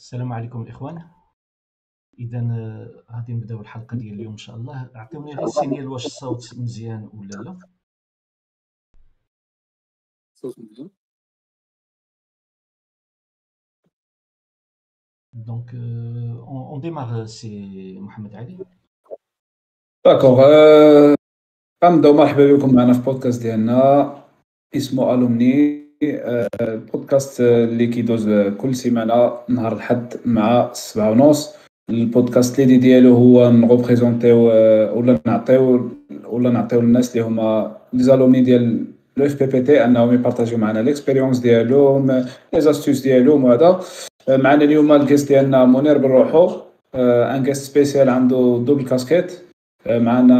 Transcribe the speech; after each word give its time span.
السلام 0.00 0.32
عليكم 0.32 0.62
الاخوان 0.62 1.10
اذا 2.18 2.38
آه، 2.38 3.04
غادي 3.12 3.32
نبداو 3.32 3.60
الحلقة 3.60 3.96
ديال 3.96 4.14
اليوم 4.14 4.32
إن 4.32 4.38
شاء 4.38 4.56
الله. 4.56 4.90
أعطيوني 4.96 5.34
غير 5.34 5.44
ال 5.44 5.50
signal 5.50 5.88
واش 5.88 6.06
الصوت 6.06 6.54
مزيان 6.58 7.10
ولا 7.14 7.28
لا. 7.28 7.58
صوت 10.34 10.58
مزيان. 10.58 10.90
donc 15.32 15.74
on 15.74 16.80
démarre 16.80 17.26
سي 17.26 17.98
محمد 18.00 18.34
علي 18.34 18.58
d'accord 20.04 20.40
غنبداو 21.84 22.12
مرحبا 22.12 22.56
بكم 22.56 22.74
معنا 22.74 22.92
في 22.92 23.00
بودكاست 23.00 23.42
ديالنا. 23.42 24.24
اسمه 24.76 25.14
Alumni 25.14 25.89
البودكاست 26.02 27.40
اللي 27.40 27.86
كيدوز 27.86 28.30
كل 28.58 28.74
سيمانة 28.74 29.32
نهار 29.48 29.72
الحد 29.72 30.14
مع 30.24 30.70
السبعة 30.70 31.10
ونص. 31.10 31.54
البودكاست 31.90 32.58
l'idée 32.58 32.76
ديالو 32.76 33.14
هو 33.14 33.50
نغوبريزونتيو 33.50 34.38
ولا 34.98 35.18
نعطيو 35.26 35.90
ولا 36.26 36.50
نعطيو 36.50 36.80
للناس 36.80 37.16
اللي 37.16 37.26
هما 37.26 37.76
لي 37.92 38.02
زالومني 38.02 38.40
ديال 38.40 38.84
لو 39.16 39.26
إف 39.26 39.38
بي 39.38 39.46
بي 39.46 39.62
تي 39.62 39.84
أنهم 39.84 40.14
يبارطاجيو 40.14 40.58
معنا 40.58 40.78
l'expérience 40.78 41.38
ديالهم 41.38 42.24
les 42.52 42.60
astuces 42.60 43.00
ديالهم 43.00 43.44
وهذا. 43.44 43.80
معنا 44.28 44.64
اليوم 44.64 44.92
ال 44.92 44.98
guest 44.98 45.28
ديالنا 45.28 45.64
منير 45.64 45.98
بروحو 45.98 46.50
un 46.94 47.42
guest 47.44 47.70
spécial 47.70 48.08
عنده 48.08 48.62
double 48.66 48.84
casquette 48.84 49.32
معنا 49.86 50.38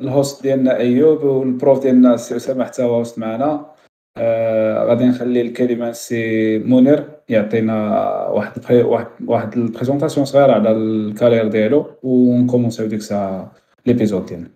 ال 0.00 0.08
host 0.08 0.42
ديالنا 0.42 0.76
أيوب 0.76 1.24
وال 1.24 1.43
prof 1.43 1.82
ديالنا 1.82 2.14
السي 2.14 2.36
أسامة 2.36 2.64
حتى 2.64 2.82
هو 2.82 2.94
host 2.94 3.18
معنا. 3.18 3.71
آه 4.16 4.84
غادي 4.84 5.04
نخلي 5.04 5.40
الكلمة 5.40 5.88
السي 5.88 6.58
منير 6.58 7.20
يعطينا 7.28 7.98
واحد 8.28 9.14
واحد 9.26 9.56
ال 9.58 9.63
présentation 9.63 10.26
صغيرة 10.26 10.52
على 10.52 10.72
ال 10.72 10.80
carrière 10.80 11.48
ديالو 11.48 11.86
ونكومونسيو 12.02 12.86
ديك 12.86 12.98
الساعة 12.98 13.52
l'épisode 13.86 14.26
ديالنا. 14.26 14.50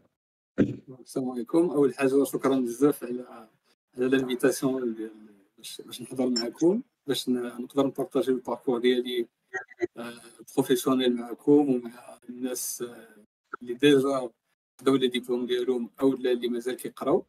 السلام 1.00 1.30
عليكم. 1.30 1.70
أول 1.70 1.94
حاجة 1.94 2.24
شكرا 2.24 2.56
بزاف 2.56 3.04
على 3.04 3.24
على 3.96 4.06
ال 4.06 4.14
invitation 4.14 4.96
باش 5.58 6.02
نحضر 6.02 6.26
معكم 6.26 6.82
باش 7.06 7.28
نقدر 7.28 7.86
ن 7.86 7.91
partager 7.91 8.30
ال 8.30 8.35
parcours 8.35 8.78
ديالي 8.78 9.26
professionnel 10.56 11.16
معكم 11.16 11.52
ومع 11.52 12.18
الناس 12.28 12.84
اللي 13.62 13.74
déjà 13.74 14.30
خداو 14.80 14.96
les 14.96 15.08
diplômes 15.08 15.46
ديالهم 15.46 15.90
أو 16.00 16.12
اللي 16.12 16.48
مازال 16.48 16.76
كيقراو. 16.76 17.26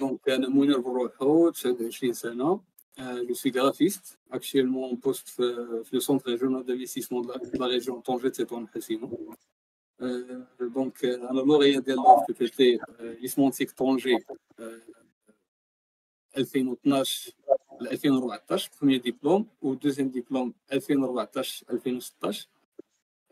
donc 0.00 0.28
أنا 0.28 0.48
منير 0.48 0.78
بروحو 0.78 1.50
29 1.50 2.12
سنه 2.12 2.60
je 2.98 3.34
suis 3.34 3.52
graphiste 3.52 4.18
actuellement 4.32 4.94
poste 4.94 5.28
في 5.28 5.84
le 5.92 6.00
centre 6.00 6.30
régional 6.30 6.66
d'investissement 6.66 7.22
de 7.22 7.32
la 7.54 7.66
région 7.66 8.00
Tanger 8.00 8.30
Tétouan 8.30 8.68
Al 8.68 8.83
Hoceima 8.83 9.34
donc 10.60 11.04
أنا 11.04 11.40
lauréat 11.40 11.80
ديال 11.80 11.96
l'OFPPT 11.96 12.78
l'ISMONTIC 13.00 13.70
Tanger 13.70 14.18
2012 16.36 17.32
ل 17.80 17.88
2014 17.88 18.70
premier 18.78 19.00
diplôme 19.00 19.46
و 19.62 19.74
deuxième 19.74 20.08
diplôme 20.08 20.54
2014 20.72 21.64
2016 21.70 22.48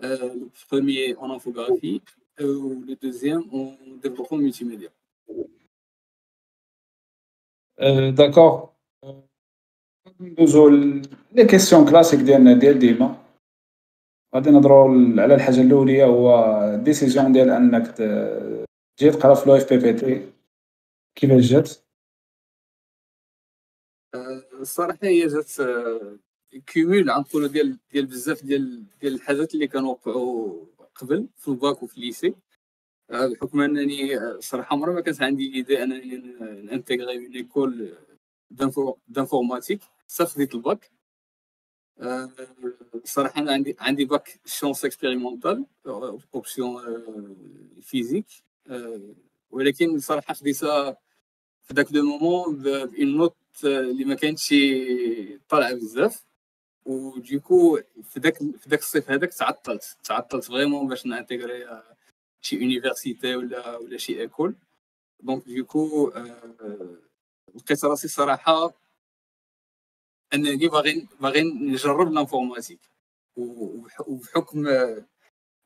le 0.02 0.48
premier 0.68 1.14
en 1.16 1.30
infographie 1.30 2.02
و 2.40 2.82
le 2.88 2.94
deuxième 2.96 3.44
en 3.52 3.76
développement 4.02 4.38
multimédia. 4.38 4.90
d'accord 8.14 8.68
ندوزو 10.20 10.68
les 11.32 11.44
questions 11.46 11.90
classiques 11.90 12.20
ديالنا 12.20 12.58
ديال 12.58 12.78
ديما. 12.78 13.22
غادي 14.34 14.50
نهضرو 14.50 14.84
على 15.20 15.34
الحاجة 15.34 15.60
الأولية 15.60 16.04
هو 16.04 16.26
décision 16.84 17.32
ديال 17.32 17.50
أنك 17.50 17.86
تجي 18.96 19.10
تقرا 19.10 19.34
في 19.34 19.48
لو 19.48 19.56
اف 19.56 19.72
بي 19.72 19.78
بي 19.78 19.92
تي 19.92 20.32
كيفاش 21.14 21.52
جات؟ 21.52 21.70
الصراحه 24.60 24.98
هي 25.02 25.26
جات 25.26 25.50
cumul 26.66 27.10
غنقولوا 27.10 27.48
ديال 27.48 27.78
ديال 27.92 28.06
بزاف 28.06 28.44
ديال 28.44 28.84
ديال 29.00 29.14
الحاجات 29.14 29.54
اللي 29.54 29.66
كانوا 29.66 29.90
وقعوا 29.90 30.64
قبل 30.94 31.28
في 31.36 31.48
الباك 31.48 31.82
وفي 31.82 31.96
ال 31.96 32.02
lycée. 32.02 32.34
بحكم 33.12 33.60
أنني 33.60 34.18
صراحة 34.40 34.72
عمري 34.76 34.92
ما 34.94 35.00
كانت 35.00 35.22
عندي 35.22 35.50
l'idée 35.50 35.82
أنني 35.82 36.16
ن 36.62 36.68
intégrer 36.68 37.16
une 37.16 37.32
école 37.34 37.94
d'informatique 39.08 39.80
حتى 39.82 40.26
خديت 40.26 40.54
الباك. 40.54 40.90
صراحة 43.04 43.40
أنا 43.40 43.52
عندي 43.52 43.76
عندي 43.80 44.04
bac 44.04 44.40
sciences 44.44 44.84
expérimentales 44.84 45.66
option 46.34 46.82
physique 47.82 48.26
ولكن 49.50 49.98
صراحة 49.98 50.34
خديتها 50.34 50.96
في 51.62 51.74
ذاك 51.74 51.92
le 51.92 52.02
moment 52.02 52.62
ب 52.62 52.76
une 52.76 53.16
note 53.16 53.36
اللي 53.64 54.04
ما 54.04 54.14
كانتش 54.14 54.54
طالعة 55.48 55.74
بزاف. 55.74 56.24
و 56.84 56.98
du 56.98 57.25
coup 57.25 57.80
في 58.02 58.20
ذاك 58.20 58.38
في 58.38 58.68
ذاك 58.68 58.80
الصيف 58.80 59.10
هذاك 59.10 59.34
تعطلت 59.34 59.96
تعطلت 60.04 60.44
vraiment 60.44 60.88
باش 60.88 61.06
ن 61.06 61.15
intégrer 61.15 61.82
شي 62.42 62.56
université 62.56 63.36
ولا 63.36 63.76
ولا 63.76 63.98
شي 63.98 64.20
école 64.20 64.54
donc 65.20 65.48
du 65.48 65.70
coup 65.70 66.12
لقيت 67.54 67.84
راسي 67.84 68.08
صراحة 68.08 68.74
انني 70.34 70.68
باغي 70.68 71.08
باغي 71.20 71.42
نجرب 71.42 72.12
l'informatique 72.12 72.80
وبحكم 73.36 74.66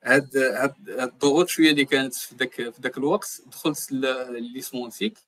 هاد 0.05 0.37
هاد 0.37 0.89
الضغوط 0.89 1.49
شوية 1.49 1.71
اللي 1.71 1.85
كانت 1.85 2.15
في 2.15 2.35
ذاك 2.35 2.55
في 2.55 2.81
ذاك 2.81 2.99
الوقت 2.99 3.43
دخلت 3.47 3.93
l'ISMONTIC 3.93 5.19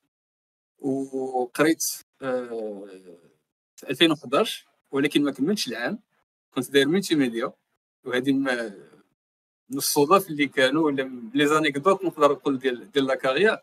وقريت 0.79 1.83
في 3.75 3.89
2011 3.89 4.67
ولكن 4.91 5.23
ما 5.23 5.31
كملتش 5.31 5.67
العام. 5.67 5.99
كنت 6.51 6.71
داير 6.71 6.87
multimédia 6.87 7.53
وهذه 8.05 8.31
من 9.69 9.77
الصدف 9.77 10.29
اللي 10.29 10.47
كانوا 10.47 10.85
ولا 10.85 11.29
les 11.33 11.47
anecdotes 11.47 12.03
نقدر 12.05 12.31
نقول 12.31 12.59
ديال 12.59 12.91
ديال 12.91 13.05
la 13.05 13.15
carrière. 13.15 13.57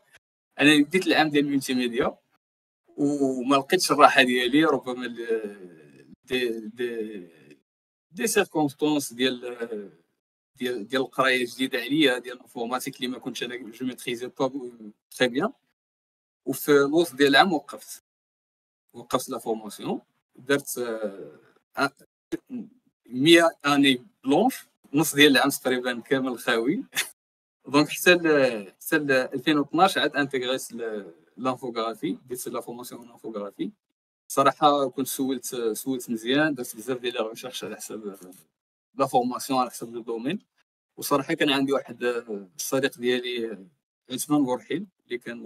أنا 0.61 0.77
بديت 0.83 1.07
العام 1.07 1.31
ديال 1.31 1.47
ال 1.47 1.75
multimédia 1.75 2.17
وما 2.97 3.57
لقيتش 3.57 3.93
الراحة 3.93 4.23
ديالي 4.23 4.65
ربما 4.65 5.07
des 6.25 6.61
des 6.61 7.29
des 8.11 8.27
circonstances 8.27 9.13
ديال 9.13 9.41
ديال 10.57 10.89
ديال 10.89 11.03
القراية 11.03 11.47
جديدة 11.47 11.79
عليا 11.79 12.19
ديال 12.19 12.35
ال 12.37 12.41
informatique 12.41 12.97
اللي 12.97 13.09
ما 13.09 13.19
كنتش 13.19 13.43
أنا 13.43 13.57
je 13.57 13.87
maîtrisais 13.87 14.27
pas 14.27 14.71
très 15.11 15.29
bien 15.29 15.53
وفي 16.47 16.73
الوسط 16.73 17.15
ديال 17.15 17.29
العام 17.29 17.53
وقفت. 17.53 18.05
وقفت 18.93 19.29
la 19.29 19.39
formation 19.39 20.01
درت 20.37 20.79
une 23.07 23.51
année 23.67 24.07
blanche. 24.25 24.67
نص 24.95 25.15
ديال 25.15 25.33
العام 25.37 25.51
تقريبا 25.51 26.01
كامل 26.01 26.39
خاوي. 26.39 26.85
donc 27.69 27.89
حتى 27.89 28.11
حتى 28.93 28.97
2012 29.35 30.01
عاد 30.01 30.17
انتيغريت 30.17 30.73
l'infographie 31.37 32.19
ديت 32.27 32.49
la 32.49 32.61
formation 32.61 33.09
l'infographie. 33.09 33.73
صراحة 34.29 34.91
كنت 34.91 35.07
سولت 35.07 35.45
سولت 35.73 36.11
مزيان 36.11 36.55
درت 36.55 36.77
بزاف 36.77 36.99
ديال 36.99 37.15
les 37.15 37.21
recherches 37.21 37.65
على 37.65 37.77
حساب 37.77 38.19
la 38.95 39.07
formation 39.07 39.61
على 39.61 39.71
حساب 39.71 39.97
ال 39.97 40.01
domaine. 40.01 40.39
وصراحة 40.97 41.35
كان 41.35 41.51
عندي 41.51 41.73
واحد 41.73 42.05
الصديق 42.57 42.99
ديالي 42.99 43.67
عثمان 44.13 44.45
بورحيل 44.45 44.87
اللي 45.07 45.19
كان 45.19 45.39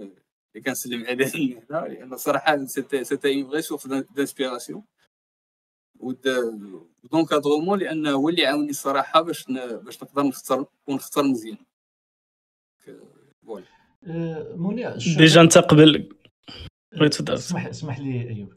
اللي 0.55 0.63
كنسلم 0.65 1.05
عليه 1.05 1.59
هنا 1.71 1.87
لأن 1.87 2.17
صراحة 2.17 2.65
c'était 2.65 2.97
une 2.97 3.47
vraie 3.49 3.61
source 3.61 3.87
d'inspiration 3.87 4.83
و 7.03 7.08
d'encadrement 7.08 7.79
لأن 7.79 8.07
هو 8.07 8.29
اللي 8.29 8.45
عاوني 8.45 8.69
الصراحه 8.69 9.21
باش 9.21 9.45
باش 9.85 10.03
نقدر 10.03 10.23
نختار 10.23 10.65
ونختار 10.87 11.23
مزيان. 11.23 11.57
voilà. 13.45 13.65
منير 14.55 14.97
déjà 15.17 15.41
أنت 15.41 15.57
قبل 15.57 16.09
تفضل. 17.11 17.33
اسمح 17.33 17.65
اسمح 17.65 17.99
لي 17.99 18.29
أيوب. 18.29 18.53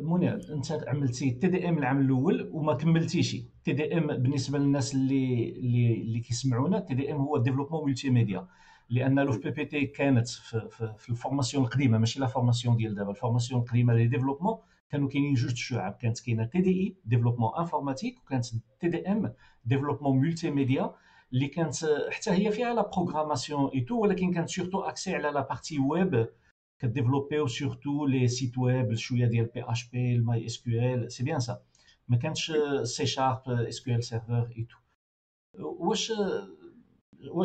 منير 0.00 0.54
أنت 0.54 0.72
عملتي 0.86 1.30
TDM 1.30 1.78
العام 1.78 2.00
الأول 2.00 2.50
وما 2.52 2.74
كملتيش. 2.74 3.36
TDM 3.64 4.06
بالنسبة 4.06 4.58
للناس 4.58 4.94
اللي 4.94 5.50
اللي 5.56 5.94
اللي 5.94 6.20
كيسمعونا 6.20 6.80
TDM 6.80 7.16
هو 7.16 7.38
développement 7.38 7.88
multimédia 7.88 8.48
لأن 8.90 9.18
لو 9.20 9.32
في 9.32 9.38
بي 9.38 9.50
بي 9.50 9.64
تي 9.64 9.86
كانت 9.86 10.28
في, 10.28 10.68
في, 10.70 10.94
في 10.98 11.10
ال 11.10 11.15
formation 11.15 11.64
القديمة 11.64 11.98
ماشي 11.98 12.20
la 12.20 12.26
formation 12.26 12.76
ديال 12.76 12.94
دابا 12.94 13.10
ال 13.10 13.15
formation 13.15 13.60
القديمة 13.60 13.94
les 13.94 14.06
développements 14.06 14.58
كانوا 14.92 15.08
كاينين 15.08 15.34
جوج 15.34 15.54
شعب 15.54 15.92
كانت 15.92 16.20
كاينة 16.20 16.44
TDI 16.44 16.60
développement 16.60 17.50
informatique 17.58 18.18
وكانت 18.24 18.46
TDM 18.80 19.34
développement 19.64 20.18
multimédia 20.18 20.94
اللي 21.32 21.48
كانت 21.48 21.74
حتى 22.10 22.30
هي 22.30 22.50
فيها 22.52 22.74
la 22.74 22.90
programmation 22.90 23.70
et 23.74 23.80
tout 23.80 23.98
ولكن 23.98 24.32
كانت 24.34 24.48
surtout 24.48 24.80
axée 24.80 25.14
على 25.14 25.30
la 25.30 25.40
partie 25.40 25.78
web 25.78 26.28
كديفلوبيو 26.78 27.46
surtout 27.46 28.06
les 28.06 28.28
sites 28.28 28.58
web 28.58 28.94
شوية 28.94 29.26
ديال 29.26 29.44
بي 29.46 29.62
اش 29.64 29.88
بي 29.90 30.14
الماي 30.14 30.46
اس 30.46 30.62
كيو 30.62 30.94
ال 30.94 31.12
سي 31.12 31.24
بيان 31.24 31.40
سا 31.40 31.62
ما 32.08 32.16
كانش 32.16 32.52
C 32.82 33.06
sharp 33.06 33.50
SQL 33.50 34.04
Server 34.04 34.66
et 34.70 34.72
tout 34.72 34.76
واش 35.58 36.12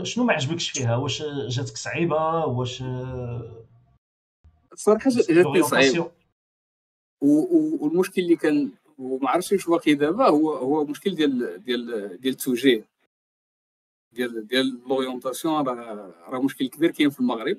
شنو 0.04 0.24
ما 0.24 0.34
عجبكش 0.34 0.70
فيها 0.70 0.96
واش 0.96 1.24
جاتك 1.48 1.78
صعيبه 1.78 2.46
واش 2.46 2.84
الصراحه 4.74 5.10
جاتني 5.30 5.64
صعيبه 5.64 6.17
والمشكل 7.22 8.22
اللي 8.22 8.36
كان 8.36 8.72
وما 8.98 9.30
عرفتش 9.30 9.52
واش 9.54 9.68
باقي 9.70 9.94
دابا 9.96 10.28
هو 10.30 10.54
هو 10.54 10.86
مشكل 10.86 11.16
ديال 11.16 11.64
ديال 11.64 11.86
ديال 12.22 12.34
التوجيه 12.34 12.86
ديال 14.14 14.48
ديال 14.48 14.80
l'orientation 14.88 15.68
راه 15.68 16.14
راه 16.28 16.42
مشكل 16.42 16.68
كبير 16.68 16.92
كاين 16.92 17.10
في 17.10 17.20
المغرب. 17.20 17.58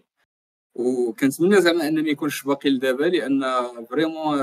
وكنتمنى 0.75 1.60
زعما 1.60 1.88
ان 1.88 2.02
ما 2.02 2.08
يكونش 2.10 2.43
باقي 2.43 2.70
لدابا 2.70 3.05
لأن 3.05 3.44
vraiment 3.90 4.38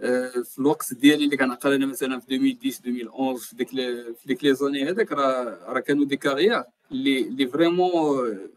آه، 0.00 0.28
في 0.28 0.58
الوقت 0.58 0.94
ديالي 0.94 1.24
اللي 1.24 1.36
كنعقل 1.36 1.72
أنا 1.72 1.86
مثلا 1.86 2.20
في 2.20 2.34
2010 2.34 2.88
2011 2.88 3.38
في 3.48 3.56
ديك 3.56 3.68
في 4.16 4.26
ديك 4.26 4.44
les 4.44 4.54
années 4.54 4.90
هذاك 4.90 5.12
راه 5.12 5.72
راه 5.72 5.80
كانوا 5.80 6.04
des 6.04 6.16
carrières 6.16 6.64
اللي 6.92 7.20
اللي 7.20 7.46
vraiment 7.46 8.50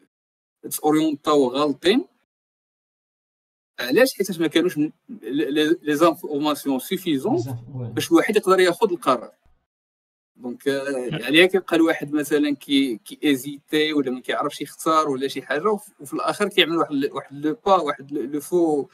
تاورينتاو 0.72 1.48
غالطين. 1.48 2.06
علاش؟ 3.82 4.14
حيت 4.14 4.40
ما 4.40 4.48
كانوش 4.48 4.78
les 5.22 5.96
informations 5.96 6.80
suffisantes 6.80 7.44
باش 7.96 8.12
الواحد 8.12 8.36
يقدر 8.36 8.60
ياخذ 8.60 8.92
القرار. 8.92 9.32
donc 10.36 10.64
عليها 11.26 11.46
كيبقى 11.46 11.76
الواحد 11.76 12.14
مثلا 12.14 12.56
كي 12.56 12.98
كي 13.06 13.20
hésiter 13.24 13.94
ولا 13.94 14.12
ما 14.12 14.20
كيعرفش 14.20 14.62
يختار 14.62 15.10
ولا 15.10 15.28
شي 15.28 15.42
حاجة 15.42 15.70
وفي 16.00 16.14
الآخر 16.14 16.48
كيعمل 16.48 16.78
واحد 16.78 17.10
واحد 17.12 17.46
le 17.46 17.58
pas 17.66 17.76
واحد 17.76 18.12
le 18.12 18.40
faux 18.40 18.88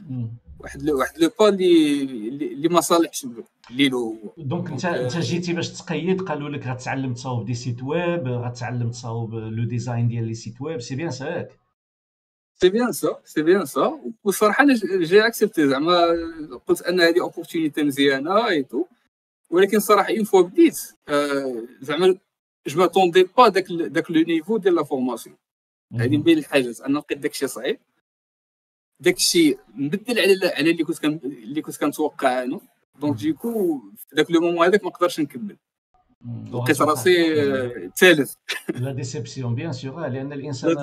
واحد 0.59 0.81
le 0.83 0.99
واحد 0.99 1.17
le 1.17 1.29
pas 1.39 1.49
اللي 1.49 2.53
اللي 2.53 2.69
ما 2.69 2.81
صالحش 2.81 3.27
ليه 3.69 3.91
هو 3.91 4.13
donc 4.37 4.69
انت 4.71 4.85
انت 4.85 5.17
جيتي 5.17 5.53
باش 5.53 5.69
تقيد 5.69 6.21
قالوا 6.21 6.49
لك 6.49 6.67
غتعلم 6.67 7.13
تصاوب 7.13 7.45
des 7.45 7.53
sites 7.53 7.83
web 7.83 8.27
غتعلم 8.27 8.91
تصاوب 8.91 9.35
le 9.35 9.63
design 9.63 10.07
ديال 10.07 10.27
les 10.27 10.33
sites 10.33 10.61
web 10.61 10.81
c'est 10.81 10.95
bien 10.95 11.11
ياك 11.21 11.49
c'est 12.61 12.69
bien 12.69 12.91
ça 12.91 13.19
c'est 13.25 13.41
bien 13.41 13.65
ça 13.65 13.99
والصراحه 14.23 14.63
أنا 14.63 14.73
j'ai 15.03 15.27
accepté 15.27 15.69
زعما 15.69 16.07
قلت 16.67 16.81
أن 16.81 17.01
هذه 17.01 17.21
opportunité 17.21 17.83
مزيانة 17.83 18.47
et 18.47 18.63
tout 18.63 18.85
ولكن 19.49 19.79
صراحة 19.79 20.09
une 20.09 20.23
fois 20.23 20.41
بديت 20.41 20.79
زعما 21.81 22.17
je 22.67 22.79
m'attendais 22.79 23.23
pas 23.37 23.47
داك 23.47 23.71
داك 23.71 24.11
le 24.11 24.21
niveau 24.21 24.57
ديال 24.57 24.75
la 24.75 24.83
formation 24.83 25.35
هذه 25.93 26.17
من 26.17 26.23
بين 26.23 26.37
الحاجات 26.37 26.81
أنا 26.81 26.99
لقيت 26.99 27.17
داك 27.17 27.31
الشيء 27.31 27.47
صعيب. 27.47 27.79
داك 28.99 29.15
الشيء 29.15 29.59
مبدل 29.75 30.19
على 30.19 30.47
على 30.47 30.71
اللي 30.71 30.83
كنت 30.83 31.05
اللي 31.05 31.61
كنت 31.61 31.77
كنتوقع 31.77 32.43
أنا. 32.43 32.59
donc 32.99 33.17
du 33.17 33.38
coup 33.38 33.81
في 33.97 34.15
ذاك 34.15 34.31
le 34.31 34.41
moment 34.41 34.65
هذاك 34.65 34.83
ما 34.83 34.89
نقدرش 34.89 35.19
نكمل. 35.19 35.57
لقيت 36.53 36.81
راسي 36.81 37.89
ثالث 37.97 38.33
la 38.69 38.91
déception 38.91 39.55
bien 39.55 39.73
sûr 39.73 40.07
لأن 40.07 40.33
الإنسان 40.33 40.77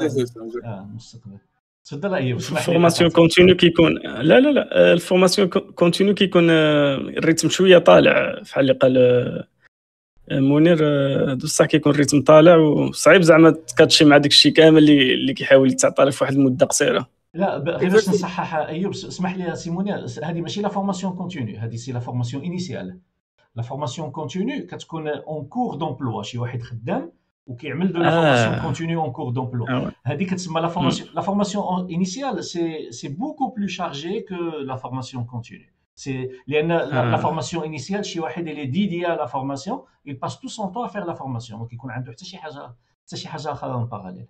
آه 0.64 0.90
مستقبل. 0.94 1.38
تفضل 1.84 2.14
ايوب 2.14 2.38
ال 2.38 2.45
formation 2.45 3.10
continue 3.10 3.56
كيكون 3.56 3.98
لا 3.98 4.40
لا 4.40 4.50
لا. 4.50 4.92
ال 4.92 4.98
formation 4.98 5.48
continue 5.48 6.14
كيكون 6.14 6.50
ال 6.50 6.64
rythme 6.64 7.48
شوية 7.48 7.78
طالع. 7.78 8.40
بحال 8.40 8.70
اللي 8.70 8.72
قال 8.72 9.44
منير 10.30 10.78
بصح 11.34 11.66
كيكون 11.66 11.92
ال 11.92 11.97
rythme 11.97 12.22
طالع. 12.22 12.56
وصعيب 12.56 13.22
زعما 13.22 13.50
تكاتشي 13.50 14.04
مع 14.04 14.16
داك 14.16 14.30
الشيء 14.30 14.52
كامل 14.52 14.78
اللي 14.78 15.14
اللي 15.14 15.34
كيحاول 15.34 15.70
يتعطى 15.70 16.04
لك 16.04 16.12
في 16.12 16.24
واحد 16.24 16.34
المدة 16.34 16.66
قصيرة. 16.66 17.08
لا 17.34 17.56
غير 17.56 17.90
باش 17.90 18.08
نصحح 18.08 18.54
أيوب 18.54 18.92
اسمح 18.92 19.36
لي 19.36 19.56
سي 19.56 19.73
منير 19.73 20.06
هذه 20.22 20.40
ماشي 20.40 20.62
la 20.62 20.68
formation 20.68 21.12
continue 21.12 21.58
هذه 21.58 21.76
c'est 21.76 21.92
la 21.92 21.98
formation 21.98 22.44
initiale 22.44 22.98
la 23.56 23.62
formation 23.62 24.10
continue 24.10 24.66
كتكون 24.66 25.08
en 25.08 25.44
cours 25.44 25.74
d'emploi 25.74 26.22
شي 26.22 26.38
واحد 26.38 26.62
خدام 26.62 27.12
وكيعمل 27.46 27.92
de 27.92 27.98
la 27.98 28.10
formation 28.10 28.62
continue 28.62 29.02
en 29.02 29.12
cours 29.12 29.30
d'emploi 29.30 29.90
هذه 30.04 30.24
كتسمى 30.24 30.60
la 30.60 30.68
formation 30.68 31.08
la 31.14 31.20
formation 31.20 31.92
initiale 31.92 32.44
c'est 32.44 32.92
c'est 32.92 33.08
beaucoup 33.08 33.48
plus 33.48 33.66
chargé 33.66 34.20
que 34.20 34.34
la 34.58 34.76
formation 34.76 35.24
continue 35.24 35.68
c'est 35.94 36.30
لأن 36.46 36.68
la 36.68 37.16
formation 37.16 37.64
initiale 37.64 38.04
شي 38.04 38.20
واحد 38.20 38.48
اللي 38.48 38.66
dédié 38.66 39.00
la 39.00 39.26
formation 39.26 39.82
il 40.06 40.18
passe 40.18 40.38
tout 40.40 40.48
son 40.48 40.68
temps 40.68 40.82
à 40.82 40.88
faire 40.88 41.06
la 41.06 41.14
formation. 41.14 41.58
ما 41.58 41.66
كيكون 41.66 41.90
عنده 41.90 42.12
حتى 42.12 42.24
شي 42.24 42.38
حاجة 42.38 42.74
حتى 43.06 43.16
شي 43.16 43.28
حاجة 43.28 43.52
أخرى 43.52 43.72
en 43.72 43.84
parallèle 43.84 44.26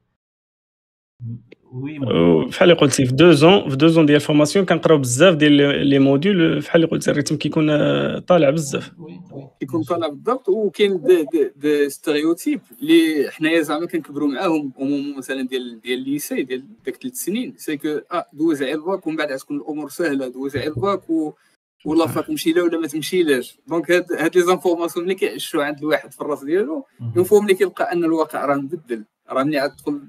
oui 1.73 1.99
بحال 1.99 2.71
اللي 2.71 2.81
قلتي 2.81 3.07
في 3.07 3.13
deux 3.13 3.33
ans 3.33 3.71
في 3.71 3.77
deux 3.77 3.87
ans 3.87 4.07
ديال 4.07 4.17
ال 4.17 4.22
formation 4.22 4.65
كنقراو 4.65 4.99
بزاف 4.99 5.35
ديال 5.35 5.53
les 5.87 5.99
modules 5.99 6.61
بحال 6.61 6.83
اللي 6.83 6.87
قلتي 6.87 7.11
ال 7.11 7.14
rythme 7.14 7.37
كيكون 7.37 7.67
طالع 8.19 8.51
بزاف. 8.51 8.93
كيكون 9.61 9.83
طالع 9.83 10.09
بالضبط 10.09 10.49
وكاين 10.49 11.03
des 11.57 11.91
stéréotypes 11.91 12.61
اللي 12.81 13.31
حنايا 13.31 13.63
زعما 13.63 13.87
كنكبروا 13.87 14.29
معاهم 14.29 14.73
مثلا 15.19 15.43
ديال 15.43 15.81
ديال 15.81 15.99
ال 15.99 16.06
lycée 16.06 16.43
ديال 16.43 16.65
داك 16.87 16.97
ثلاث 16.97 17.15
سنين. 17.15 17.55
c'est 17.57 17.77
que 17.77 17.89
آه 17.89 18.27
دوز 18.33 18.63
على 18.63 18.75
الباك 18.75 19.07
ومن 19.07 19.17
بعد 19.17 19.37
تكون 19.37 19.57
الأمور 19.57 19.89
سهلة. 19.89 20.29
دوز 20.29 20.57
على 20.57 20.67
الباك 20.67 21.11
و 21.11 21.33
ولا 21.85 22.07
fac 22.07 22.27
تمشي 22.27 22.53
لا 22.53 22.63
ولا 22.63 22.79
ما 22.79 22.87
تمشيلاش 22.87 23.59
donc 23.69 23.91
هاد 23.91 24.13
هاد 24.13 24.37
les 24.37 24.43
informations 24.43 25.05
اللي 25.05 25.15
كيعيشوا 25.15 25.65
عند 25.65 25.79
الواحد 25.79 26.13
في 26.13 26.21
الراس 26.21 26.45
ديالو 26.45 26.85
une 27.17 27.25
fois 27.25 27.41
ملي 27.41 27.55
كيلقى 27.55 27.93
أن 27.93 28.05
الواقع 28.05 28.45
راه 28.45 28.57
مبدل. 28.57 29.05
راه 29.31 29.43
ملي 29.43 29.59
عاد 29.59 29.77
تدخل 29.77 30.01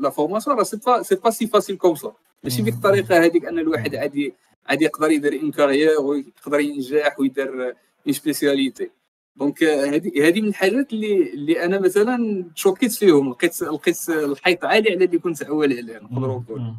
la 0.00 0.10
formation 0.10 0.56
راه 0.56 0.64
c'est 0.64 0.76
pas 0.76 1.02
c'est 1.02 1.14
pas 1.14 1.30
si 1.30 1.46
facile 1.46 1.76
comme 1.76 1.94
ça 1.94 2.12
ماشي 2.44 2.62
بديك 2.62 2.74
الطريقة 2.74 3.24
هذيك 3.24 3.44
أن 3.44 3.58
الواحد 3.58 3.94
عادي 3.94 4.34
عادي 4.66 4.84
يقدر 4.84 5.10
يدير 5.10 5.42
une 5.42 5.50
carrière 5.50 6.00
ويقدر 6.00 6.60
ينجح 6.60 7.20
ويدير 7.20 7.74
une 8.06 8.12
spécialité 8.12 8.90
donc 9.36 9.62
هذه 9.64 10.28
هذه 10.28 10.40
من 10.40 10.48
الحاجات 10.48 10.92
اللي 10.92 11.32
اللي 11.32 11.64
أنا 11.64 11.80
مثلا 11.80 12.44
تشوكيت 12.54 12.92
فيهم 12.92 13.30
لقيت 13.30 13.62
لقيت 13.62 14.08
الحيط 14.08 14.64
عالي 14.64 14.90
على 14.90 15.04
اللي 15.04 15.18
كنت 15.18 15.42
عوال 15.42 15.72
عليه 15.72 15.98
نقدروا 15.98 16.40
نقول 16.40 16.74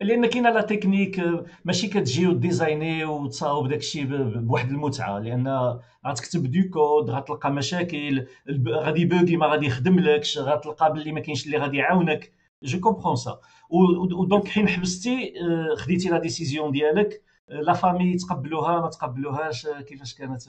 لأن 0.00 0.26
كاينة 0.26 0.50
la 0.50 0.60
technique 0.60 1.20
ماشي 1.64 1.88
كتجي 1.88 2.26
وديزايني 2.26 3.04
وتصاوب 3.04 3.68
داك 3.68 3.78
الشيء 3.78 4.04
بواحد 4.06 4.68
المتعة 4.70 5.18
لأن 5.18 5.78
غتكتب 6.06 6.50
du 6.50 6.70
code 6.70 7.10
غتلقى 7.10 7.52
مشاكل 7.52 8.26
غادي 8.68 9.04
buguer 9.04 9.36
ما 9.36 9.46
غادي 9.46 9.66
يخدم 9.66 9.98
لكش 9.98 10.38
غتلقى 10.38 10.92
باللي 10.92 11.12
ما 11.12 11.20
كاينش 11.20 11.46
اللي 11.46 11.58
غادي 11.58 11.76
يعاونك. 11.76 12.32
je 12.62 12.80
comprends 12.80 13.40
ça 13.70 13.92
و 13.92 14.03
donc 14.03 14.48
حين 14.48 14.68
حبستي 14.68 15.34
خديتي 15.76 16.08
la 16.08 16.18
décision 16.18 16.72
ديالك 16.72 17.22
la 17.48 17.72
famille 17.72 18.16
تقبلوها 18.16 18.80
ما 18.80 18.88
تقبلوهاش 18.88 19.66
كيفاش 19.66 20.14
كانت؟ 20.14 20.42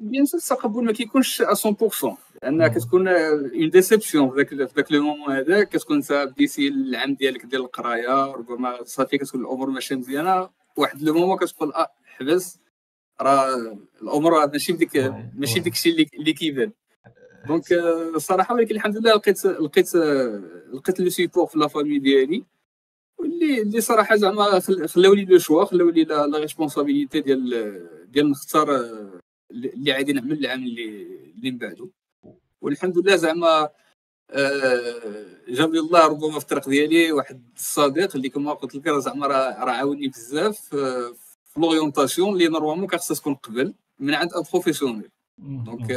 bien 0.00 0.24
sûr 0.24 0.40
التقبل 0.40 0.84
ما 0.84 0.92
كيكونش 0.92 1.42
100% 1.42 2.06
لأن 2.42 2.66
كتكون 2.66 3.08
une 3.08 3.70
déception 3.70 4.44
في 4.44 4.68
ذاك 4.76 4.92
le 4.92 5.02
moment 5.02 5.36
هذا 5.36 5.64
كتكون 5.64 5.96
انت 5.96 6.12
بديتي 6.12 6.68
العام 6.68 7.14
ديالك 7.14 7.46
ديال 7.46 7.60
القرايه 7.60 8.24
ربما 8.32 8.84
صافي 8.84 9.18
كتكون 9.18 9.40
الأمور 9.40 9.70
ماشيه 9.70 9.96
مزيانه 9.96 10.50
واحد 10.76 11.02
le 11.02 11.14
moment 11.14 11.36
كتقول 11.36 11.72
آه 11.72 11.88
حبس 12.04 12.58
راه 13.20 13.78
الأمور 14.02 14.46
ماشي 14.46 14.72
بديك 14.72 14.96
ماشي 15.34 15.60
ديك 15.60 15.72
الشيء 15.72 16.08
اللي 16.14 16.32
كيبان 16.32 16.72
donc 17.48 17.72
الصراحه 18.14 18.54
ولكن 18.54 18.74
الحمد 18.74 18.96
لله 18.96 19.14
لقيت 19.14 19.46
لقيت 19.46 19.94
لقيت 20.74 21.00
le 21.00 21.08
support 21.08 21.46
في 21.46 21.58
la 21.58 21.68
famille 21.68 21.98
ديالي 21.98 22.44
اللي 23.20 23.62
اللي 23.62 23.80
صراحة 23.80 24.16
زعما 24.16 24.60
خلاو 24.86 25.14
لي 25.14 25.24
le 25.24 25.38
choix 25.38 25.64
خلاو 25.64 25.88
لي 25.88 26.04
la 26.04 26.38
responsabilité 26.38 27.20
ديال 27.20 28.10
ديال 28.12 28.30
نختار 28.30 28.68
اللي 29.50 29.92
غادي 29.92 30.12
نعمل 30.12 30.32
العام 30.32 30.62
اللي 30.64 31.02
اللي 31.36 31.50
من 31.50 31.58
بعده. 31.58 31.88
والحمد 32.60 32.98
لله 32.98 33.16
زعما 33.16 33.68
آه 34.30 35.26
جاب 35.48 35.72
لي 35.72 35.80
الله 35.80 36.06
ربما 36.06 36.38
في 36.38 36.44
الطريق 36.44 36.68
ديالي 36.68 37.12
واحد 37.12 37.42
الصديق 37.56 38.16
اللي 38.16 38.28
كما 38.28 38.52
قلت 38.52 38.74
لك 38.74 38.88
زعما 38.88 39.26
راه 39.26 39.70
عاوني 39.70 40.08
بزاف 40.08 40.74
آه 40.74 41.12
في 41.44 41.60
l'orientation 41.60 42.32
اللي 42.32 42.48
normalement 42.48 42.86
كان 42.86 43.00
تكون 43.00 43.34
قبل 43.34 43.74
من 43.98 44.14
عند 44.14 44.32
un 44.32 44.42
professionnel 44.52 45.10
donc 45.38 45.90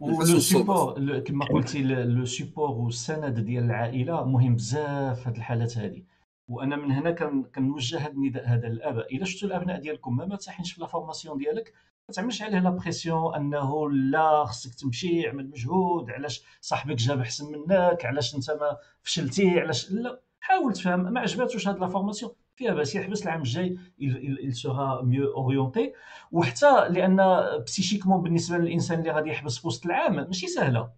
le 0.00 0.40
support 0.40 1.18
كما 1.18 1.44
قلتي 1.44 1.82
le 1.82 2.24
support 2.24 2.70
والسند 2.70 3.40
ديال 3.40 3.64
العائلة 3.64 4.24
مهم 4.24 4.56
بزاف 4.56 5.20
في 5.22 5.28
هذه 5.28 5.36
الحالات 5.36 5.78
هذه 5.78 6.02
وأنا 6.48 6.76
من 6.76 6.90
هنا 6.92 7.10
كنوجه 7.54 7.98
هذا 7.98 8.12
النداء 8.12 8.46
هذا 8.46 8.68
للاباء 8.68 9.16
إلا 9.16 9.24
شفتوا 9.24 9.48
الأبناء 9.48 9.80
ديالكم 9.80 10.16
ما 10.16 10.36
تساحنش 10.36 10.72
في 10.72 10.80
la 10.80 10.86
formation 10.86 11.38
ديالك 11.38 11.72
ما 12.08 12.14
تعملش 12.14 12.42
عليه 12.42 12.58
la 12.58 12.70
pression 12.70 13.34
أنه 13.34 13.90
لا 13.90 14.44
خصك 14.44 14.74
تمشي 14.74 15.28
اعمل 15.28 15.50
مجهود 15.50 16.10
علاش 16.10 16.42
صاحبك 16.60 16.94
جاب 16.94 17.20
احسن 17.20 17.52
منك 17.52 18.04
علاش 18.04 18.34
أنت 18.34 18.50
ما 18.50 18.76
فشلتي 19.02 19.60
علاش؟ 19.60 19.90
لا 19.90 20.20
حاول 20.40 20.72
تفهم. 20.72 21.12
ما 21.12 21.20
عجباتوش 21.20 21.68
هاد 21.68 21.78
la 21.78 21.86
formation. 21.86 22.32
فيها 22.56 22.74
باس 22.74 22.94
يحبس 22.94 23.22
العام 23.22 23.40
الجاي 23.40 23.78
il 24.00 24.50
sera 24.50 25.02
mieux 25.02 25.34
orienté 25.34 25.92
وحتى 26.32 26.88
لأن 26.88 27.16
psychiquement 27.66 28.22
بالنسبة 28.22 28.58
للإنسان 28.58 28.98
اللي 28.98 29.10
غادي 29.10 29.30
يحبس 29.30 29.58
في 29.58 29.66
وسط 29.66 29.86
العام 29.86 30.14
ماشي 30.14 30.46
سهلة. 30.46 30.90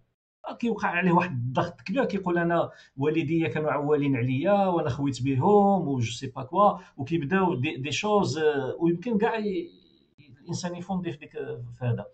كيوقع 0.53 0.87
عليه 0.87 1.11
واحد 1.11 1.31
الضغط 1.31 1.81
كبير 1.81 2.05
كيقول 2.05 2.37
أنا 2.37 2.69
والديا 2.97 3.47
كانوا 3.47 3.71
عوالين 3.71 4.15
عليا 4.15 4.65
وأنا 4.67 4.89
خويت 4.89 5.23
بهم 5.23 5.87
و 5.87 5.99
je 5.99 6.11
sais 6.11 6.27
pas 6.27 6.43
quoi 6.43 6.77
وكيبداو 6.97 7.55
des, 7.55 7.77
des 7.77 7.91
choses 7.91 8.39
ويمكن 8.79 9.17
كاع 9.17 9.43
الإنسان 10.41 10.75
يفوندي 10.75 11.11
في 11.11 11.17
ديك 11.17 11.31
في 11.31 11.79
هذا. 11.81 12.05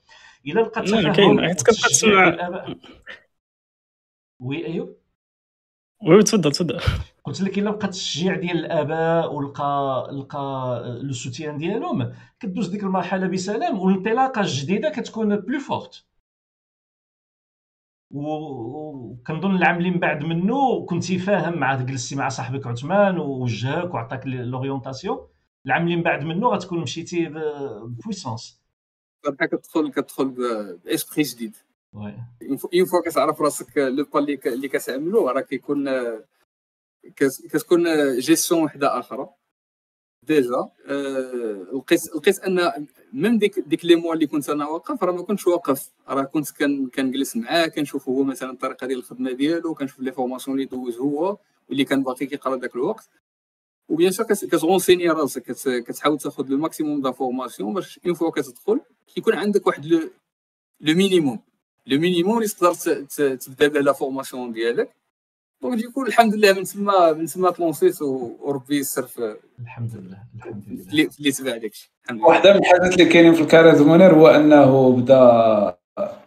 إلا 0.47 0.61
لقى 0.61 0.81
تفاهم 0.81 1.13
كاين. 1.13 1.53
كتبقى 1.53 1.89
تسمع. 1.89 2.65
oui 4.39 4.65
ايوب 4.65 4.97
oui 6.07 6.23
تفضل 6.23 6.51
تفضل. 6.51 6.79
قلت 7.23 7.41
لك 7.41 7.57
إلا 7.59 7.71
بقى 7.71 7.85
التشجيع 7.85 8.35
ديال 8.35 8.57
الآباء 8.57 9.33
ولقى 9.33 10.07
لقى 10.11 10.99
le 11.01 11.13
soutien 11.13 11.57
ديالهم 11.57 12.13
كدوز 12.39 12.67
ديك 12.67 12.83
المرحلة 12.83 13.27
بسلام 13.27 13.79
والانطلاقه 13.79 14.41
الجديدة 14.41 14.89
كتكون 14.89 15.35
plus 15.35 15.59
forte 15.59 16.05
وكنظن 18.13 19.55
العام 19.55 19.77
اللي 19.77 19.91
من 19.91 19.99
بعد 19.99 20.23
منه 20.23 20.85
كنتي 20.85 21.19
فاهم 21.19 21.57
مع 21.57 21.75
جلستي 21.75 22.15
مع 22.15 22.29
صاحبك 22.29 22.67
عثمان 22.67 23.17
ووجهك 23.17 23.93
وعطاك 23.93 24.27
l'orientation 24.27 25.27
العام 25.65 25.83
اللي 25.83 25.95
من 25.95 26.03
بعد 26.03 26.23
منه 26.23 26.47
غتكون 26.47 26.79
مشيتي 26.79 27.25
puissance. 27.83 28.61
صراحة 29.25 29.45
كتدخل 29.45 29.91
كتدخل 29.91 30.29
ب 30.85 30.91
esprit 30.91 31.23
جديد. 31.23 31.55
une 31.93 32.85
fois 32.85 33.01
كتعرف 33.05 33.41
راسك 33.41 33.77
le 33.77 34.05
pas 34.13 34.19
اللي 34.19 34.67
كتعملو 34.67 35.29
راه 35.29 35.41
كيكون 35.41 35.89
كتكون 37.17 37.83
جيستيون 38.19 38.63
وحدة 38.63 38.99
أخرى 38.99 39.29
déjà 40.27 40.69
آه، 40.87 41.67
لقيت 41.73 42.15
لقيت 42.15 42.39
أن 42.39 42.87
même 43.13 43.37
ديك 43.37 43.59
ديك 43.59 43.85
les 43.85 43.95
mois 43.95 44.13
اللي 44.13 44.27
كنت 44.27 44.49
أنا 44.49 44.67
واقف 44.67 45.03
راه 45.03 45.11
ما 45.11 45.21
كنتش 45.23 45.47
واقف. 45.47 45.89
راه 46.07 46.23
كنت 46.23 46.51
كنجلس 46.95 47.35
معاه 47.35 47.67
كنشوف 47.67 48.09
هو 48.09 48.23
مثلا 48.23 48.51
الطريقة 48.51 48.87
ديال 48.87 48.99
الخدمة 48.99 49.31
ديالو 49.31 49.73
كنشوف 49.75 49.99
les 49.99 50.11
formations 50.11 50.57
اللي 50.57 50.65
دوز 50.69 50.97
هو 50.97 51.37
واللي 51.69 51.85
كان 51.85 52.03
باقي 52.03 52.25
كيقرا 52.25 52.57
ذاك 52.57 52.75
الوقت. 52.75 53.09
و 53.89 53.94
bien 53.94 54.11
sûr 54.11 54.25
كت 54.25 54.39
renseigner 54.39 55.09
راسك 55.09 55.43
كتحاول 55.87 56.17
تاخذ 56.17 56.47
le 56.47 56.57
maximum 56.57 57.01
d'informations 57.01 57.73
باش 57.73 57.99
une 58.05 58.13
fois 58.13 58.29
كتدخل 58.29 58.79
كيكون 59.15 59.33
عندك 59.35 59.67
واحد 59.67 59.85
le 59.85 60.09
minimum 60.95 61.39
le 61.87 61.99
minimum 61.99 62.37
اللي 62.37 62.47
تقدر 62.47 62.73
تبدا 63.35 63.67
به 63.67 63.79
la 63.79 63.93
formation 63.93 64.51
ديالك 64.51 64.95
donc 65.63 65.77
du 65.77 65.87
coup 65.87 66.05
الحمد 66.05 66.35
لله 66.35 66.53
من 66.53 66.63
تما 66.63 67.13
من 67.13 67.25
تما 67.25 67.51
ت 67.51 67.57
lancer 67.57 67.90
يت 67.90 68.01
وربي 68.01 68.77
يسر 68.77 69.03
في 69.07 69.35
الحمد 69.63 69.91
لله 69.95 70.17
الحمد 70.37 70.63
لله. 70.67 71.09
اللي 71.19 71.31
تبع 71.31 71.57
داكشي 71.57 71.91
واحدة 72.19 72.53
من 72.53 72.59
الحاجات 72.59 72.93
اللي 72.93 73.05
كاينين 73.05 73.33
في 73.33 73.41
ال 73.41 73.46
carrière 73.46 73.81
منير 73.81 74.13
هو 74.15 74.27
أنه 74.27 74.91
بدا 74.91 75.75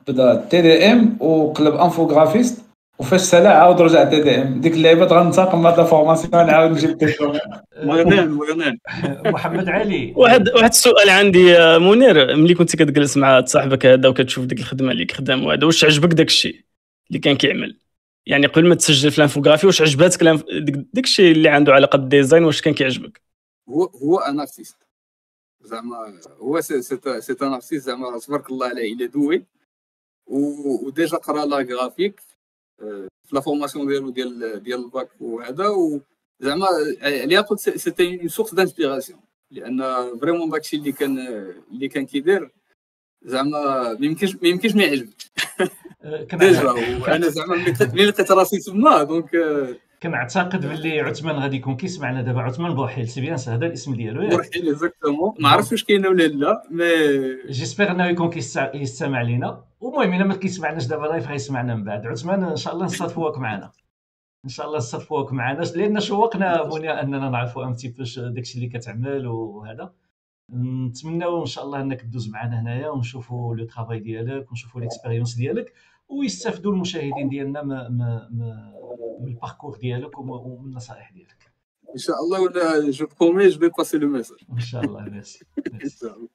بدا 0.09 0.47
TDM 0.51 1.17
وقلب 1.21 1.75
infographiste 1.75 2.63
وفاش 2.99 3.21
سالا 3.21 3.51
عاود 3.51 3.81
رجع 3.81 4.05
TDM. 4.05 4.61
ديك 4.61 4.73
اللعيبة 4.73 5.07
غنتاقم 5.07 5.67
هاد 5.67 5.87
formation 5.87 6.47
نعاود 6.47 6.71
نجيب 6.71 6.99
maintenant 7.83 8.79
محمد 9.35 9.69
علي. 9.69 10.13
واحد 10.17 10.49
واحد 10.49 10.69
السؤال 10.71 11.11
عندي 11.11 11.59
منير 11.79 12.37
ملي 12.37 12.55
كنت 12.55 12.77
كتجلس 12.77 13.17
مع 13.17 13.45
صاحبك 13.45 13.87
هذا 13.87 14.09
وكتشوف 14.09 14.45
ديك 14.45 14.59
الخدمة 14.59 14.93
اللي 14.93 15.05
كخدم 15.05 15.45
وهذا 15.47 15.65
واش 15.67 15.85
عجبك 15.85 16.15
داك 16.15 16.27
الشيء 16.27 16.61
اللي 17.11 17.19
كان 17.19 17.37
كيعمل؟ 17.37 17.86
يعني 18.27 18.47
قبل 18.47 18.69
ما 18.69 18.75
تسجل 18.75 19.11
في 19.11 19.19
ال 19.19 19.23
infographie 19.23 19.67
واش 19.67 19.83
عجباتك 19.83 20.23
داك 20.93 21.05
الشيء 21.05 21.33
اللي 21.33 21.49
عنده 21.49 21.73
علاقة 21.73 21.99
بال 21.99 22.10
design 22.10 22.45
واش 22.45 22.63
كان 22.63 22.75
كيعجبك؟ 22.75 23.21
هو 23.69 23.85
هو 23.85 24.19
un 24.19 24.41
artiste 24.41 24.77
زعما 25.63 26.21
هو 26.39 26.61
c'est 26.61 26.83
c'est 26.83 26.99
un 27.43 27.53
artiste 27.53 27.75
زعما 27.75 28.19
تبارك 28.19 28.51
الله 28.51 28.67
عليه 28.67 28.95
il 28.95 29.07
est 29.07 29.23
doué 29.23 29.45
و 30.27 30.45
déjà 30.45 31.17
قرا 31.17 31.47
la 31.47 31.57
graphique 31.57 32.21
في 32.79 33.09
la 33.33 33.41
formation 33.41 33.87
ديالو 33.87 34.11
ديال 34.11 34.63
ديال 34.63 34.85
الباك 34.85 35.09
وهذا. 35.21 35.69
وزعما 35.69 36.67
عليها 37.03 37.41
قلت 37.41 37.61
c'était 37.61 38.21
une 38.21 38.29
source 38.29 38.55
d'inspiration 38.55 39.21
لأن 39.51 39.83
vraiment 40.21 40.51
داكشي 40.51 40.77
اللي 40.77 40.93
كان 40.93 41.19
اللي 41.73 41.89
كان 41.89 42.07
كيدير 42.07 42.51
زعما 43.23 43.93
ما 43.93 44.07
يمكنش 44.07 44.37
ما 44.37 44.49
يمكنش 44.49 44.75
ما 44.75 44.85
يعجبكش. 44.85 45.31
déjà 46.35 46.71
وأنا 47.03 47.29
زعما 47.29 47.57
ملي 47.93 48.07
لقيت 48.07 48.33
راسي 48.33 48.59
تما 48.59 49.03
donc 49.03 49.31
كنعتقد 50.03 50.67
باللي 50.67 51.01
عثمان 51.01 51.37
غادي 51.37 51.57
يكون 51.57 51.77
كيسمعنا 51.77 52.23
دابا. 52.23 52.43
عثمان 52.43 52.75
بوحيل 52.75 53.09
c'est 53.09 53.21
bien 53.21 53.39
هذا 53.49 53.67
الاسم 53.67 53.95
ديالو 53.95 54.23
ياك. 54.23 54.33
بوحيل 54.33 54.69
exactement 54.69 55.35
ما 55.39 55.49
عرفتش 55.49 55.73
واش 55.73 55.85
كاينة 55.85 56.09
ولا 56.09 56.23
لا 56.23 56.63
mais 56.71 56.85
j'espère 57.53 57.91
إنه 57.91 58.07
يكون 58.07 58.31
كيستمع 58.31 59.23
لينا. 59.23 59.65
المهم 59.83 60.15
إلا 60.15 60.25
ما 60.25 60.35
كيسمعناش 60.35 60.87
دابا 60.87 61.07
live 61.07 61.29
غيسمعنا 61.29 61.75
من 61.75 61.85
بعد. 61.85 62.07
عثمان 62.07 62.45
إن 62.45 62.57
شاء 62.57 62.75
الله 62.75 62.85
نصادفوك 62.85 63.39
معنا. 63.39 63.71
إن 64.45 64.51
شاء 64.51 64.67
الله 64.67 64.79
نصادفوك 64.79 65.33
معنا. 65.33 65.63
لأن 65.63 66.01
شوقنا 66.01 66.69
منيا 66.75 67.03
أننا 67.03 67.31
نعرفوا 67.31 67.65
ام 67.65 67.75
تي 67.75 67.89
باش 67.89 68.19
داكشي 68.19 68.59
اللي 68.59 68.69
كتعمل 68.69 69.27
وهذا. 69.27 69.93
نتمناو 70.55 71.41
إن 71.41 71.47
شاء 71.47 71.65
الله 71.65 71.81
إنك 71.81 72.01
تدوز 72.01 72.29
معنا 72.29 72.61
هنايا 72.61 72.89
ونشوفوا 72.89 73.57
le 73.57 73.65
travail 73.65 73.99
ديالك 73.99 74.51
ونشوفوا 74.51 74.81
l'expérience 74.81 75.35
ديالك. 75.35 75.73
ويستافدوا 76.09 76.73
المشاهدين 76.73 77.29
ديالنا 77.29 77.63
من 79.21 79.29
ال 79.29 79.34
parcours 79.34 79.77
ديالك 79.77 80.19
ومن 80.19 80.65
النصائح 80.65 81.13
ديالك. 81.13 81.53
إن 81.93 81.99
شاء 81.99 82.17
الله 82.17 82.41
voilà 82.41 82.91
je 82.91 83.07
promets 83.21 83.49
je 83.49 83.71
passe 83.79 83.99
le 83.99 84.09
message 84.09 84.39
إن 84.53 84.61
شاء 84.61 84.85
الله 84.85 85.01
ميرسي 85.01 85.45
إن 85.85 85.89
شاء 85.89 86.17
الله. 86.17 86.29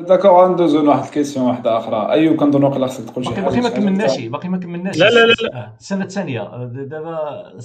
d'accord 0.00 0.30
غندوزو 0.30 0.82
لواحد 0.82 1.04
ال 1.04 1.09
question 1.09 1.46
واحدة 1.46 1.78
أخرى. 1.78 2.12
أيوب 2.12 2.36
كنظن 2.36 2.64
واقيلا 2.64 2.86
خصك 2.86 3.10
تقول 3.10 3.24
شي 3.24 3.34
حاجة 3.34 3.44
باقي 3.44 3.60
ما 3.60 3.68
كملناش 3.68 4.20
باقي 4.20 4.48
ما 4.48 4.58
كملناش. 4.58 4.98
لا 4.98 5.10
لا 5.10 5.26
لا 5.26 5.32
لا. 5.32 5.76
السنة 5.76 6.04
الثانية 6.04 6.64
دابا 6.64 7.60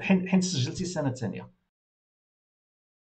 حين 0.00 0.40
سجلتي 0.40 0.82
السنة 0.82 1.08
الثانية. 1.08 1.50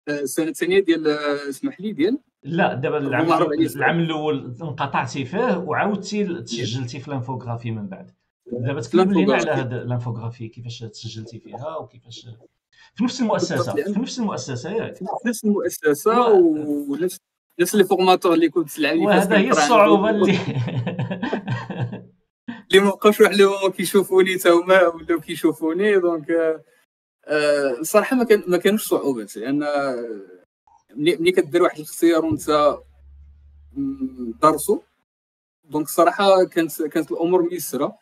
السنة 0.10 0.48
الثانية 0.48 0.80
ديال 0.80 1.08
اسمح 1.50 1.82
لي 1.82 1.92
ديال؟ 1.94 2.20
لا 2.44 2.74
دابا 2.74 2.98
العام 2.98 3.32
العام 3.76 4.00
الأول 4.00 4.56
انقطعتي 4.62 5.26
فيه 5.26 5.58
وعاودتي 5.58 6.42
تسجلتي 6.42 7.00
في 7.00 7.08
ال 7.08 7.13
infographie 7.13 7.72
من 7.72 7.88
بعد. 7.88 8.12
دابا 8.52 8.82
تكلم 8.82 9.14
لينا 9.14 9.34
على 9.34 9.52
هذا 9.52 9.82
ال 9.82 9.87
infographie 9.87 10.48
كيفاش 10.48 10.80
تسجلتي 10.80 11.40
فيها 11.40 11.78
وكيفاش 11.78 12.28
في 12.96 13.04
نفس 13.04 13.22
المؤسسة 13.22 13.74
في 13.74 14.00
نفس 14.00 14.20
المؤسسة 14.20 14.72
ياك. 14.72 14.96
في 14.96 15.06
نفس 15.26 15.46
المؤسسة 15.46 16.32
ونفس 16.32 17.20
نفس 17.60 17.76
لي 17.76 17.84
فورماتور 17.84 18.34
اللي 18.34 18.50
كنت 18.50 18.70
تلعب 18.70 18.98
وهذا 18.98 19.38
هي 19.38 19.50
الصعوبة 19.50 20.10
اللي 20.10 20.40
اللي 22.72 22.80
ما 22.84 22.90
بقاوش 22.90 23.22
واحد 23.22 23.36
لو 23.36 23.72
كيشوفوني 23.78 24.36
تا 24.38 24.50
هما 24.52 24.88
ولاو 24.88 25.20
كيشوفوني 25.20 26.00
دونك 26.00 26.28
الصراحه 27.80 28.16
ما 28.16 28.24
كان 28.24 28.44
ما 28.48 28.58
كانوش 28.58 28.88
صعوبات 28.88 29.38
لأن 29.38 29.64
ملي 30.98 31.32
كدير 31.32 31.64
واحد 31.64 31.78
الاختيار 31.78 32.26
وانت 32.26 32.78
درسو 34.42 34.82
دونك 35.64 35.86
الصراحة 35.86 36.44
كانت 36.44 36.82
كانت 36.82 37.12
الأمور 37.12 37.50
ميسرة. 37.50 37.98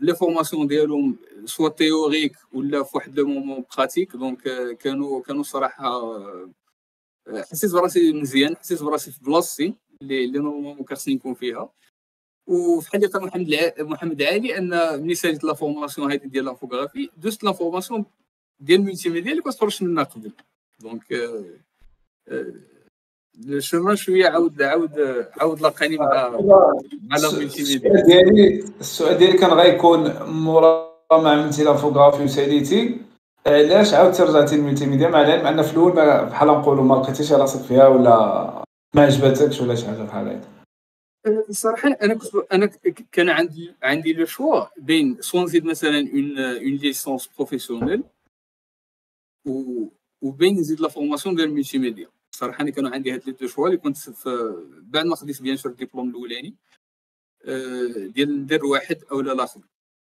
لي 0.00 0.16
فورماسيون 0.18 0.66
ديالهم 0.66 1.16
soit 1.44 1.68
théorique 1.68 2.36
ولا 2.52 2.82
في 2.82 2.96
واحد 2.96 3.18
le 3.18 3.26
moment 3.26 3.64
pratique. 3.76 4.16
donc 4.16 4.42
كانوا 4.76 5.22
كانوا 5.22 5.42
صراحة 5.42 6.18
حسيت 7.50 7.72
براسي 7.72 8.12
مزيان 8.12 8.56
حسيت 8.56 8.82
براسي 8.82 9.12
في 9.12 9.20
بلاصتي 9.20 9.74
اللي 10.02 10.24
اللي 10.24 10.38
normalement 10.38 10.86
خصني 10.90 11.14
نكون 11.14 11.34
فيها. 11.34 11.72
وفي 12.46 12.90
حقيقه 12.90 13.20
محمد 13.20 13.74
محمد 13.78 14.22
علي 14.22 14.58
أن 14.58 15.02
ملي 15.02 15.14
ساليت 15.14 15.44
la 15.44 15.54
formation 15.54 16.12
هذه 16.12 16.26
ديال 16.26 16.44
l'infographie 16.44 17.10
دوزت 17.16 17.44
la 17.44 17.52
formation 17.52 18.04
ديال 18.60 18.80
ال 18.80 19.08
multimédia 19.08 19.30
اللي 19.32 19.42
كنت 19.42 19.54
خرجت 19.54 19.82
منها 19.82 20.04
قبل. 20.04 20.32
donc 20.82 21.04
le 23.46 23.60
chemin 23.60 23.96
شوية 23.96 24.26
عاود 24.26 24.62
عاود 24.62 25.26
عاود 25.40 25.60
لاقاني 25.60 25.96
مع 25.96 26.28
مع 27.02 27.16
la 27.16 27.32
média 27.38 28.02
ديالي 28.06 28.64
السؤال 28.80 29.18
ديالي 29.18 29.38
كان 29.38 29.50
غيكون 29.50 30.22
مورا 30.22 30.92
ما 31.12 31.30
عملتي 31.30 31.64
l'infographie 31.64 32.24
وساليتي 32.24 33.00
علاش 33.46 33.94
عاودتي 33.94 34.22
رجعتي 34.22 34.56
لل 34.56 34.86
multimédia 34.86 35.08
مع 35.08 35.20
العلم 35.20 35.46
أن 35.46 35.62
في 35.62 35.72
الأول 35.72 35.92
بحال 36.30 36.48
نقولوا 36.48 36.84
ما 36.84 36.94
لقيتيش 36.94 37.32
راسك 37.32 37.60
فيها 37.60 37.88
ولا 37.88 38.14
ما 38.94 39.02
عجبتكش 39.02 39.60
ولا 39.60 39.74
شي 39.74 39.86
حاجة 39.86 40.02
بحال 40.02 40.28
هكا 40.28 40.48
الصراحه 41.48 41.88
أنا 41.88 42.14
كنت 42.14 42.34
أنا 42.52 42.66
كان 43.12 43.28
عندي 43.28 43.74
عندي 43.82 44.12
le 44.12 44.26
choix 44.26 44.64
بين 44.76 45.16
soit 45.20 45.42
نزيد 45.42 45.64
مثلا 45.64 45.98
une 45.98 46.38
une 46.38 46.76
licence 46.76 47.30
professionnelle 47.36 48.02
و 49.46 49.84
وبين 50.22 50.58
نزيد 50.58 50.80
la 50.80 50.88
formation 50.88 51.34
ديال 51.34 51.48
ال 51.48 51.78
multimédia. 51.78 52.08
الصراحه 52.32 52.62
أنا 52.62 52.70
كانوا 52.70 52.90
عندي 52.90 53.12
هاد 53.12 53.22
les 53.26 53.32
deux 53.32 53.46
choix 53.46 53.66
اللي 53.66 53.78
كنت 53.78 53.96
بعد 54.82 55.06
ما 55.06 55.16
خديت 55.16 55.42
bien 55.42 55.56
sûr 55.56 55.72
الدبلوم 55.72 56.10
الأولاني 56.10 56.54
ديال 58.14 58.42
ندير 58.42 58.66
واحد 58.66 59.04
أو 59.12 59.20
لا 59.20 59.32
الآخر 59.32 59.60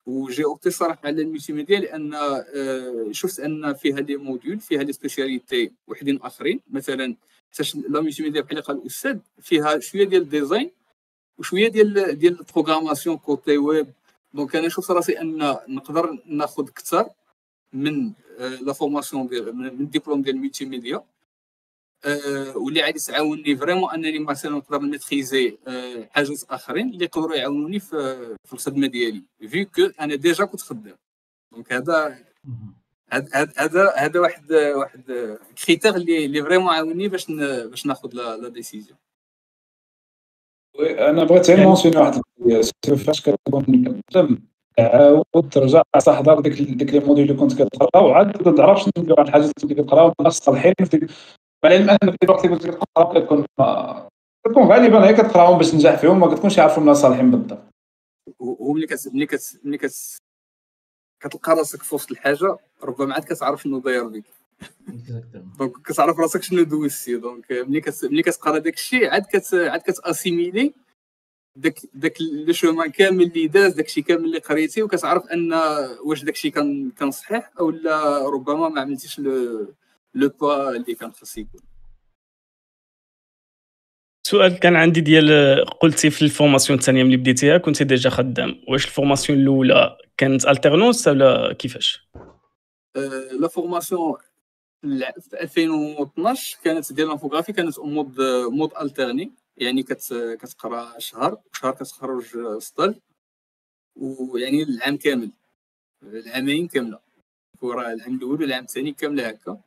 و 0.05 0.13
j'ai 0.13 0.43
opté 0.43 0.69
صراحة 0.69 0.99
على 1.03 1.21
ال 1.21 1.53
multimédia 1.53 1.79
لأن 1.79 2.15
شفت 3.11 3.39
أن 3.39 3.73
فيها 3.73 3.99
les 3.99 4.17
modules 4.17 4.59
فيها 4.59 4.83
les 4.83 4.93
spécialités 4.93 5.71
وحدين 5.87 6.21
آخرين. 6.21 6.59
مثلا 6.69 7.15
la 7.89 8.01
multimédia 8.01 8.41
بحال 8.41 8.61
قال 8.61 8.77
الأستاذ 8.77 9.17
فيها 9.41 9.79
شوية 9.79 10.03
ديال 10.03 10.21
ال 10.21 10.29
design 10.29 10.71
وشوية 11.37 11.67
ديال 11.67 12.19
ديال 12.19 12.39
ال 12.39 12.45
programmation 12.45 13.17
côté 13.17 13.57
web. 13.57 13.93
donc 14.33 14.55
أنا 14.55 14.69
شفت 14.69 14.91
راسي 14.91 15.21
أن 15.21 15.37
نقدر 15.67 16.17
ناخذ 16.25 16.67
أكثر 16.67 17.09
من 17.73 18.13
la 18.61 18.73
formation 18.73 19.27
ديال 19.27 19.55
من 19.55 19.65
الدبلوم 19.65 20.21
ديال 20.21 20.35
ال 20.35 20.65
multimédia 20.65 21.03
واللي 22.55 22.81
عادي 22.81 22.99
تعاونني 22.99 23.57
vraiment 23.57 23.91
أنني 23.93 24.19
مثلا 24.19 24.51
نقدر 24.51 24.79
ن 24.79 24.87
maîtriser 24.87 25.57
حاجات 26.11 26.43
آخرين 26.49 26.89
اللي 26.89 27.05
يقدروا 27.05 27.35
يعاونوني 27.35 27.79
في 27.79 28.53
الخدمة 28.53 28.88
ديالي. 28.88 29.23
vu 29.47 29.65
que 29.65 29.81
أنا 29.99 30.15
déjà 30.15 30.45
كنت 30.45 30.61
خدام. 30.61 30.97
donc 31.51 31.73
هذا 31.73 32.25
هذا 33.11 33.93
هذا 33.95 34.19
واحد 34.19 34.53
واحد 34.53 35.38
critère 35.65 35.95
اللي 35.95 36.25
اللي 36.25 36.41
vraiment 36.41 36.69
عاوني 36.69 37.07
باش 37.07 37.31
باش 37.31 37.85
ناخذ 37.85 38.09
la 38.13 38.49
décision 38.49 38.97
أنا 40.79 41.23
بغيت 41.23 41.49
غير 41.49 41.67
mentionner 41.67 41.97
واحد 41.97 42.21
فاش 43.05 43.21
كتكون 43.21 44.01
كتخدم 44.07 44.39
عاود 44.81 45.50
ترجع 45.51 45.81
تحضر 46.05 46.39
ديك 46.39 46.53
ديك 46.62 46.93
les 46.93 46.99
modules 46.99 47.31
اللي 47.31 47.39
كنت 47.41 47.53
كتقرا 47.62 48.03
وعاد 48.03 48.31
تبدا 48.31 48.51
تعرف 48.51 48.79
شنو 48.79 48.91
ديك 48.98 49.19
الحاجات 49.19 49.51
اللي 49.63 49.75
كتقرا 49.75 50.29
صالحين 50.29 50.74
في 50.83 51.07
مع 51.63 51.71
العلم 51.71 51.98
ان 52.03 52.12
في 52.12 52.17
الوقت 52.24 52.45
اللي 52.45 52.55
كنت 52.57 52.67
كتقرا 52.67 53.19
كتكون 53.19 53.45
كتكون 54.48 54.63
غالبا 54.63 55.07
هي 55.07 55.13
كتقراهم 55.13 55.57
باش 55.57 55.71
تنجح 55.71 55.95
فيهم 55.95 56.19
ما 56.19 56.36
كتكونش 56.36 56.59
عارفهم 56.59 56.86
لا 56.86 56.93
صالحين 56.93 57.31
بالضبط. 57.31 57.59
وملي 58.39 58.88
كت 58.88 59.09
ملي 59.13 59.25
كت 59.25 59.59
ملي 59.63 59.77
كت 59.77 60.17
كتلقى 61.24 61.55
راسك 61.55 61.83
في 61.83 61.95
وسط 61.95 62.12
الحاجة 62.12 62.57
ربما 62.83 63.13
عاد 63.13 63.24
كتعرف 63.24 63.62
شنو 63.62 63.79
داير 63.79 64.07
بك 64.07 64.24
donc 65.59 65.71
كتعرف 65.86 66.19
راسك 66.19 66.43
شنو 66.43 66.63
دوزتي 66.63 67.15
donc 67.15 67.51
ملي 67.51 67.81
كت 67.81 68.05
ملي 68.05 68.21
كتقرا 68.24 68.57
داك 68.57 68.74
الشيء 68.74 69.09
عاد 69.09 69.25
كت 69.25 69.53
عاد 69.53 69.81
كت 69.81 69.98
assimiler 69.98 70.73
داك 71.55 71.79
داك 71.93 72.21
le 72.21 72.53
chemin 72.53 72.91
كامل 72.91 73.23
اللي 73.23 73.47
داز 73.47 73.73
داك 73.73 73.85
الشيء 73.85 74.03
كامل 74.03 74.25
اللي 74.25 74.39
قريتي 74.39 74.83
وكتعرف 74.83 75.27
أن 75.27 75.53
واش 76.05 76.23
داك 76.23 76.33
الشيء 76.33 76.51
كان 76.51 76.91
كان 76.91 77.11
صحيح 77.11 77.51
أو 77.59 77.69
لا 77.69 78.29
ربما 78.29 78.69
ما 78.69 78.81
عملتيش 78.81 79.19
le 79.19 79.67
le 80.13 80.29
pas 80.41 80.69
اللي 80.69 80.95
كان 80.95 81.11
خاص 81.11 81.37
يكون. 81.37 81.61
سؤال 84.27 84.59
كان 84.59 84.75
عندي 84.75 85.01
ديال 85.01 85.65
قلتي 85.65 86.09
في 86.09 86.21
ال 86.21 86.27
formation 86.27 86.79
الثانية 86.79 87.03
ملي 87.03 87.17
بديتيها 87.17 87.57
كنتي 87.57 87.83
déjà 87.83 88.09
خدام. 88.09 88.61
واش 88.67 88.85
ال 88.85 88.91
formation 88.91 89.39
الأولى 89.39 89.97
كانت 90.17 90.47
alternance 90.47 91.07
ولا 91.07 91.53
كيفاش؟ 91.53 92.09
la 93.39 93.47
formation 93.47 94.17
في 94.81 95.41
2012 95.41 96.57
كانت 96.63 96.93
ديال 96.93 97.07
l'infographie 97.07 97.53
كانت 97.53 97.79
mode 97.79 98.21
mode 98.51 98.71
alterné. 98.81 99.31
يعني 99.59 99.83
كت 99.83 100.13
كتقرا 100.41 100.99
شهر 100.99 101.41
شهر 101.53 101.71
كتخرج 101.73 102.57
stage 102.59 102.95
ويعني 103.95 104.63
العام 104.63 104.97
كامل 104.97 105.31
العامين 106.03 106.67
كاملة. 106.67 106.99
وراه 107.61 107.93
العام 107.93 108.15
الأول 108.15 108.41
والعام 108.41 108.63
الثاني 108.63 108.93
كاملة 108.93 109.27
هكا. 109.27 109.61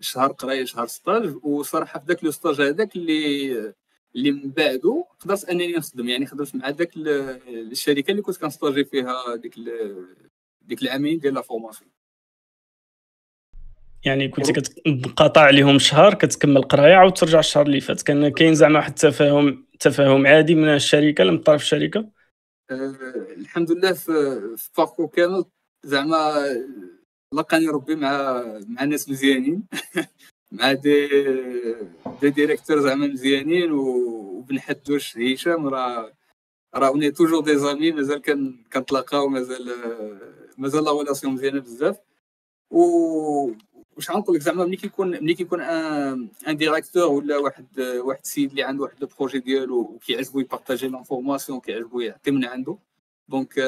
شهر 0.00 0.32
قرايه 0.32 0.64
شهر 0.64 0.86
stage 0.86 1.44
وصراحة 1.44 2.00
في 2.00 2.06
ذاك 2.06 2.24
le 2.24 2.30
stage 2.30 2.60
هذاك 2.60 2.96
اللي 2.96 3.74
اللي 4.16 4.30
من 4.32 4.50
بعدو 4.50 5.02
قدرت 5.20 5.44
أنني 5.44 5.72
نخدم. 5.72 6.08
يعني 6.08 6.26
خدمت 6.26 6.54
مع 6.54 6.68
ذاك 6.68 6.96
الشركة 6.96 8.10
اللي 8.10 8.22
كنت 8.22 8.36
كنستاجي 8.36 8.84
فيها 8.84 9.36
ديك 9.36 9.54
ديك 10.62 10.82
العامين 10.82 11.18
ديال 11.18 11.34
la 11.34 11.42
formation. 11.42 11.90
يعني 14.04 14.28
كنت 14.28 14.50
كتنقطع 14.50 15.40
عليهم 15.40 15.78
شهر 15.78 16.14
كتكمل 16.14 16.62
قراية 16.62 16.94
عاود 16.94 17.12
ترجع 17.12 17.38
الشهر 17.38 17.66
اللي 17.66 17.80
فات. 17.80 18.02
كان 18.02 18.28
كاين 18.28 18.54
زعما 18.54 18.78
واحد 18.78 18.90
التفاهم 18.90 19.66
تفاهم 19.80 20.26
عادي 20.26 20.54
من 20.54 20.68
الشركة 20.68 21.24
من 21.24 21.38
طرف 21.38 21.62
الشركة. 21.62 22.08
أه 22.70 22.94
الحمد 23.36 23.70
لله 23.72 23.92
في 23.92 24.70
parcours 24.78 25.08
كامل. 25.08 25.44
زعما 25.84 26.46
لقاني 27.34 27.66
ربي 27.66 27.94
مع 27.96 28.42
مع 28.68 28.84
ناس 28.84 29.08
مزيانين. 29.08 29.62
مع 30.52 30.72
des 30.72 31.08
des 32.20 32.30
directeurs 32.30 32.80
زعما 32.80 33.06
مزيانين 33.06 33.72
وبن 33.72 34.60
حدوش 34.60 35.18
هشام. 35.18 35.68
راه 35.68 36.12
راه 36.74 36.88
on 36.88 37.10
est 37.10 37.18
toujours 37.18 37.40
des 37.44 37.58
amis 37.58 37.92
مازال 37.92 38.22
كنتلاقاو 38.72 39.28
مازال 39.28 39.74
مازال 40.58 40.84
لا 40.84 41.30
مزيانة 41.30 41.60
بزاف. 41.60 41.96
و 42.70 43.50
واش 43.96 44.10
غنقول 44.10 44.36
لك 44.36 44.42
زعما 44.42 44.64
ملي 44.64 44.76
كيكون 44.76 45.10
ملي 45.10 45.34
كيكون 45.34 45.60
un 45.60 46.56
directeur 46.56 47.12
ولا 47.12 47.36
واحد 47.36 47.66
واحد 47.80 48.20
السيد 48.24 48.50
اللي 48.50 48.62
عنده 48.62 48.82
واحد 48.82 49.02
ال 49.02 49.07
projet 49.07 49.38
ديالو 49.38 49.80
وكيعجبو 49.80 50.40
يبارطاجي 50.40 50.88
l'information 50.88 51.60
كيعجبو 51.60 52.00
يعطي 52.00 52.30
من 52.30 52.44
عنده 52.44 52.78
donc 53.28 53.60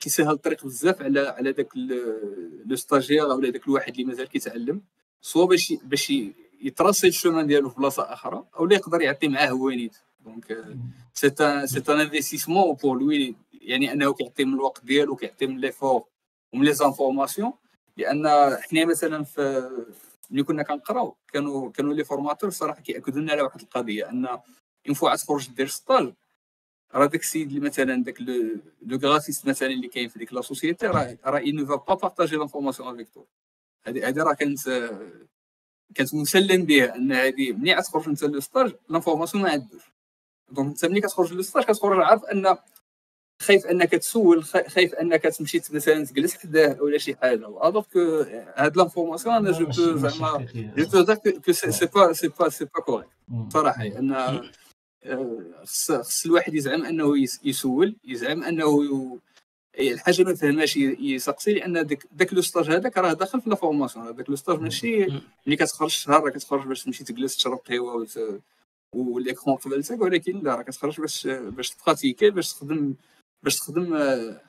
كيسهل 0.00 0.30
الطريق 0.30 0.64
بزاف 0.64 1.02
على 1.02 1.20
على 1.20 1.52
داك 1.52 1.76
le 2.66 2.76
stagiaire 2.76 3.24
ولا 3.24 3.50
داك 3.50 3.66
الواحد 3.68 3.92
اللي 3.92 4.04
مازال 4.04 4.28
كيتعلم. 4.28 4.82
soit 5.20 5.44
باش 5.46 5.72
باش 5.82 6.12
يتراسي 6.60 7.08
ال 7.08 7.13
chemin 7.13 7.46
ديالو 7.46 7.68
في 7.68 7.76
بلاصة 7.76 8.02
أخرى 8.12 8.44
أو 8.56 8.66
لا 8.66 8.74
يقدر 8.74 9.00
يعطي 9.00 9.28
معاه 9.28 9.46
هوانيت 9.48 9.96
donc 10.24 10.64
c'est 11.14 11.26
un 11.40 11.66
c'est 11.66 11.82
un 11.88 12.00
investissement 12.00 12.72
pour 12.72 12.98
lui 12.98 13.36
يعني 13.52 13.92
أنه 13.92 14.12
كيعطي 14.12 14.44
من 14.44 14.54
الوقت 14.54 14.84
ديالو 14.84 15.16
كيعطي 15.16 15.46
من 15.46 15.58
l'effort 15.60 16.04
ومن 16.52 16.64
les 16.64 16.72
informations 16.72 17.52
لأن 18.00 18.56
حنا 18.56 18.84
مثلا 18.84 19.24
في 19.24 19.70
ملي 20.30 20.42
كنا 20.42 20.62
كنقراو 20.62 21.16
كانوا 21.32 21.70
كانوا 21.70 21.94
les 21.94 22.04
formateurs 22.04 22.50
صراحة 22.50 22.80
كيأكدوا 22.80 23.20
لنا 23.20 23.32
على 23.32 23.42
واحد 23.42 23.60
القضية 23.60 24.10
أن 24.10 24.26
une 24.26 24.94
fois 24.94 25.16
تخرج 25.16 25.50
دير 25.50 25.66
stage 25.66 26.14
راه 26.94 27.06
داك 27.06 27.20
السيد 27.20 27.48
اللي 27.48 27.60
مثلا 27.60 28.04
داك 28.04 28.20
le 28.82 28.98
graphiste 28.98 29.48
مثلا 29.48 29.68
اللي 29.68 29.88
كاين 29.88 30.08
في 30.08 30.18
ديك 30.18 30.32
la 30.32 30.40
société 30.40 30.86
راه 30.86 31.18
راه 31.24 31.38
il 31.38 31.52
ne 31.52 31.64
va 31.64 31.76
pas 31.76 31.94
partager 31.94 32.36
l'information 32.36 32.94
avec 32.94 33.08
tous 33.08 33.24
هذه 33.86 34.08
هذه 34.08 34.22
راه 34.22 34.34
كانت 34.34 34.68
كانت 35.94 36.14
مسلم 36.14 36.64
بها 36.64 36.96
أن 36.96 37.12
هذه 37.12 37.52
ملي 37.52 37.74
غتخرج 37.74 38.08
انت 38.08 38.24
le 38.24 38.40
stage 38.40 38.72
l'information 38.88 39.44
ما 39.44 39.50
عندوش 39.50 39.82
donc 40.50 40.68
انت 40.68 40.84
ملي 40.84 41.00
كتخرج 41.00 41.32
le 41.32 41.42
stage 41.42 41.64
كتخرج 41.64 42.02
عارف 42.02 42.24
أن 42.24 42.56
خايف 43.40 43.66
انك 43.66 43.90
تسول 43.90 44.44
خايف 44.44 44.94
انك 44.94 45.22
تمشي 45.22 45.60
مثلا 45.70 46.04
تجلس 46.04 46.34
حداه 46.34 46.82
ولا 46.82 46.98
شي 46.98 47.14
حاجة. 47.14 47.34
alors 47.34 47.82
que 47.92 48.24
هاد 48.56 48.76
l'information 48.76 49.34
أنا 49.34 49.50
je 49.50 49.66
peux 49.66 49.72
زعما 49.72 50.46
je 50.76 50.86
peux 50.86 51.00
dire 51.00 51.38
que 51.38 51.52
c'est 51.52 51.86
pas 51.86 52.12
c'est 52.12 52.28
pas 52.28 52.48
c'est 52.48 52.64
pas 52.64 52.80
correct 52.80 53.10
صراحة 53.52 53.86
ان 53.86 54.40
خص 55.64 56.26
الواحد 56.26 56.54
يزعم 56.54 56.84
أنه 56.84 57.14
يسول 57.44 57.96
يزعم 58.04 58.42
أنه 58.42 59.18
الحاجة 59.78 60.22
ما 60.22 60.34
فهمهاش 60.34 60.76
يسقسي 60.76 61.52
لأن 61.52 61.86
داك 61.86 62.06
داك 62.12 62.34
le 62.34 62.42
stage 62.42 62.70
هذاك 62.70 62.98
راه 62.98 63.12
داخل 63.12 63.40
في 63.40 63.50
la 63.50 63.56
formation 63.56 64.06
هذاك 64.06 64.30
le 64.30 64.36
stage 64.36 64.60
ماشي 64.60 65.06
ملي 65.46 65.56
كتخرج 65.56 65.88
شهر 65.90 66.24
راه 66.24 66.30
كتخرج 66.30 66.66
باش 66.66 66.84
تمشي 66.84 67.04
تجلس 67.04 67.36
تشرب 67.36 67.58
قهوة 67.58 68.06
و 68.94 69.02
l'écran 69.02 69.56
قبالتك 69.56 70.00
ولكن 70.00 70.40
لا 70.42 70.54
راه 70.54 70.62
كتخرج 70.62 71.00
باش 71.00 71.26
باش 71.26 71.70
تبراتيكي 71.70 72.30
باش 72.30 72.52
تخدم 72.52 72.94
باش 73.42 73.56
تخدم 73.56 73.94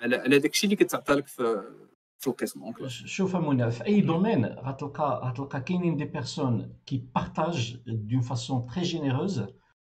على 0.01 0.15
على 0.15 0.39
داك 0.39 0.51
الشيء 0.51 0.69
اللي 0.69 0.85
كتعطى 0.85 1.13
لك 1.13 1.27
في 1.27 1.63
في 2.19 2.27
القسم 2.27 2.63
شوف 3.07 3.35
منى 3.35 3.71
في 3.71 3.85
أي 3.85 4.01
domaine 4.01 4.45
غتلقى 4.45 5.21
غتلقى 5.25 5.61
كاينين 5.61 5.95
des 5.97 6.05
personnes 6.05 6.73
qui 6.85 7.05
partagent 7.15 7.77
d'une 7.87 8.21
façon 8.21 8.65
très 8.65 8.83
généreuse 8.83 9.43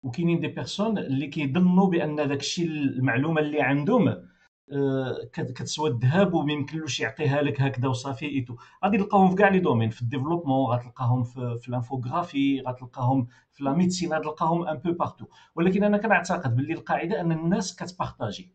وكاينين 0.03 0.39
des 0.39 0.47
personnes 0.47 0.97
اللي 0.97 1.27
كيظنوا 1.27 1.87
بأن 1.87 2.15
داك 2.15 2.39
الشيء 2.39 2.67
المعلومة 2.67 3.41
اللي 3.41 3.61
عندهم 3.61 4.25
كتسوى 5.33 5.89
الذهب 5.89 6.33
وما 6.33 6.53
يمكنلوش 6.53 6.99
يعطيها 6.99 7.41
لك 7.41 7.61
هكذا 7.61 7.87
وصافي 7.87 8.25
et 8.25 8.35
tout 8.35 8.55
غادي 8.85 8.97
تلقاهم 8.97 9.29
في 9.29 9.35
كاع 9.35 9.47
les 9.47 9.59
domaines 9.59 9.89
في 9.89 10.01
ال 10.01 10.06
développement 10.06 10.71
غتلقاهم 10.71 11.23
في, 11.23 11.57
في 11.61 11.69
ال 11.69 11.77
infographie 11.77 12.61
غتلقاهم 12.67 13.27
في 13.51 13.63
la 13.63 13.73
médecine 13.73 14.13
غتلقاهم 14.13 14.67
un 14.67 14.77
peu 14.77 14.91
partout 14.91 15.25
ولكن 15.55 15.83
أنا 15.83 15.97
كنعتقد 15.97 16.55
باللي 16.55 16.73
القاعدة 16.73 17.21
أن 17.21 17.31
الناس 17.31 17.75
كتبارطاجي 17.75 18.51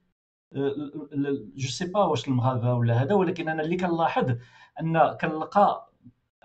je 1.57 1.69
sais 1.69 1.85
pas 1.85 2.05
واش 2.05 2.29
المغاربة 2.29 2.75
ولا 2.75 3.03
هذا 3.03 3.15
ولكن 3.15 3.49
أنا 3.49 3.63
اللي 3.63 3.77
كنلاحظ 3.77 4.37
أن 4.81 5.17
كنلقى 5.21 5.91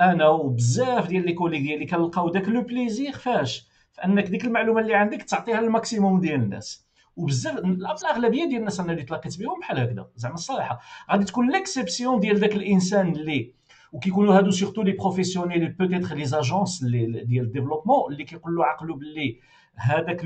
أنا 0.02 0.28
وبزاف 0.28 1.08
ديال 1.08 1.26
les 1.26 1.34
collègues 1.34 1.62
ديالي 1.62 1.86
كنلقاو 1.86 2.30
داك 2.30 2.50
le 2.50 2.62
plaisir 2.62 3.12
فاش 3.12 3.68
فأنك 3.94 4.24
ديك 4.28 4.46
المعلومة 4.46 4.82
اللي 4.82 4.96
عندك 4.96 5.22
تعطيها 5.22 5.62
لل 5.62 5.75
maximum 5.75 6.20
ديال 6.20 6.42
الناس. 6.42 6.86
وبزاف 7.16 7.58
الأغلبية 7.58 8.46
ديال 8.46 8.60
الناس 8.60 8.80
أنا 8.80 8.92
اللي 8.92 9.04
تلاقيت 9.04 9.40
بهم 9.40 9.60
بحال 9.60 9.80
هكذا 9.80 10.08
زعما 10.16 10.36
الصراحة. 10.36 10.80
غادي 11.12 11.26
تكون 11.26 11.52
l'exception 11.52 12.20
ديال 12.20 12.38
ذاك 12.38 12.56
الإنسان 12.56 13.12
اللي 13.12 13.54
وكيكونوا 13.92 14.38
هادو 14.38 14.52
surtout 14.52 14.82
les 14.82 14.92
professionnels 14.92 15.72
peut-être 15.72 16.16
les 16.16 16.26
agences 16.26 16.84
ديال 16.84 17.44
ال 17.46 17.51
développement 17.51 18.12
اللي 18.12 18.24
كيقول 18.24 18.56
له 18.56 18.66
عقلو 18.66 18.96
باللي 18.96 19.40
هذاك 19.76 20.26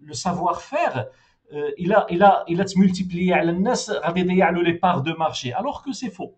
le 0.00 0.12
savoir-faire 0.12 1.06
إلى 1.52 2.06
إلى 2.10 2.44
إلى 2.48 2.64
تمولتيبلي 2.64 3.34
على 3.34 3.50
الناس 3.50 3.90
غادي 3.90 4.20
يضيع 4.20 4.50
له 4.50 4.62
les 4.62 4.72
parts 4.72 4.98
de 4.98 5.14
marché 5.18 5.58
alors 5.58 5.82
que 5.84 5.92
c'est 5.92 6.10
faux 6.10 6.30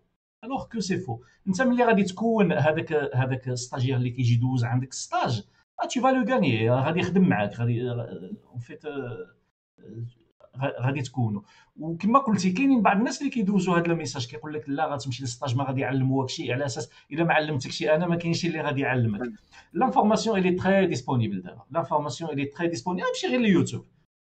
alors 0.45 0.65
que 0.73 0.81
c'est 0.81 0.99
faux 0.99 1.19
انت 1.49 1.63
ملي 1.63 1.85
غادي 1.85 2.03
تكون 2.03 2.53
هذاك 2.53 2.93
هذاك 3.15 3.55
stagiaire 3.55 3.97
اللي 3.97 4.11
كيجي 4.11 4.37
دوز 4.37 4.65
عندك 4.65 4.93
stage 4.93 5.43
tu 5.89 6.01
vas 6.01 6.13
le 6.13 6.25
gagner. 6.25 6.71
غادي 6.71 7.01
يخدم 7.01 7.29
معاك 7.29 7.61
غادي 7.61 7.91
en 7.91 8.59
fait 8.61 8.83
غادي 10.81 11.03
تكونوا 11.03 11.43
وكما 11.77 12.19
قلتي 12.19 12.53
كاينين 12.53 12.83
بعض 12.83 12.97
الناس 12.97 13.21
اللي 13.21 13.31
كيدوزوا 13.31 13.79
هذا 13.79 13.87
ال 13.87 13.92
message 13.92 14.27
كيقول 14.27 14.55
لك 14.55 14.69
لا 14.69 14.95
غتمشي 14.95 15.23
لل 15.23 15.32
stage 15.32 15.57
ما 15.57 15.65
غادي 15.65 15.81
يعلموك 15.81 16.29
شيء 16.29 16.53
على 16.53 16.65
أساس 16.65 16.91
الا 17.13 17.25
ما 17.25 17.35
علمتكش 17.35 17.83
أنا 17.83 18.07
ما 18.07 18.17
كاينش 18.17 18.45
اللي 18.45 18.61
غادي 18.61 18.81
يعلمك 18.81 19.33
l'information 19.73 20.39
elle 20.39 20.51
est 20.51 20.66
très 20.66 20.87
disponible 20.87 21.43
دابا 21.43 21.63
l'information 21.71 22.31
elle 22.31 22.45
est 22.45 22.55
très 22.55 22.69
disponible 22.69 23.09
امشي 23.09 23.27
غير 23.27 23.41
اليوتيوب 23.41 23.85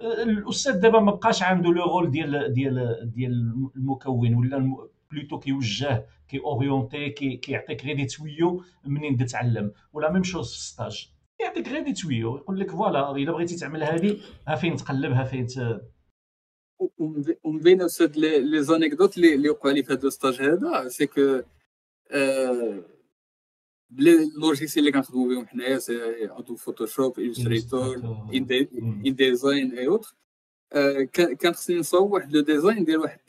الأستاذ 0.04 0.80
دابا 0.80 1.00
ما 1.00 1.12
بقاش 1.12 1.44
عنده 1.44 1.70
le 1.74 1.84
rôle 1.84 2.12
ديال 2.12 2.54
ديال 2.54 3.10
ديال 3.16 3.32
المكون 3.76 4.36
ولا 4.36 4.78
plutôt 5.12 5.40
كيوجه 5.40 6.06
كي 6.28 6.40
اورينتي 6.40 7.10
كي 7.10 7.38
كيعطيك 7.38 7.86
غير 7.86 7.96
دي 7.96 8.06
تويو 8.06 8.64
منين 8.86 9.18
تتعلم. 9.18 9.72
و 9.94 10.00
la 10.00 10.12
même 10.12 10.24
chose 10.24 10.50
في 10.52 10.58
ال 10.58 10.66
stage 10.66 11.10
يعطيك 11.42 11.68
غير 11.68 11.84
دي 11.84 11.94
تويو 11.94 12.38
يقول 12.38 12.60
لك 12.60 12.72
voilà 12.72 13.12
إلا 13.12 13.32
بغيتي 13.32 13.56
تعمل 13.56 13.84
هذه 13.84 14.18
ها 14.48 14.56
فين 14.56 14.76
تقلب 14.76 15.12
ها 15.12 15.24
فين 15.24 15.48
ومن 17.44 17.60
بين 17.60 17.88
les 18.16 18.64
anecdotes 18.64 19.18
اللي 19.18 19.50
وقعوا 19.50 19.74
لي 19.74 19.84
في 19.84 19.94
هذا 19.94 20.08
ال 20.08 20.13
stage 20.13 20.42
هذا 20.42 20.88
c'est 20.88 21.08
que 21.08 21.42
بلي 23.98 24.32
les 24.38 24.50
logiciels 24.50 24.88
اللي 24.88 24.92
كنخدمو 24.92 25.28
بهم 25.28 25.48
حنايا 25.48 25.80
Adobe 26.40 26.56
Photoshop 26.56 27.20
Illustrator 27.20 27.96
InDesign 29.06 29.88
et 29.88 29.95
autres 29.95 30.16
كان 31.14 31.54
خصني 31.54 31.80
نصاوب 31.80 32.12
واحد 32.12 32.34
le 32.34 32.42
design 32.42 32.86
ديال 32.86 33.00
واحد 33.00 33.20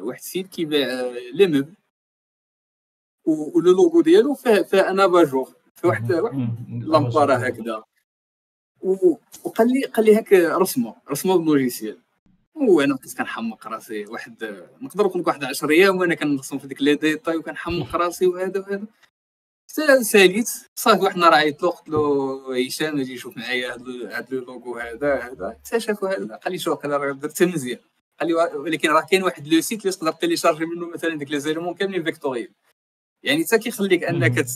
واحد 0.00 0.18
ال 0.20 0.25
site 0.25 0.46
كيبيع 0.46 0.88
les 1.32 1.46
meubles 1.46 1.74
و 3.24 3.40
le 3.40 3.72
logo 3.72 4.00
ديالو 4.00 4.34
فيه 4.34 4.62
فيه 4.62 4.90
un 4.90 5.00
abat-jour 5.00 5.54
في 5.74 5.86
واحد 5.86 6.12
lampadaire 6.68 7.34
هكذا. 7.34 7.82
وقال 9.44 9.68
لي 9.68 9.84
قال 9.84 10.04
لي 10.04 10.16
هاك 10.16 10.32
رسمه 10.32 10.94
رسمه 11.10 11.36
بال 11.36 11.48
logiciel 11.48 11.98
وأنا 12.54 12.96
كنت 12.96 13.18
كنحمق 13.18 13.66
راسي. 13.66 14.06
واحد 14.06 14.44
نقدر 14.82 15.04
نقول 15.04 15.20
لك 15.20 15.26
واحد 15.26 15.44
10 15.44 15.70
أيام 15.70 15.96
وأنا 15.96 16.14
كنرسم 16.14 16.58
في 16.58 16.66
ديك 16.66 16.82
les 16.82 16.94
détails 16.94 17.36
وكنحمق 17.36 17.96
راسي 17.96 18.26
وهذا 18.26 18.60
وهذا. 18.60 18.86
ساليت 20.02 20.50
صافي 20.74 21.02
واحد 21.02 21.14
النهار 21.14 21.34
عيطت 21.34 21.62
له 21.62 21.70
قلت 21.70 21.88
له 21.88 22.66
هشام 22.66 23.00
أجي 23.00 23.18
شوف 23.18 23.36
معايا 23.36 23.72
هاد 23.72 24.32
اللوغو 24.32 24.78
هذا 24.78 25.14
هذا. 25.14 25.48
اكتشف 25.50 26.04
هذا 26.04 26.36
قال 26.36 26.52
لي 26.52 26.58
شوف 26.58 26.84
أنا 26.84 27.12
درت 27.12 27.42
مزيان. 27.42 27.78
قال 28.20 28.28
لي 28.28 28.34
ولكن 28.34 28.90
راه 28.90 29.00
كاين 29.00 29.22
واحد 29.22 29.48
le 29.48 29.60
site 29.60 29.80
اللي 29.80 29.92
تقدر 29.92 30.12
تيليشارجي 30.12 30.66
منه 30.66 30.86
مثلا 30.88 31.18
ديك 31.18 31.30
les 31.30 31.40
éléments 31.40 31.74
كاملين 31.74 32.04
vectoriels. 32.04 32.50
يعني 33.22 33.44
حتى 33.44 33.58
كيخليك 33.58 34.04
أنك 34.04 34.46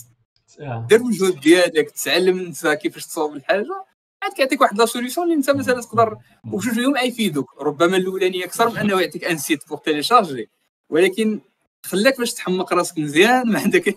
دير 0.58 1.00
المجهود 1.00 1.40
ديالك 1.40 1.90
تعلم 1.90 2.38
أنت 2.38 2.66
كيفاش 2.66 3.06
تصاوب 3.06 3.36
الحاجة 3.36 3.84
عاد 4.22 4.32
كيعطيك 4.32 4.60
واحد 4.60 4.78
la 4.78 4.87
solution 4.87 5.26
اللي 5.26 5.36
أنت 5.36 5.50
مثلا 5.50 5.80
تقدر 5.80 6.16
وجوج 6.52 6.74
فيهم 6.74 6.96
يفيدوك 6.96 7.62
ربما 7.62 7.96
الأولانية 7.96 8.44
أكثر 8.44 8.70
من 8.70 8.76
أنه 8.76 9.00
يعطيك 9.00 9.24
un 9.24 9.38
site 9.38 9.68
pour 9.68 9.78
télécharger 9.78 10.48
ولكن 10.90 11.40
خلاك 11.86 12.18
باش 12.18 12.34
تحمق 12.34 12.72
راسك 12.72 12.98
مزيان 12.98 13.52
مع 13.52 13.64
داك 13.64 13.96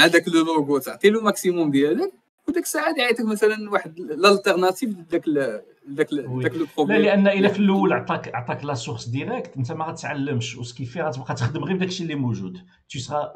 مع 0.00 0.06
داك 0.06 0.28
le 0.28 0.44
logo 0.44 0.78
تعطي 0.78 1.10
له 1.10 1.20
maximum 1.20 1.70
ديالك 1.70 2.12
وديك 2.48 2.64
الساعة 2.64 2.94
يعطيك 2.98 3.26
مثلا 3.26 3.70
واحد 3.70 4.00
l'alternative 4.00 4.90
داك 4.90 5.28
داك 5.88 6.08
داك 6.12 6.12
لو 6.12 6.66
بروبليم 6.76 6.98
لا 6.98 7.02
لأن 7.02 7.28
إلا 7.28 7.48
في 7.48 7.58
الأول 7.58 7.92
عطاك 7.92 8.34
عطاك 8.34 8.64
la 8.64 8.74
source 8.74 9.08
directe 9.08 9.56
أنت 9.56 9.72
ما 9.72 9.84
غتعلمش 9.84 10.56
و 10.56 10.61
ce 10.61 10.70
qui 10.70 10.84
fait 10.84 11.02
غتبقى 11.02 11.34
تخدم 11.34 11.64
غير 11.64 11.76
بداك 11.76 11.88
الشيء 11.88 12.02
اللي 12.02 12.14
موجود. 12.14 12.58
Tu 12.92 12.98
seras 12.98 13.32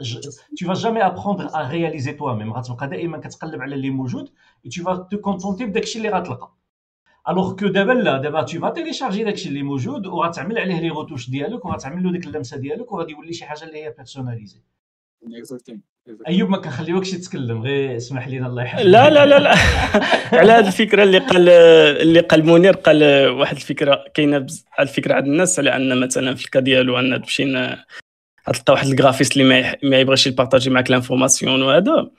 tu 0.58 0.64
vas 0.66 0.74
jamais 0.74 1.00
apprendre 1.00 1.54
à 1.54 1.62
réaliser 1.68 2.16
toi-même. 2.16 2.52
غتبقى 2.52 2.88
دائما 2.88 3.18
كتقلب 3.18 3.62
على 3.62 3.74
اللي 3.74 3.90
موجود 3.90 4.28
tu 4.68 4.80
vas 4.82 4.96
te 4.96 5.16
contenter 5.16 5.62
بداك 5.62 5.82
الشيء 5.82 6.02
اللي 6.06 6.18
غتلقى. 6.18 6.52
alors 7.28 7.56
que 7.56 7.66
دابا 7.66 7.92
لا 7.92 8.18
دابا 8.18 8.42
tu 8.42 8.60
vas 8.60 8.70
télécharger 8.70 9.24
داكشي 9.24 9.48
اللي 9.48 9.62
موجود 9.62 10.06
وغتعمل 10.06 10.58
عليه 10.58 10.80
les 10.80 10.88
retouches 10.88 11.30
ديالك 11.30 11.64
وغتعمل 11.64 12.02
له 12.04 12.12
ديك 12.12 12.26
اللمسة 12.26 12.56
ديالك 12.56 12.92
وغادي 12.92 13.12
يولي 13.12 13.32
شي 13.32 13.44
حاجة 13.44 13.64
اللي 13.64 13.84
هي 13.84 13.90
personnalisée 13.90 14.60
أيوب 16.28 16.50
ما 16.50 16.56
كنخليوكش 16.56 17.10
تتكلم 17.10 17.62
غير 17.62 17.96
اسمح 17.96 18.28
لينا 18.28 18.46
الله 18.46 18.62
يحفظك. 18.62 18.86
لا 18.86 19.10
لا 19.10 19.26
لا 19.26 19.38
لا. 19.38 19.54
على 20.40 20.52
هذه 20.52 20.66
الفكرة 20.66 21.02
اللي 21.02 21.18
قال 21.18 21.48
اللي 21.48 22.20
قال 22.20 22.46
منير 22.46 22.72
قال 22.72 23.28
واحد 23.28 23.56
الفكرة 23.56 24.04
كاينة 24.14 24.46
الفكرة 24.80 25.14
عند 25.14 25.26
الناس 25.26 25.58
على 25.58 25.76
أن 25.76 26.00
مثلا 26.00 26.34
في 26.34 26.44
ال 26.44 26.48
cas 26.48 26.60
ديالو 26.60 26.98
أن 26.98 27.22
تمشي 27.22 27.44
تلقى 28.46 28.72
واحد 28.72 28.86
ال 28.86 28.91
graphiste 28.91 29.36
اللي 29.36 29.76
ما 29.82 30.00
يبغيش 30.00 30.26
ي 30.26 30.31
partager 30.31 30.70
معك 30.70 30.90
l'information 30.90 31.62
وهذا. 31.62 32.10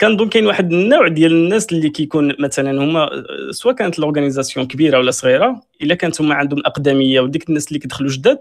كنظن 0.00 0.28
كاين 0.28 0.46
واحد 0.46 0.72
النوع 0.72 1.08
ديال 1.08 1.32
الناس 1.32 1.72
اللي 1.72 1.90
كيكون 1.90 2.34
مثلا 2.38 2.84
هما 2.84 3.10
سواء 3.50 3.74
كانت 3.74 3.98
l'organisation 3.98 4.66
كبيرة 4.66 4.98
ولا 4.98 5.10
صغيرة 5.10 5.60
إلا 5.82 5.94
كانت 5.94 6.20
هما 6.20 6.34
عندهم 6.34 6.60
أقدمية 6.66 7.20
وديك 7.20 7.48
الناس 7.48 7.68
اللي 7.68 7.78
كيدخلوا 7.78 8.10
جداد 8.10 8.38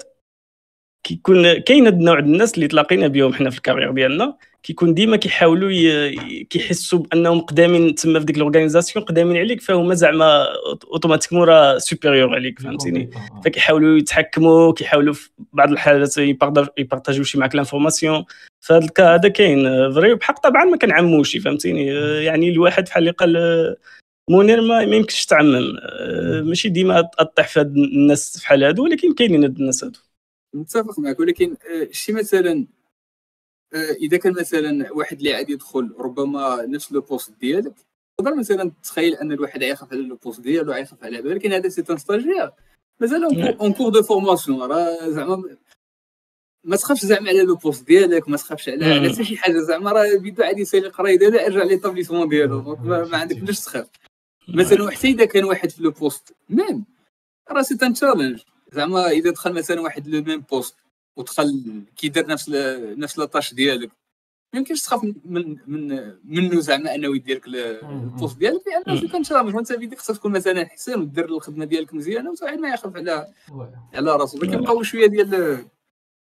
كيكون 1.07 1.57
كاين 1.57 1.85
هاد 1.85 1.93
النوع 1.93 2.19
الناس 2.19 2.55
اللي 2.55 2.67
تلاقينا 2.67 3.07
بهم 3.07 3.33
حنا 3.33 3.49
في 3.49 3.57
ال 3.57 3.61
carrière 3.61 3.91
ديالنا 3.91 4.37
كيكون 4.63 4.93
ديما 4.93 5.17
كيحاولوا 5.17 6.09
كيحسوا 6.43 6.99
بأنهم 6.99 7.39
قدامين 7.39 7.95
تما 7.95 8.19
في 8.19 8.25
ديك 8.25 8.37
l'organisation 8.37 9.05
قدامين 9.05 9.37
عليك 9.37 9.61
فهما 9.61 9.93
زعما 9.93 10.47
automatiquement 10.91 11.43
راه 11.47 11.77
supérieur 11.77 12.35
عليك 12.35 12.59
فهمتيني؟ 12.59 13.09
فكيحاولوا 13.45 13.97
يتحكموا 13.97 14.73
كيحاولوا 14.73 15.13
في 15.13 15.29
بعض 15.53 15.71
الحالات 15.71 16.17
يبارطاجيو 16.77 17.23
شي 17.23 17.37
معك 17.37 17.55
l'information 17.55 18.25
فهاد 18.59 18.83
ال 18.83 18.91
cas 18.91 19.15
هذا 19.15 19.29
كاين 19.29 19.91
vrai 19.93 20.15
بحق 20.15 20.39
طبعا 20.39 20.65
ما 20.65 20.77
كنعموش 20.77 21.37
فهمتيني؟ 21.37 21.85
يعني 22.25 22.49
الواحد 22.49 22.83
بحال 22.83 23.03
اللي 23.03 23.11
قال 23.11 23.75
منير 24.29 24.61
ما, 24.61 24.81
يمكنش 24.81 25.25
تعمم 25.25 25.77
ماشي 26.43 26.69
ديما 26.69 27.01
طيح 27.35 27.47
في 27.47 27.59
هاد 27.59 27.77
الناس 27.77 28.37
بحال 28.37 28.63
هادو 28.63 28.83
ولكن 28.83 29.13
كاينين 29.13 29.43
هاد 29.43 29.59
الناس 29.59 29.83
هادو. 29.83 29.99
متفق 30.57 30.99
معك 30.99 31.19
ولكن 31.19 31.57
آه، 31.71 31.87
شي 31.91 32.13
مثلا 32.13 32.67
آه، 33.73 33.91
إذا 33.91 34.17
كان 34.17 34.33
مثلا 34.33 34.91
واحد 34.91 35.17
اللي 35.17 35.33
عاد 35.33 35.49
يدخل 35.49 35.95
ربما 35.99 36.65
نفس 36.65 36.91
le 36.91 37.01
poste 37.01 37.31
ديالك 37.39 37.73
تقدر 38.17 38.35
مثلا 38.35 38.71
تخيل 38.83 39.13
أن 39.13 39.31
الواحد 39.31 39.61
يخاف 39.61 39.93
على 39.93 40.01
le 40.01 40.15
poste 40.15 40.41
ديالو 40.41 40.73
يخاف 40.73 41.03
على 41.03 41.17
هذا 41.17 41.29
ولكن 41.29 41.53
هذا 41.53 41.69
c'est 41.69 41.83
un 41.89 41.97
stagiaire 41.97 42.51
مازال 42.99 43.23
en 43.59 43.73
cours 43.73 43.89
de 43.89 44.03
formation 44.03 44.61
راه 44.61 45.09
زعما 45.09 45.57
ما 46.63 46.75
تخافش 46.75 47.05
زعما 47.05 47.29
على 47.29 47.43
le 47.43 47.55
poste 47.55 47.87
ديالك 47.87 48.29
ما 48.29 48.37
تخافش 48.37 48.69
على 48.69 48.85
على 48.85 49.13
حتى 49.13 49.23
شي 49.23 49.37
حاجة 49.37 49.59
زعما 49.59 49.91
راه 49.91 50.17
بيدو 50.17 50.43
عادي 50.43 50.61
يسالي 50.61 50.87
القرايه 50.87 51.17
ديالو 51.17 51.37
يرجع 51.39 51.63
l'établissement 51.63 52.29
ديالو 52.29 52.75
ما 52.83 53.17
عندك 53.17 53.37
علاش 53.37 53.59
تخاف. 53.59 53.87
مثلا 54.47 54.91
حتى 54.91 55.07
إذا 55.07 55.25
كان 55.25 55.43
واحد 55.43 55.69
في 55.69 55.83
le 55.83 55.91
poste 55.91 56.35
même 56.49 56.85
راه 57.51 57.61
c'est 57.61 57.77
un 57.83 57.93
challenge 57.93 58.41
زعما 58.71 59.07
اذا 59.07 59.31
دخل 59.31 59.53
مثلا 59.53 59.81
واحد 59.81 60.07
le 60.07 60.21
même 60.21 60.41
poste 60.51 60.75
ودخل 61.15 61.63
كيدير 61.95 62.27
نفس 62.27 62.49
نفس 62.97 63.17
la 63.19 63.29
tâche 63.29 63.53
ديالك 63.53 63.91
ما 64.53 64.59
يمكنش 64.59 64.81
تخاف 64.81 65.03
من 65.25 65.55
من 65.67 66.13
منه 66.25 66.59
زعما 66.59 66.95
انه 66.95 67.15
يدير 67.15 67.37
لك 67.37 67.47
ال 67.83 67.92
poste 67.92 68.37
ديالك 68.37 68.61
لأنه 68.87 69.07
كان 69.11 69.23
شرامج 69.23 69.55
وانت 69.55 69.73
بيديك 69.73 69.99
خصك 69.99 70.17
تكون 70.17 70.31
مثلا 70.31 70.65
حسين 70.65 70.99
ودير 70.99 71.25
الخدمة 71.25 71.65
ديالك 71.65 71.93
مزيانه 71.93 72.33
وواحد 72.41 72.59
ما 72.59 72.69
يخاف 72.69 72.95
على 72.95 73.27
على 73.93 74.15
راسو 74.15 74.39
كيبقاو 74.39 74.83
شوية 74.83 75.07
ديال 75.07 75.57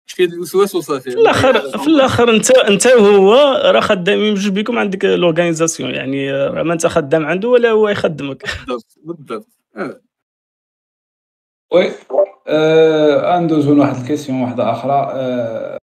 شوية 0.07 0.26
ديال 0.26 0.37
الوسواس 0.37 0.74
وصافي. 0.74 1.11
في 1.11 1.16
الآخر 1.16 1.79
في 1.79 1.87
الآخر 1.87 2.31
انت 2.31 2.50
انت 2.50 2.87
وهو 2.87 3.33
راه 3.64 3.81
خدامين 3.81 4.35
بجوج 4.35 4.59
بكم 4.59 4.79
عندك 4.79 5.05
l'organisation 5.05 5.90
يعني 5.90 6.33
ما 6.62 6.72
انت 6.72 6.87
خدام 6.87 7.26
عنده 7.26 7.48
ولا 7.48 7.70
هو 7.70 7.88
يخدمك. 7.88 8.44
بالضبط 8.66 8.98
بالضبط. 9.05 9.48
آه. 9.76 10.00
oui. 11.73 11.92
ندوزو 13.41 13.75
لواحد 13.75 13.97
ال 13.96 14.02
question 14.02 14.42
واحدة 14.43 14.71
أخرى. 14.71 15.11
أه 15.15 15.79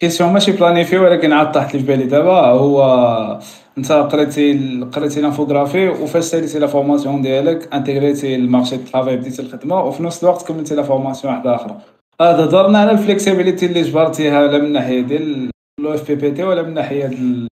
question 0.00 0.32
ماشي 0.32 0.52
planifiée 0.52 0.98
ولكن 0.98 1.32
عاد 1.32 1.52
طاحت 1.52 1.74
لي 1.74 1.80
في 1.80 1.86
بالي 1.86 2.04
دابا. 2.04 2.46
هو 2.46 3.40
انت 3.78 3.92
قريتي 3.92 4.80
قريتي 4.92 5.20
l'infographie 5.20 5.88
وفاش 5.88 6.24
ساليتي 6.24 6.58
la 6.58 6.66
formation 6.66 7.22
ديالك 7.22 7.74
انتيغريتي 7.74 8.34
ال 8.34 8.40
marché 8.40 8.76
de 8.76 8.90
travail 8.92 9.16
بديتي 9.16 9.42
الخدمة 9.42 9.82
وفي 9.82 10.02
نفس 10.02 10.24
الوقت 10.24 10.48
كملتي 10.48 10.74
la 10.74 10.82
formation 10.82 11.34
واحدة 11.34 11.54
أخرى. 11.54 11.80
هذا 12.20 12.44
هضرنا 12.44 12.78
على 12.78 12.90
ال 12.90 12.96
flexibilité 12.96 13.66
اللي 13.66 13.82
جبرتيها 13.82 14.46
لا 14.46 14.58
من 14.58 14.72
ناحية 14.72 15.00
ديال 15.00 15.50
لو 15.80 15.94
اف 15.94 16.08
بي 16.08 16.14
بي 16.14 16.30
تي 16.30 16.42
ولا 16.42 16.62
من 16.62 16.74
ناحية 16.74 17.06
ديال 17.06 17.48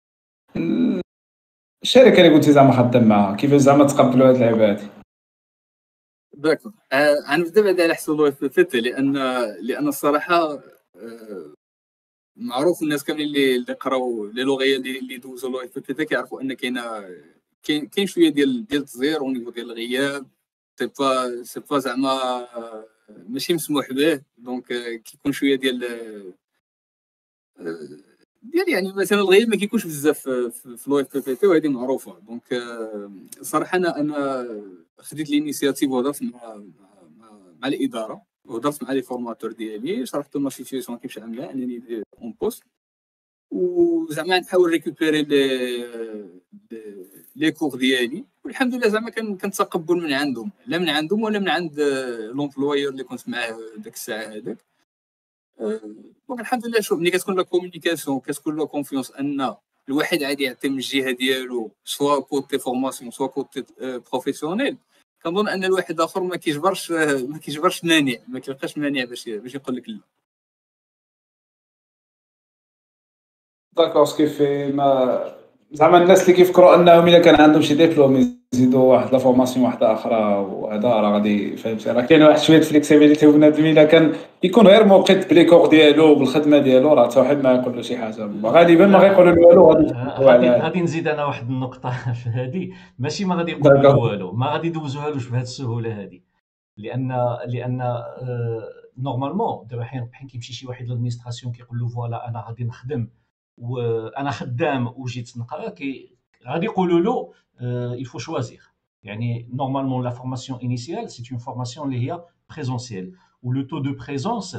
الشركة 1.84 2.18
اللي 2.22 2.30
كنتي 2.30 2.52
زعما 2.52 2.72
خدام 2.72 3.04
معاها. 3.04 3.36
كيفاش 3.36 3.62
زعما 3.62 3.84
تقبلوا 3.84 4.30
هاد 4.30 4.36
اللعبه 4.36 4.70
هادي؟ 4.70 4.84
d'accord. 6.34 6.72
غنبدا 7.30 7.62
بعد 7.62 7.82
على 7.82 7.94
OFPPT 7.94 8.82
لأن 8.82 9.14
لأن 9.62 9.88
الصراحة 9.88 10.54
آه، 10.96 11.54
معروف 12.38 12.84
الناس 12.84 13.04
كاملين 13.04 13.28
اللي 13.28 13.56
اللي 13.56 13.74
قراو 13.74 14.26
لي 14.26 14.44
لوغيا 14.44 14.78
اللي 14.78 15.18
دوزو 15.18 15.50
l'OFPPT 15.50 16.06
كيعرفوا 16.06 16.42
ان 16.42 16.54
كاين 16.54 16.80
كاين 17.64 18.08
شوية 18.08 18.30
ديال 18.30 18.68
ديال 18.68 18.82
التزير 18.82 19.20
au 19.20 19.32
niveau 19.32 19.50
ديال 19.52 19.72
الغياب. 19.72 20.28
c'est 20.80 20.88
pas 21.00 21.44
c'est 21.44 21.60
pas 21.60 21.80
زعما 21.80 22.48
ماشي 23.30 23.54
مسموح 23.54 23.92
به. 23.94 24.22
donc 24.38 24.66
كيكون 25.04 25.32
شوية 25.32 25.56
ديال 25.56 25.80
ديال 28.44 28.70
يعني 28.70 28.94
مثلا 28.94 29.20
الغياب 29.20 29.50
ما 29.50 29.56
كيكونش 29.56 29.86
بزاف 29.86 30.20
في 30.30 30.78
l'OFPPT 30.88 31.48
وهذه 31.48 31.68
معروفة. 31.68 32.20
donc 32.20 32.64
صراحة 33.42 33.78
أنا 33.78 34.00
أنا 34.00 34.48
خديت 35.00 35.30
l'initiative 35.30 35.92
وهضرت 35.92 36.24
مع 36.24 36.64
مع 37.62 37.68
الإدارة 37.68 38.22
وهضرت 38.46 38.84
مع 38.84 38.92
les 38.92 39.02
formateurs 39.02 39.52
ديالي 39.52 40.06
شرحت 40.06 40.36
لهم 40.36 40.48
ال 40.48 40.53
situation 40.53 40.98
كيفاش 40.98 41.18
عامله 41.18 41.52
انني 41.52 42.04
en 42.22 42.34
poste 42.42 42.64
وزعما 43.52 44.40
نحاول 44.40 44.70
récupérer 44.70 45.24
les 45.24 46.42
les 47.36 47.52
cours 47.52 47.76
ديالي. 47.76 48.26
والحمد 48.46 48.76
لله 48.76 48.88
زعما 48.88 49.10
كان 49.10 49.38
كان 49.38 49.52
تقبل 49.52 49.96
من 49.96 50.14
عندهم. 50.14 50.52
لا 50.68 50.78
من 50.78 50.90
عندهم 50.90 51.24
ولا 51.24 51.40
من 51.40 51.50
عند 51.50 51.80
l'employeur 52.34 52.92
اللي 52.92 53.04
كنت 53.04 53.30
معاه 53.30 53.60
ديك 53.78 53.94
الساعة 53.94 54.24
هذاك. 54.24 54.58
donc 56.28 56.40
الحمد 56.40 56.68
لله 56.68 56.80
شوف 56.82 57.00
ملي 57.00 57.12
كتكون 57.12 57.36
la 57.36 57.44
communication 57.44 58.20
كتكون 58.20 58.58
la 58.58 58.66
confiance 58.66 59.12
أن 59.12 59.56
الواحد 59.90 60.24
عادي 60.24 60.44
يعطي 60.44 60.70
من 60.70 60.76
الجهه 60.76 61.12
ديالو 61.12 61.72
soit 61.84 62.20
côté 62.20 62.60
formation 62.60 63.12
soit 63.12 63.28
côté 63.28 63.64
professionnel. 63.82 64.78
كنظن 65.24 65.48
أن 65.48 65.64
الواحد 65.64 66.02
آخر 66.02 66.24
ما 66.24 66.38
كيجبرش 66.38 66.92
ما 66.92 67.38
كيجبرش 67.38 67.84
مانع 67.84 68.16
ما 68.28 68.40
كيبقاش 68.40 68.78
مانع 68.78 69.04
باش 69.04 69.30
باش 69.30 69.56
يقول 69.56 69.76
لك 69.76 69.90
لا. 69.90 70.00
d'accord 73.78 74.06
ce 74.06 74.20
qui 74.20 74.42
fait 74.42 74.72
ما 74.72 75.36
زعما 75.72 76.04
الناس 76.04 76.22
اللي 76.22 76.34
كيفكروا 76.34 76.76
أنهم 76.76 77.08
الا 77.08 77.20
كان 77.20 77.42
عندهم 77.42 77.62
شي 77.62 77.76
ديبلوم 77.76 78.43
يزيدوا 78.54 78.94
واحد 78.94 79.12
la 79.12 79.18
formation 79.18 79.66
واحدة 79.66 79.94
أخرى 79.94 80.36
وهذا 80.36 80.88
راه 80.88 81.14
غادي 81.14 81.58
فهمتي 81.58 81.92
راه 81.92 82.02
كاين 82.02 82.24
واحد 82.24 82.40
شوية 82.40 82.62
flexibilité 82.62 83.28
بنادم 83.28 83.66
إلا 83.66 83.84
كان 83.84 84.14
يكون 84.44 84.68
غير 84.68 84.86
موقت 84.86 85.30
ب 85.30 85.34
les 85.34 85.46
cours 85.46 85.68
ديالو 85.68 86.16
بالخدمة 86.16 86.58
ديالو 86.58 86.94
راه 86.94 87.06
حتى 87.10 87.20
واحد 87.20 87.44
ما 87.44 87.52
يقول 87.52 87.76
له 87.76 87.82
شي 87.82 87.98
حاجة. 87.98 88.30
غالبا 88.44 88.88
ما 88.88 89.00
غيقولوا 89.00 89.32
له 89.32 89.60
والو 89.60 89.88
غادي 90.20 90.50
غادي 90.50 90.82
نزيد 90.82 91.08
أنا 91.08 91.26
واحد 91.26 91.50
النقطة 91.50 91.90
في 92.24 92.30
هذه 92.30 92.70
ماشي 93.00 93.26
ما 93.26 93.36
غادي 93.36 93.52
يقولوا 93.52 93.82
له 93.82 93.98
والو 93.98 94.32
ما 94.32 94.48
غادي 94.48 94.68
يدوزوها 94.68 95.10
له 95.10 95.16
بهذه 95.32 95.42
السهولة 95.42 96.02
هذه 96.04 96.20
لأن 96.78 97.38
لأن 97.46 98.04
normalement 98.98 99.68
دابا 99.68 99.84
حين 99.84 100.10
حين 100.12 100.28
كيمشي 100.28 100.54
شي 100.54 100.68
واحد 100.68 100.88
l'administration 100.88 101.54
كيقول 101.54 101.80
له 101.80 101.88
voilà 101.88 102.30
أنا 102.30 102.46
غادي 102.48 102.64
نخدم 102.64 103.08
وأنا 103.58 104.32
خدام 104.32 104.94
وجيت 104.98 105.38
نقرأ 105.38 105.70
كي 105.70 106.16
غادي 106.48 106.66
يقولوا 106.66 107.00
له 107.00 107.34
il 107.62 108.06
faut 108.06 108.20
choisir. 108.20 108.74
يعني 109.04 109.48
normalement 109.54 110.02
la 110.02 110.12
formation 110.12 110.60
initiale 110.60 111.10
c'est 111.10 111.30
une 111.32 111.40
formation 111.40 111.84
اللي 111.84 112.12
هي 112.12 112.24
présentielle. 112.48 113.12
Où 113.44 113.52
le 113.52 113.68
taux 113.68 113.82
de 113.82 113.92
présence 113.92 114.58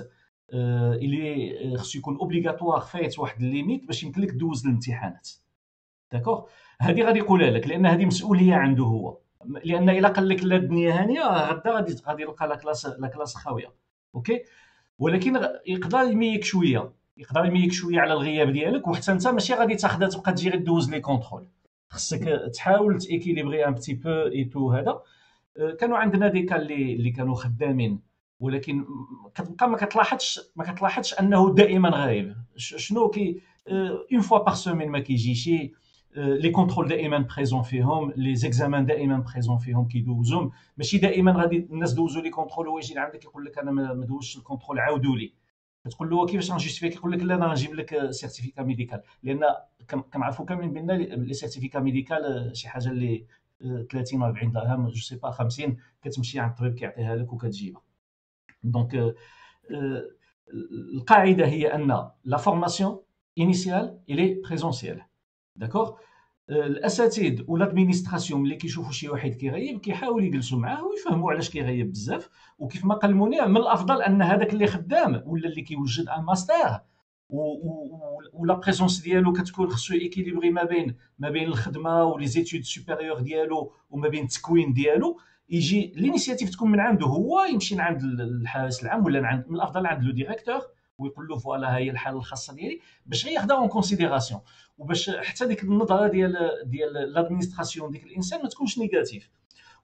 euh, 0.52 0.98
il 1.00 1.14
est 1.14 1.76
خصو 1.76 1.98
يكون 1.98 2.18
obligatoire 2.18 2.84
فايت 2.84 3.18
واحد 3.18 3.42
ال 3.42 3.48
limite 3.48 3.86
باش 3.86 4.02
يمكن 4.02 4.20
لك 4.22 4.30
دوز 4.30 4.66
الامتحانات 4.66 5.30
d'accord 6.12 6.44
هذه 6.80 7.02
غادي 7.02 7.18
يقولها 7.18 7.50
لك 7.50 7.68
لأن 7.68 7.86
هذه 7.86 8.04
مسؤوليه 8.04 8.54
عنده 8.54 8.84
هو 8.84 9.18
لأن 9.64 9.88
الا 9.90 10.08
قال 10.08 10.28
لك 10.28 10.44
لا 10.44 10.56
الدنيا 10.56 11.02
هانيه 11.02 11.50
غدا 11.50 11.70
غادي 11.70 11.96
غادي 12.06 12.22
يلقى 12.22 12.48
la 12.48 12.56
classe 12.56 12.86
la 12.86 13.08
classe 13.08 13.34
خاويه 13.34 13.72
OK 14.14 14.42
ولكن 14.98 15.48
يقدر 15.66 16.02
يميك 16.02 16.44
شوية 16.44 16.92
يقدر 17.16 17.44
يميك 17.46 17.72
شوية 17.72 18.00
على 18.00 18.12
الغياب 18.12 18.50
ديالك 18.52 18.88
وحتى 18.88 19.12
انت 19.12 19.26
ماشي 19.26 19.54
غادي 19.54 19.74
تاخذها 19.74 20.08
تبقى 20.08 20.32
تجي 20.32 20.50
غير 20.50 20.60
دوز 20.64 20.90
les 20.90 21.00
contrôles 21.00 21.48
خصك 21.94 22.50
تحاول 22.54 22.98
ت 22.98 23.04
équilibrer 23.04 23.66
un 23.68 23.74
petit 23.74 23.94
peu 23.94 24.08
et 24.10 24.44
tout 24.44 24.70
هذا. 24.72 25.02
كانوا 25.80 25.98
عندنا 25.98 26.28
des 26.28 26.42
cas 26.42 26.60
اللي 26.60 26.92
اللي 26.94 27.10
كانوا 27.10 27.34
خدامين 27.34 28.00
ولكن 28.40 28.84
كتبقى 29.34 29.68
ما 29.70 29.76
كتلاحظش 29.76 30.40
ما 30.56 30.72
كتلاحظش 30.72 31.14
أنه 31.14 31.54
دائما 31.54 31.90
غايب 31.90 32.34
شنو 32.56 33.08
كي 33.08 33.40
une 34.12 34.20
fois 34.20 34.38
par 34.38 34.54
semaine 34.54 34.88
ما 34.88 34.98
كيجيش 34.98 35.50
les 36.16 36.50
contrôles 36.50 36.88
دائما 36.88 37.26
présent 37.36 37.62
فيهم 37.62 38.12
les 38.16 38.34
examens 38.34 38.86
دائما 38.86 39.24
présent 39.32 39.58
فيهم 39.58 39.88
كيدوزهم. 39.88 40.50
ماشي 40.76 40.98
دائما 40.98 41.32
غادي 41.32 41.56
الناس 41.56 41.92
دوزوا 41.92 42.22
les 42.22 42.30
contrôles 42.30 42.68
هو 42.68 42.78
يجي 42.78 42.94
لعندك 42.94 43.24
يقول 43.24 43.44
لك 43.44 43.58
أنا 43.58 43.70
ما 43.70 44.06
دوزتش 44.06 44.36
ال 44.36 44.41
contrôle 44.41 44.78
عاودوا 44.78 45.16
لي 45.16 45.32
كتقول 45.84 46.10
له 46.10 46.26
كيفاش 46.26 46.50
غن 46.50 46.57
justifier 46.57 46.88
كيقول 46.88 47.12
لك 47.12 47.22
لا 47.22 47.34
أنا 47.34 47.46
غنجيب 47.46 47.74
لك 47.74 48.10
certificat 48.10 48.62
médical 48.62 49.02
لأن 49.22 49.40
كنعرفوا 50.12 50.46
كاملين 50.46 50.72
بأن 50.72 50.90
les 50.90 51.34
certificats 51.34 51.80
médicaux 51.80 52.50
شي 52.56 52.68
حاجة 52.68 52.88
اللي 52.88 53.26
30 53.90 54.22
و 54.22 54.24
40 54.24 54.52
درهم 54.52 54.88
je 54.88 55.00
sais 55.00 55.16
pas 55.16 55.30
50 55.30 55.76
كتمشي 56.02 56.40
عند 56.40 56.50
الطبيب 56.50 56.74
كيعطيها 56.74 57.16
لك 57.16 57.32
وكتجيبها. 57.32 57.82
donc 58.62 59.14
القاعدة 60.94 61.46
هي 61.46 61.74
أن 61.74 62.10
la 62.24 62.36
formation 62.36 63.00
initiale 63.38 63.98
elle 64.10 64.40
est 64.48 64.59
présentielle 64.59 65.02
d'accord 65.56 65.98
الاساتذه 66.50 67.44
وال 67.48 67.60
administration 67.60 68.42
ملي 68.42 68.56
كيشوفوا 68.56 68.92
شي 68.92 69.08
واحد 69.08 69.34
كيغيب 69.34 69.80
كيحاولوا 69.80 70.26
يجلسوا 70.26 70.58
معاه 70.58 70.84
ويفهموا 70.84 71.32
علاش 71.32 71.50
كيغيب 71.50 71.92
بزاف 71.92 72.28
وكيف 72.58 72.84
ما 72.84 72.94
قال 72.94 73.16
منير 73.16 73.48
من 73.48 73.56
الأفضل 73.56 74.02
أن 74.02 74.22
هذاك 74.22 74.52
اللي 74.52 74.66
خدام 74.66 75.22
ولا 75.26 75.48
اللي 75.48 75.62
كيوجد 75.62 76.08
أن 76.08 76.24
ماستر 76.24 76.80
ولا 78.32 78.54
présence 78.54 79.00
ديالو 79.00 79.32
كتكون 79.32 79.68
خصو 79.68 79.94
équilibré 79.94 80.50
ما 80.50 80.64
بين 80.64 80.96
ما 81.18 81.30
بين 81.30 81.48
الخدمة 81.48 82.04
و 82.04 82.26
les 82.26 82.38
études 82.38 82.62
supérieures 82.62 83.20
ديالو 83.20 83.72
وما 83.90 84.08
بين 84.08 84.24
التكوين 84.24 84.72
ديالو 84.72 85.18
يجي 85.50 85.92
l'initiative 85.96 86.50
تكون 86.50 86.70
من 86.70 86.80
عنده 86.80 87.06
هو 87.06 87.44
يمشي 87.44 87.80
عند 87.80 88.02
الحارس 88.02 88.82
العام 88.82 89.04
ولا 89.04 89.26
عند 89.26 89.44
من 89.48 89.56
الأفضل 89.56 89.86
عند 89.86 90.02
le 90.02 90.12
directeur 90.12 90.60
ويقول 90.98 91.28
له 91.28 91.36
voilà 91.36 91.76
هي 91.76 91.90
الحالة 91.90 92.18
الخاصة 92.18 92.54
ديالي 92.54 92.80
باش 93.06 93.24
غير 93.24 93.34
ياخذها 93.34 93.56
en 93.56 93.68
considération 93.68 94.40
وباش 94.78 95.10
حتى 95.10 95.46
ديك 95.46 95.64
النظرة 95.64 96.08
ديال 96.08 96.50
ديال 96.64 96.92
l'administration 96.92 97.90
ديك 97.90 98.04
الإنسان 98.04 98.42
ما 98.42 98.48
تكونش 98.48 98.78
négative 98.78 99.30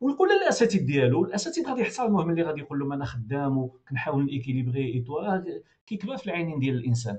ويقول 0.01 0.29
للاساتذه 0.29 0.87
ديالو 0.87 1.25
الاساتذه 1.25 1.71
غادي 1.71 1.81
يحترموه 1.81 2.25
ملي 2.25 2.43
غادي 2.43 2.61
يقول 2.61 2.79
لهم 2.79 2.93
أنا 2.93 3.05
خدام 3.05 3.59
وكنحاول 3.59 4.25
ن 4.25 4.31
équilibrer 4.31 4.95
et 4.95 5.01
tout 5.01 5.43
كيكبر 5.87 6.17
في 6.17 6.27
العينين 6.27 6.59
ديال 6.59 6.77
الإنسان. 6.77 7.19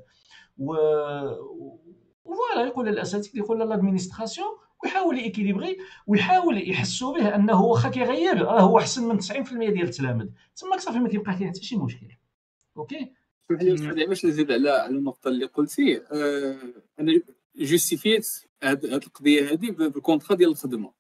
و 0.58 0.74
voilà 2.24 2.68
يقول 2.68 2.86
للاساتذه 2.88 3.38
يقول 3.38 3.60
l'administration 3.60 4.48
ويحاول 4.84 5.20
ي 5.20 5.25
équilibrer 5.25 5.78
ويحاول 6.08 6.70
يحسوا 6.70 7.18
به 7.18 7.36
أنه 7.36 7.62
واخا 7.62 7.90
كيغيب 7.90 8.38
راه 8.38 8.62
هو 8.62 8.80
أحسن 8.80 9.08
من 9.08 9.22
90% 9.22 9.54
ديال 9.54 9.82
التلاميذ 9.82 10.28
تما 10.56 10.78
صافي 10.78 11.00
ما 11.00 11.10
كيبقى 11.10 11.34
فيه 11.34 11.48
حتى 11.48 11.64
شي 11.64 11.76
مشكل. 11.78 12.08
OK 12.78 13.14
باش 14.08 14.26
نزيد 14.26 14.52
على 14.52 14.70
على 14.70 14.96
النقطة 14.96 15.28
اللي 15.28 15.46
قلتي 15.46 16.02
آه 16.12 16.58
أنا 17.00 17.22
justifiَيت 17.56 18.28
هذه 18.64 18.86
القضية 18.86 19.52
هذه 19.52 19.72
بال 19.72 19.86
contrat 19.86 20.36
ديال 20.36 20.50
الخدمة. 20.50 20.92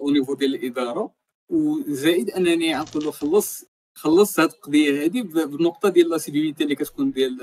au 0.00 0.10
niveau 0.10 0.34
ديال 0.34 0.54
الإدارة. 0.54 1.14
وزائد 1.48 2.30
أنني 2.30 2.72
له 2.94 3.10
خلص 3.10 3.64
خلص 3.94 4.40
هذه 4.40 4.48
القضية 4.48 5.04
هذه 5.04 5.22
بالنقطه 5.22 5.88
ديال 5.88 6.08
l'assiduité 6.08 6.64
اللي 6.64 6.74
كتكون 6.74 7.10
ديال 7.10 7.38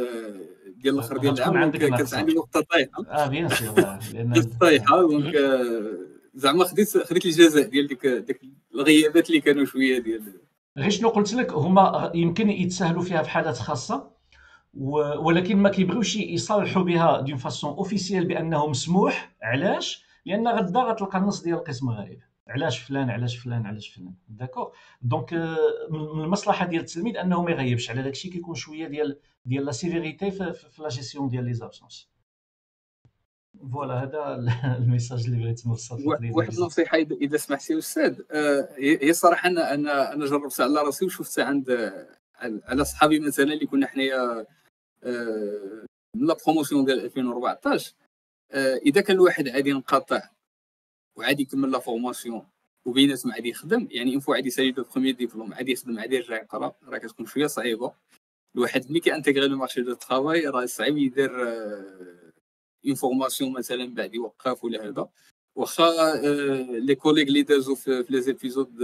ديال 0.78 0.94
الآخر 0.94 1.18
ديال 1.18 1.34
العام 1.34 1.72
كانت 1.72 2.14
عندي 2.14 2.34
نقطة 2.34 2.62
طايحة. 2.62 3.06
آه 3.08 3.28
bien 3.28 3.50
sûr 3.50 4.44
طايحة 4.62 5.02
donc 5.02 5.36
زعما 6.36 6.64
خديت 6.64 6.98
خديت 6.98 7.26
الجزاء 7.26 7.68
ديال 7.68 7.88
ديك 7.88 8.42
الغيابات 8.76 9.30
اللي 9.30 9.42
كانوا 9.42 9.66
شوية 9.66 10.00
ديال 10.00 10.24
غير 10.78 10.90
شنو 10.90 11.10
قلت 11.10 11.34
لك 11.34 11.54
هما 11.54 12.12
يمكن 12.16 12.50
يتساهلوا 12.50 13.02
فيها 13.04 13.22
في 13.24 13.30
حالات 13.30 13.58
خاصة 13.58 14.12
ولكن 14.74 15.58
ما 15.58 15.70
كيبغيوش 15.70 16.16
يصالحوا 16.16 16.84
بها 16.84 17.22
d'une 17.22 17.38
façon 17.38 17.74
officielle 17.74 18.28
بأنه 18.28 18.68
مسموح. 18.68 19.36
علاش؟ 19.42 20.06
لأن 20.26 20.48
غدا 20.48 20.80
غتلقى 20.80 21.18
النص 21.18 21.42
ديال 21.42 21.56
القسم 21.56 21.90
غايب 21.90 22.20
علاش 22.48 22.80
فلان؟ 22.80 23.10
علاش 23.10 23.38
فلان؟ 23.38 23.66
علاش 23.66 23.90
فلان؟ 23.90 24.14
d'accord 24.30 24.70
donc 25.02 25.34
من 25.90 26.24
المصلحة 26.24 26.66
ديال 26.66 26.82
التلميذ 26.82 27.18
أنه 27.18 27.44
ما 27.44 27.52
يغيبش 27.52 27.90
على 27.90 28.02
داكشي 28.02 28.30
كيكون 28.30 28.56
شوية 28.56 28.88
ديال 28.88 29.20
ديال 29.46 29.66
la 29.66 29.72
sévérité 29.72 30.32
في 30.32 30.54
la 30.80 30.90
gestion 30.90 31.30
ديال 31.30 31.46
les 31.46 31.54
absences 31.54 32.10
voilà 33.74 34.04
هذا 34.04 34.36
ال 34.78 34.84
message 34.84 35.26
اللي 35.26 35.38
بغيت 35.44 35.68
نوصل 35.68 36.08
واحد 36.08 36.54
النصيحه 36.54 36.98
إذا 36.98 37.38
سمحتي 37.38 37.78
أستاذ. 37.78 38.22
هي 38.78 39.10
الصراحه 39.10 39.50
أنا 39.50 39.74
أنا 39.74 40.14
أنا 40.14 40.26
جربتها 40.26 40.64
على 40.64 40.82
راسي 40.82 41.06
وشفتها 41.06 41.46
عند 41.46 41.94
على 42.42 42.86
صحابي 42.86 43.20
مثلا 43.20 43.54
اللي 43.54 43.66
كنا 43.66 43.88
حنايا 43.88 44.46
من 46.16 46.28
la 46.28 46.38
promotion 46.46 46.86
ديال 46.86 47.00
2014 47.00 47.94
إذا 48.86 49.02
كان 49.02 49.16
الواحد 49.16 49.48
عادي 49.48 49.70
ينقطع 49.70 50.22
وعادي 51.16 51.42
يكمل 51.42 51.72
la 51.72 51.80
formation 51.80 52.48
وبيناتهم 52.86 53.32
عادي 53.32 53.50
يخدم 53.50 53.88
يعني 53.92 54.14
une 54.14 54.20
fois 54.20 54.36
عادي 54.36 54.48
يسالي 54.48 54.72
de 54.72 54.84
premier 54.94 55.16
diplôme 55.16 55.54
عادي 55.54 55.72
يخدم 55.72 56.00
عادي 56.00 56.16
يرجع 56.16 56.36
يقرا 56.36 56.74
راه 56.88 56.98
كتكون 56.98 57.26
شوية 57.26 57.48
صعيبة. 57.48 57.94
الواحد 58.56 58.92
ملي 58.92 59.00
كي 59.00 59.10
intégrer 59.10 59.48
le 59.48 59.58
marché 59.58 59.82
de 59.82 59.94
travail 59.94 60.48
راه 60.48 60.66
صعيب 60.66 60.98
يدير 60.98 61.32
une 62.86 62.96
formation 62.96 63.52
مثلا 63.54 63.94
بعد 63.94 64.16
يوقف 64.16 64.64
ولا 64.64 64.88
هذا. 64.88 65.10
واخا 65.56 66.16
les 66.80 66.96
collègues 66.96 67.28
اللي 67.28 67.42
دازو 67.42 67.76
في 67.76 68.06
les 68.10 68.22
épisodes 68.22 68.82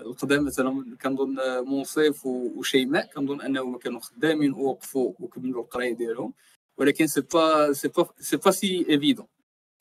القدام 0.00 0.44
مثلا 0.44 0.96
كنظن 1.02 1.36
منصف 1.68 2.26
وشيماء. 2.26 3.06
كنظن 3.06 3.40
أنهم 3.40 3.78
كانوا 3.78 4.00
خدامين 4.00 4.52
ووقفوا 4.52 5.12
وكملوا 5.20 5.62
القراية 5.62 5.94
ديالهم. 5.94 6.32
ولكن 6.78 7.06
c'est 7.06 7.20
pas 7.20 7.72
c'est 7.72 7.88
pas 7.88 8.08
c'est 8.20 8.36
pas 8.36 8.50
c'est 8.50 8.86
évident 8.88 9.26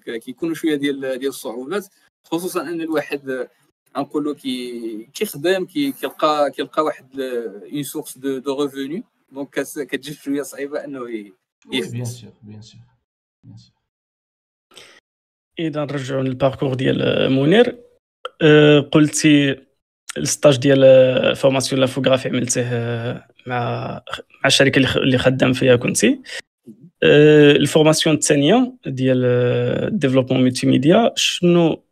كيكونوا 0.05 0.55
شوية 0.55 0.75
ديال 0.75 0.99
ديال 1.01 1.27
الصعوبات. 1.27 1.87
خصوصا 2.27 2.61
أن 2.61 2.81
الواحد 2.81 3.47
نقولوا 3.97 4.33
كي 4.33 5.09
كيخدم 5.13 5.65
كي 5.65 5.91
كيلقى 5.91 6.51
كيلقى 6.51 6.83
واحد 6.83 7.19
une 7.19 7.83
source 7.83 8.17
de 8.17 8.37
de 8.37 8.63
revenus 8.63 9.03
donc 9.31 9.49
كتجي 9.59 10.13
شوية 10.13 10.41
صعيبة 10.41 10.83
أنه 10.83 10.99
sûr 10.99 11.71
bien 11.71 12.05
sûr 12.05 12.31
bien 12.43 12.61
sûr 12.61 12.81
اذا 15.59 15.85
نرجعوا 15.85 16.23
لل 16.23 16.33
parcours 16.33 16.73
ديال 16.73 17.29
منير 17.31 17.79
قلتي 18.91 19.55
ال 20.17 20.24
stage 20.24 20.57
ديال 20.57 21.35
formation 21.35 21.81
l'infographie 21.81 22.29
عملته 22.29 22.71
مع 23.47 24.01
مع 24.17 24.45
الشركة 24.45 24.97
اللي 24.97 25.17
خدام 25.17 25.53
فيها 25.53 25.75
كنتي 25.75 26.21
ال 27.03 27.14
formation 27.14 28.15
الثانية 28.15 28.73
ديال 28.85 29.99
développement 29.99 30.43
multimédia 30.43 31.11
شنو 31.15 31.83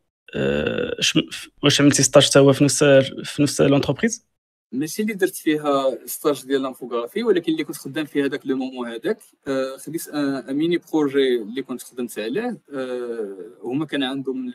واش 1.63 1.81
عملتي 1.81 2.03
stage 2.03 2.29
حتى 2.29 2.39
هو 2.39 2.53
في 2.53 2.63
نفس 2.63 2.83
في 3.23 3.41
نفس 3.43 3.61
l'entreprise 3.61 4.30
ماشي 4.71 5.01
اللي 5.01 5.13
درت 5.13 5.35
فيها 5.35 6.05
stage 6.05 6.45
ديال 6.45 6.61
l'infographie 6.61 7.23
ولكن 7.23 7.51
اللي 7.51 7.63
كنت 7.63 7.75
خدام 7.75 8.05
فيه 8.05 8.25
هذاك 8.25 8.47
le 8.47 8.55
moment 8.57 8.87
هذاك 8.87 9.19
آه 9.47 9.77
خديت 9.77 10.09
mini 10.49 10.77
projet 10.93 11.41
اللي 11.41 11.61
كنت 11.63 11.83
خدمت 11.83 12.19
عليه 12.19 12.57
آه 12.73 13.51
هما 13.63 13.85
كان 13.85 14.03
عندهم 14.03 14.53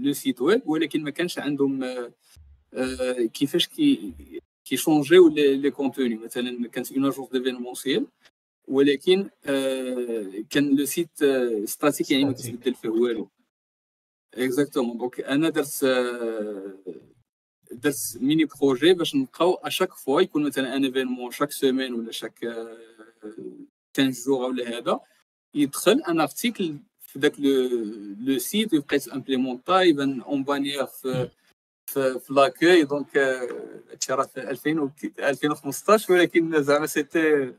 le 0.00 0.12
site 0.12 0.40
web 0.42 0.62
ولكن 0.66 1.02
ما 1.02 1.10
كانش 1.10 1.38
عندهم 1.38 1.84
آه 2.74 3.12
كيفاش 3.34 3.68
كي 3.68 4.12
كي 4.64 4.78
changer 4.78 5.28
و 5.28 5.38
les 5.38 5.70
contenus 5.70 6.14
مثلا 6.14 6.68
كانت 6.68 6.92
une 6.92 7.06
agence 7.06 7.28
d'événementiel 7.32 8.06
ولكن 8.68 9.30
كان 10.50 10.76
le 10.76 10.84
site 10.84 11.10
statique 11.64 12.10
يعني 12.10 12.24
ما 12.24 12.32
كتبدل 12.32 12.74
فيه 12.74 12.88
والو. 12.88 13.28
exactement 14.34 14.98
donc 14.98 15.20
أنا 15.20 15.48
درت 15.48 15.84
درت 17.72 18.18
mini 18.20 18.44
projet 18.44 18.94
باش 18.94 19.14
نبقاو 19.14 19.54
à 19.54 19.59
chaque 19.59 19.92
fois 19.92 20.20
يكون 20.20 20.46
مثلا 20.46 20.76
un 20.76 20.84
événement 20.84 21.30
chaque 21.30 21.50
semaine 21.50 21.94
ولا 21.94 22.12
chaque 22.12 22.38
15 23.96 24.24
jours 24.26 24.50
ولا 24.50 24.78
هذا 24.78 25.00
يدخل 25.54 26.02
un 26.08 26.20
article 26.20 26.76
في 27.00 27.18
ذاك 27.18 27.34
le 28.20 28.38
site 28.38 28.72
ويبقى 28.72 28.96
يتامبليمونطا 28.96 29.80
يبان 29.80 30.20
une 30.20 30.44
bannière 30.44 30.86
في 30.86 31.28
في, 31.86 32.18
في 32.18 32.84
donc 32.84 33.16
هادشي 33.90 34.12
راه 34.12 34.24
في 34.24 34.50
2015 35.18 36.12
ولكن 36.12 36.62
زعما 36.62 36.86
c'était 36.86 37.54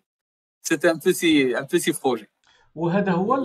c'était 0.62 0.92
un 0.92 0.98
petit 0.98 1.58
un 1.58 1.64
petit 1.64 1.94
projet 2.04 2.28
وهذا 2.76 3.12
هو 3.12 3.36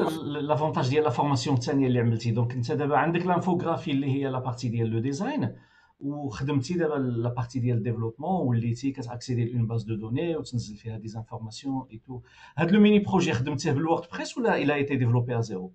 l'avantage 0.40 0.88
ديال 0.88 1.04
la 1.05 1.11
formation 1.11 1.57
الثانية 1.57 1.87
اللي 1.87 1.98
عملتي. 1.98 2.31
donc 2.31 2.53
أنت 2.52 2.72
دابا 2.72 2.96
عندك 2.96 3.26
l'infographie 3.27 3.90
اللي 3.90 4.07
هي 4.07 4.28
la 4.29 4.38
partie 4.38 4.68
ديال 4.68 4.90
le 4.90 4.98
design 4.98 5.57
وخدمتي 6.00 6.74
دابا 6.74 6.94
la 6.94 7.29
partie 7.29 7.59
ديال 7.61 7.76
ال 7.79 7.83
développement 7.83 8.46
وليتي 8.48 8.92
كت 8.92 9.04
accéder 9.04 9.44
l'une 9.44 9.66
base 9.66 9.83
de 9.83 9.94
données 9.94 10.37
وتنزل 10.37 10.76
فيها 10.76 10.98
des 10.98 11.09
informations 11.09 11.87
et 11.90 11.98
tout 11.98 12.20
هاد 12.56 12.70
le 12.70 12.81
mini 12.81 12.98
projet 12.98 13.33
خدمتيه 13.32 13.72
بال 13.72 14.09
WordPress 14.12 14.38
ولا 14.38 14.56
إلى 14.56 14.74
était 14.74 14.96
développé 14.96 15.38
à 15.38 15.40
zéro 15.40 15.72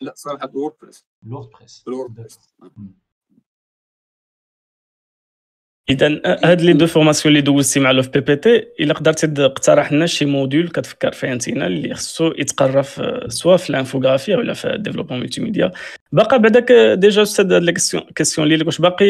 لا 0.00 0.12
صراحة 0.16 0.46
بال 0.46 0.74
WordPress 0.82 1.06
بال 1.22 1.50
WordPress 1.50 1.82
بال 1.86 2.14
WordPress 2.14 2.38
إذا 5.90 6.20
هاد 6.44 6.60
les 6.60 6.72
deux 6.72 6.86
formations 6.86 7.36
اللي 7.36 7.40
دوزتي 7.40 7.80
مع 7.80 7.90
l'OFPPT 7.90 8.66
إلا 8.80 8.94
قدرتي 8.94 9.26
تقترح 9.26 9.92
لنا 9.92 10.06
شي 10.06 10.24
module 10.24 10.68
كتفكر 10.68 11.12
فيه 11.12 11.32
أنت 11.32 11.48
اللي 11.48 11.94
خصو 11.94 12.32
يتقرا 12.38 12.82
soit 13.28 13.56
في 13.56 13.70
ال 13.70 13.76
infographie 13.76 14.36
ولا 14.36 14.52
في 14.52 14.74
ال 14.74 15.20
développement 15.20 15.40
multimédia 15.40 15.72
باقا 16.12 16.36
بعداك 16.36 16.72
déjà 16.72 17.22
أستاذ 17.22 17.52
هاد 17.52 17.62
ال 17.62 17.72
question 17.72 18.52
اللي 18.52 18.64
واش 18.64 18.78
باقي 18.78 19.06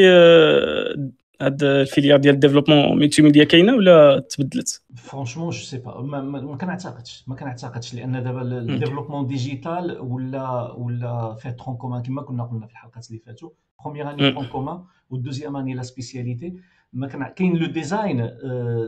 هاد 1.40 1.62
ال 1.62 1.69
filière 1.69 2.16
ديال 2.16 2.34
ال 2.34 2.98
développement 2.98 3.22
multimédia 3.22 3.44
كاينة 3.44 3.74
ولا 3.74 4.18
تبدلت؟ 4.18 4.82
franchement 4.96 5.50
je 5.50 5.58
sais 5.58 5.78
pas 5.78 6.00
ما, 6.00 6.20
ما 6.22 6.56
كنعتقدش. 6.56 7.24
ما 7.26 7.36
كنعتقدش 7.36 7.94
لأن 7.94 8.22
دابا 8.22 8.42
ال 8.42 8.48
développement 8.48 9.26
digital 9.26 9.98
ولا 10.00 10.72
ولا 10.72 11.34
فيه 11.34 11.50
tronc 11.50 11.76
commun 11.76 12.02
كما 12.02 12.22
كنا 12.22 12.44
قلنا 12.44 12.66
في 12.66 12.72
الحلقات 12.72 13.08
اللي 13.08 13.18
فاتوا. 13.18 13.50
première 13.84 14.10
année 14.10 14.30
tronc 14.30 14.46
commun 14.46 14.84
وال 15.10 15.20
deuxième 15.20 15.56
année 15.56 15.74
la 15.74 15.82
spécialité 15.82 16.56
ما 16.92 17.06
كان 17.06 17.24
كاين 17.24 17.56
le 17.56 17.66
design 17.66 18.30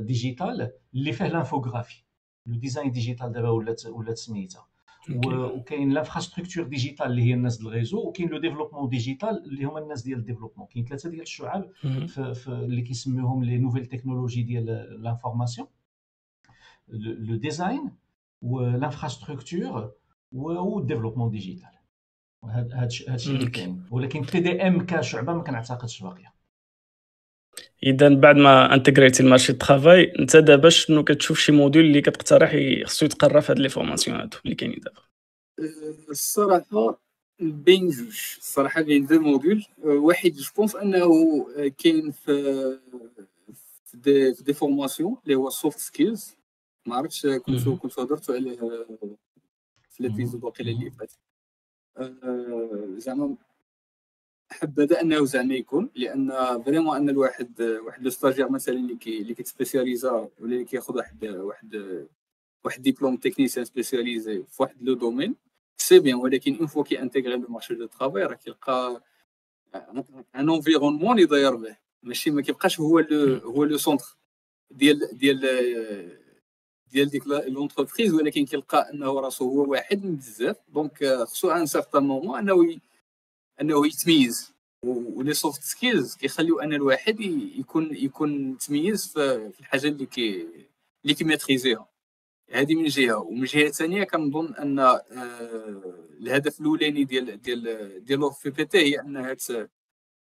digital 0.01 0.71
اللي 0.95 1.13
فيه 1.13 1.27
l'infographie 1.27 2.05
le 2.47 2.57
design 2.57 2.91
digital 2.91 3.33
دابا 3.33 3.49
ولات 3.49 3.87
ولات 3.87 4.17
سميتها. 4.17 4.67
وكاين 5.11 5.91
l'infrastructure 5.91 6.65
digitale 6.65 7.07
اللي 7.07 7.23
هي 7.23 7.35
الناس 7.35 7.57
ديال 7.57 7.69
ال 7.69 7.75
réseau 7.75 8.09
وكاين 8.09 8.29
le 8.29 8.39
développement 8.39 8.89
digital 8.89 9.45
اللي 9.45 9.65
هما 9.65 9.79
الناس 9.79 10.03
ديال 10.03 10.19
ال 10.19 10.22
développement. 10.22 10.69
كاين 10.69 10.85
ثلاثة 10.85 11.11
ديال 11.11 11.23
الشعاب 11.23 11.71
في, 12.07 12.35
في 12.35 12.49
اللي 12.49 12.83
كيسميوهم 12.83 13.45
les 13.45 13.59
nouvelles 13.59 13.87
technologies 13.87 14.43
ديال 14.43 14.65
l'information 15.03 15.67
le 16.89 17.37
design 17.37 17.91
وال 18.43 18.62
infrastructure 18.62 19.93
وال 20.33 20.46
développement 20.46 21.31
digital 21.31 21.69
هذا 22.45 22.85
الشيء 22.85 23.15
اللي 23.37 23.51
كاين. 23.51 23.85
ولكن 23.91 24.27
TDM 24.27 24.87
كشعبة 24.87 25.33
ما 25.33 25.43
كنعتقدش 25.43 26.03
باقية. 26.03 26.32
اذا 27.83 28.09
بعد 28.09 28.37
ما 28.37 28.75
انتغريتي 28.75 29.23
ال 29.23 29.27
marché 29.27 29.53
travail 29.53 30.13
انت 30.19 30.37
دابا 30.37 30.69
شنو 30.69 31.05
كتشوف 31.05 31.39
شي 31.39 31.53
module 31.53 31.85
اللي 31.85 32.01
كتقترح 32.01 32.57
خصو 32.85 33.07
يتقرا 33.07 33.41
في 33.41 33.53
هاد 33.53 33.59
les 33.59 33.69
formations 33.69 34.17
هادو 34.17 34.37
اللي 34.45 34.55
كاينين 34.55 34.81
دابا؟ 34.81 35.01
الصراحة 36.11 36.99
بين 37.41 37.89
جوج 37.89 38.21
الصراحة 38.39 38.83
بين 38.83 39.07
deux 39.07 39.21
modules. 39.21 39.67
واحد 39.85 40.31
je 40.31 40.51
pense 40.57 40.77
أنه 40.77 41.11
كاين 41.79 42.11
في 42.11 42.43
في 43.85 43.97
des, 43.97 44.35
في 44.35 44.43
des 44.43 44.53
formations 44.53 45.17
اللي 45.25 45.35
هو 45.35 45.51
soft 45.51 45.79
skills 45.79 46.37
ما 46.87 46.97
عرفتش 46.97 47.27
كنت 47.27 47.69
كنت 47.69 47.99
هضرتوا 47.99 48.35
عليه 48.35 48.57
في 49.91 50.03
l'épisode 50.03 50.45
واقيلا 50.45 50.71
اللي 50.71 50.91
فات 50.91 51.13
زعما 52.99 53.37
حبذا 54.53 55.01
انه 55.01 55.25
زعما 55.25 55.55
يكون 55.55 55.91
لأن 55.95 56.31
vraiment 56.63 56.97
أن 56.97 57.09
الواحد 57.09 57.63
واحد 57.63 58.03
le 58.03 58.11
stagiaire 58.11 58.51
مثلا 58.51 58.75
اللي 58.75 58.97
كي 58.97 59.19
اللي 59.19 59.35
كيتسبيسياليزا 59.35 60.11
ولا 60.13 60.31
اللي 60.41 60.65
كياخذ 60.65 60.97
واحد 60.97 61.25
واحد 61.27 62.07
واحد 62.65 62.83
diplôme 62.83 63.17
technicien 63.17 63.65
spécialisé 63.65 64.43
في 64.43 64.63
واحد 64.63 64.83
le 64.83 64.95
domaine 64.95 65.35
c'est 65.77 65.99
bien 65.99 66.17
ولكن 66.17 66.57
une 66.57 66.67
fois 66.67 66.85
كي 66.85 67.03
intégrer 67.03 67.37
le 67.37 67.49
marché 67.49 67.75
de 67.75 67.87
travail 67.87 68.23
راه 68.23 68.35
كيلقى 68.35 69.03
un 70.35 70.51
environnement 70.51 71.17
اللي 71.17 71.27
داير 71.27 71.57
به 71.57 71.77
ماشي 72.03 72.31
ما 72.31 72.43
كيبقاش 72.43 72.81
هو 72.81 72.99
لو 72.99 73.39
هو 73.39 73.65
le 73.65 73.77
centre 73.77 74.17
ديال 74.71 75.19
ديال 75.19 75.41
ديال 76.93 77.09
ديك 77.11 77.27
l'entreprise 77.27 78.15
ولكن 78.15 78.45
كيلقى 78.47 78.91
أنه 78.93 79.21
راسو 79.21 79.49
هو 79.49 79.71
واحد 79.71 80.05
من 80.05 80.17
بزاف. 80.17 80.57
donc 80.69 81.05
خصو 81.25 81.51
un 81.51 81.67
certain 81.67 82.03
moment 82.03 82.39
أنه 82.39 82.81
أنه 83.61 83.87
يتميز. 83.87 84.53
و 84.85 84.97
les 84.97 85.35
soft 85.35 85.63
skills 85.63 86.17
كيخليو 86.17 86.61
أن 86.61 86.73
الواحد 86.73 87.21
يكون 87.21 87.97
يكون 87.97 88.39
متميز 88.49 89.07
في 89.13 89.61
الحاجة 89.61 89.89
اللي 89.89 90.07
كي 90.07 90.49
اللي 91.03 91.15
كيميتريزيها 91.15 91.89
هذه 92.51 92.75
من 92.75 92.85
جهة. 92.85 93.19
ومن 93.19 93.45
جهة 93.45 93.71
ثانية 93.71 94.05
كنظن 94.05 94.55
أن 94.55 94.79
آه 94.79 95.03
الهدف 96.21 96.61
الأولاني 96.61 97.05
ديال 97.05 97.43
ديال 97.43 98.05
ديال 98.05 98.33
OFPPT 98.33 98.79
هي 98.79 99.01
أنها 99.01 99.37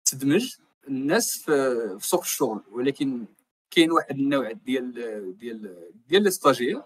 تدمج 0.05 0.57
الناس 0.89 1.39
في, 1.39 1.99
سوق 2.01 2.21
الشغل. 2.21 2.63
ولكن 2.71 3.27
كاين 3.71 3.93
واحد 3.93 4.19
النوع 4.19 4.53
ديال 4.53 4.93
ديال 5.39 5.91
ديال 6.09 6.23
les 6.23 6.31
stagiaires 6.31 6.83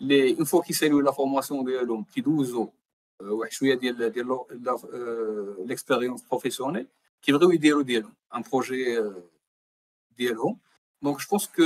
اللي 0.00 0.36
une 0.36 0.44
fois 0.44 0.62
كيساليو 0.62 1.00
la 1.00 1.12
formation 1.12 1.64
ديالهم 1.64 2.04
كيدوزو 2.04 2.68
واحد 3.22 3.52
شوية 3.52 3.74
ديال 3.74 4.12
ديال 4.12 4.38
l'expérience 5.66 6.22
professionnelle 6.22 6.86
كيبغيو 7.22 7.50
يديروا 7.50 7.82
ديالهم 7.82 8.14
un 8.34 8.42
projet 8.52 9.02
ديالهم 10.16 10.58
donc 11.02 11.18
je 11.18 11.26
pense 11.30 11.46
que 11.46 11.62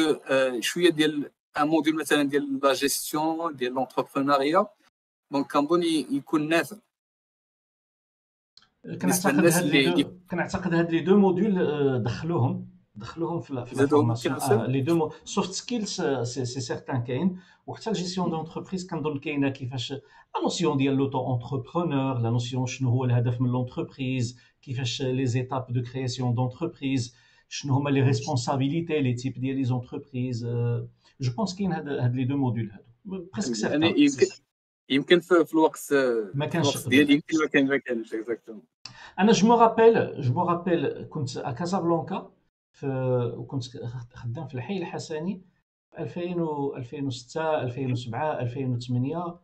شوية 0.60 0.90
ديال 0.90 1.30
un 1.60 1.66
module 1.68 1.96
مثلا 1.96 2.22
ديال 2.22 2.60
لا 2.62 2.72
جيستيون 2.72 3.56
ديال 3.56 3.72
l'entrepreneuriat 3.72 4.66
donc 5.30 5.52
كنظن 5.52 5.82
يكون 5.82 6.48
نافع 6.48 6.76
كنعتقد 9.02 9.46
هاد 9.46 10.20
كنعتقد 10.30 10.74
هاد 10.74 10.90
les 10.90 11.00
deux 11.00 11.18
modules 11.18 12.02
دخلوهم. 12.02 12.71
دخلوهم 12.94 13.40
في 13.40 13.64
في 13.66 13.82
ال 13.82 13.90
formation 13.90 14.64
les 14.64 14.80
deux 14.80 15.10
soft 15.24 15.52
skills 15.52 16.02
c'est 16.22 16.44
certain 16.44 17.04
كاين 17.04 17.38
وحتى 17.66 17.90
ال 17.90 17.95
gestion 17.95 18.30
d'entreprise 18.30 18.86
كنظن 18.86 19.18
كاينة 19.18 19.48
كيفاش 19.48 19.92
la 19.92 20.00
notion 20.42 20.76
ديال 20.76 20.94
l'auto-entrepreneur 20.94 22.18
la 22.18 22.30
notion 22.30 22.66
شنو 22.66 22.90
هو 22.90 23.04
الهدف 23.04 23.40
من 23.40 23.50
l'entreprise 23.50 24.38
كيفاش 24.62 25.02
les 25.02 25.26
étapes 25.26 25.66
de 25.72 25.82
création 25.82 26.34
d'entreprise 26.34 27.14
شنو 27.48 27.74
هما 27.74 27.90
les 27.90 28.00
responsabilités 28.00 29.00
les 29.00 29.14
types 29.14 29.40
ديال 29.40 29.56
les 29.56 29.64
entreprises 29.64 30.46
je 31.20 31.32
pense 31.36 31.54
كاين 31.54 31.72
هاد 31.72 31.88
هاد 31.88 32.14
les 32.14 32.24
deux 32.24 32.36
modules 32.36 32.70
هادو. 32.70 33.26
presque 33.34 33.54
certain 33.54 33.94
يمكن 34.88 35.20
في, 35.20 35.44
في 35.44 35.54
الوقت 35.54 35.88
ما 36.34 36.46
كانش 36.46 36.88
ديالي 36.88 37.14
يمكن 37.14 37.38
ما 37.38 37.46
كان 37.46 37.66
ما 37.68 37.76
كانش 37.76 38.14
exactement 38.14 38.62
أنا 39.18 39.32
je 39.32 39.48
me 39.48 39.54
rappelle 39.54 40.20
je 40.20 40.32
me 40.32 40.42
rappelle 40.42 41.06
كنت 41.10 41.36
à 41.36 41.50
Casablanca 41.52 42.30
وكنت 43.36 43.64
خدام 44.14 44.46
في 44.48 44.54
الحي 44.54 44.78
الحسني. 44.78 45.42
2000 45.98 46.76
2006 46.76 47.62
2007 47.62 48.40
2008 48.40 49.38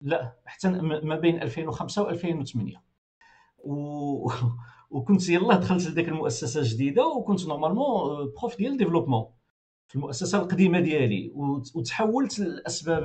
لا 0.00 0.36
حتى 0.44 0.68
ما 0.80 1.16
بين 1.16 1.42
2005 1.42 2.02
و 2.02 2.08
2008 2.08 2.82
و... 3.64 4.30
وكنت 4.90 5.28
يلاه 5.28 5.56
دخلت 5.56 5.86
لديك 5.86 6.08
المؤسسة 6.08 6.60
الجديدة 6.60 7.06
وكنت 7.06 7.46
normalement 7.46 8.32
prof 8.40 8.56
ديال 8.56 8.76
développement 8.76 9.26
في 9.88 9.96
المؤسسة 9.96 10.42
القديمة 10.42 10.80
ديالي. 10.80 11.32
وتحولت 11.74 12.38
لأسباب 12.38 13.02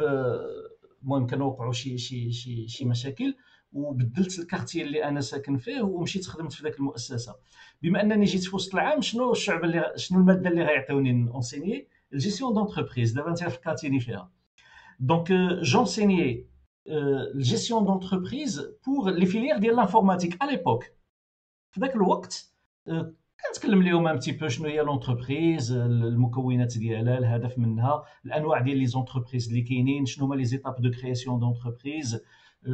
المهم 1.04 1.28
كانوا 1.28 1.48
وقعوا 1.48 1.74
شي 1.74 1.98
شي 1.98 2.32
شي 2.32 2.68
شي 2.68 2.86
مشاكل. 2.86 3.36
وبدلت 3.72 4.40
ال 4.40 4.44
quartier 4.44 4.82
اللي 4.82 5.04
أنا 5.04 5.22
ساكن 5.22 5.58
فيه 5.58 5.82
ومشيت 5.82 6.26
خدمت 6.26 6.54
في 6.54 6.64
ذاك 6.64 6.80
المؤسسة. 6.80 7.36
بما 7.82 8.02
أنني 8.02 8.26
جيت 8.26 8.44
في 8.44 8.56
وسط 8.56 8.74
العام 8.76 9.02
شنو 9.02 9.32
الشعب 9.32 9.64
اللي 9.64 9.94
شنو 9.96 10.20
المادة 10.20 10.50
اللي 10.50 10.64
غيعطيوني 10.64 11.30
enseigner 11.32 11.88
ال 12.14 12.19
gestion 12.19 12.54
d'entreprise 12.54 13.12
دابا 13.12 13.30
أنت 13.30 13.44
فكرتيني 13.44 14.00
فيها. 14.00 14.32
donc 15.00 15.32
j'enseignais 15.62 16.48
ال 17.36 17.42
gestion 17.42 17.86
d'entreprise 17.86 18.62
pour 18.88 19.10
les 19.12 19.26
filières 19.26 19.58
ديال 19.58 19.76
l'informatique 19.76 20.44
à 20.44 20.46
l'époque 20.46 20.84
في 21.72 21.80
ذاك 21.82 21.96
الوقت 21.96 22.54
كنتكلم 23.48 23.82
اليوم 23.82 24.08
un 24.08 24.20
petit 24.20 24.32
peu 24.32 24.48
شنو 24.48 24.68
هي 24.68 24.82
l'entreprise 24.82 25.72
المكونات 25.72 26.78
ديالها 26.78 27.18
الهدف 27.18 27.58
منها 27.60 28.04
الانواع 28.26 28.62
ديال 28.62 28.78
les 28.78 28.86
entreprises 28.86 29.48
اللي 29.50 29.62
كاينين 29.62 30.06
شنو 30.06 30.26
هما 30.26 30.36
les 30.36 30.46
étapes 30.46 30.82
de 30.82 30.92
création 30.92 31.40
d'entreprise 31.40 32.22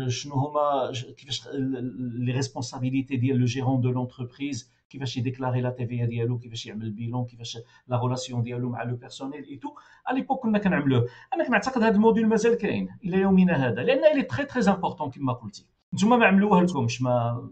شنو 0.08 0.36
هما 0.36 0.92
كيفاش 1.18 1.48
les 1.54 2.32
responsabilités 2.32 3.18
ديال 3.18 3.38
le 3.38 3.46
gérant 3.46 3.82
de 3.82 3.92
l'entreprise 3.92 4.72
كيفاش 4.90 5.18
يديكلاري 5.18 5.62
la 5.62 5.70
TVA 5.70 6.06
ديالو 6.06 6.40
كيفاش 6.40 6.66
يعمل 6.66 6.86
ال 6.86 6.92
bilan 6.92 7.26
كيفاش 7.26 7.58
la 7.88 8.02
relation 8.04 8.44
ديالو 8.44 8.70
مع 8.70 8.84
le 8.84 8.96
personnel 8.96 9.44
et 9.44 9.58
tout 9.58 9.70
à 10.10 10.14
l'époque 10.14 10.44
كنا 10.44 10.60
كنعملوه. 10.60 11.08
أنا 11.34 11.48
كنعتقد 11.48 11.84
هذا 11.84 11.96
ال 11.96 12.00
module 12.00 12.28
مازال 12.28 12.56
كاين 12.56 12.90
إلى 13.04 13.18
يومنا 13.18 13.68
هذا 13.68 13.84
لأن 13.84 14.14
il 14.14 14.24
est 14.24 14.33
très 14.33 14.46
très 14.46 14.74
important 14.74 15.10
كما 15.10 15.34
قلتي. 15.34 15.66
نتوما 15.94 16.18
ما 16.18 16.26
عملوه 16.26 16.62
لكمش 16.64 17.02
ما 17.02 17.48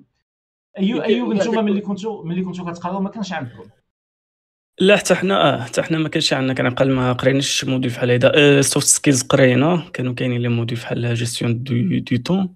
ايوب 0.77 1.01
ايوب 1.01 1.33
نتوما 1.33 1.61
ملي 1.61 1.81
كنتو 1.81 2.23
ملي 2.23 2.43
كنتو 2.43 2.65
كتقراو 2.65 2.99
ما 2.99 3.09
كانش 3.09 3.33
عندكم. 3.33 3.63
لا 4.80 4.97
حتى 4.97 5.15
حنا 5.15 5.53
آه 5.53 5.61
حتى 5.61 5.82
حنا 5.82 5.97
ما 5.97 6.09
كانش 6.09 6.34
عندنا 6.34 6.53
كنعقل 6.53 6.91
ما 6.91 7.13
قريناش 7.13 7.65
module 7.65 7.91
بحال 7.91 8.11
هذا 8.11 8.61
soft 8.61 8.88
skills 8.88 9.23
قرينا 9.23 9.84
كانوا 9.93 10.13
كاينين 10.13 10.41
les 10.41 10.47
modules 10.47 10.77
بحال 10.78 11.13
جيستيون 11.13 11.63
دو, 11.63 11.73
دو 11.99 12.17
طون 12.23 12.55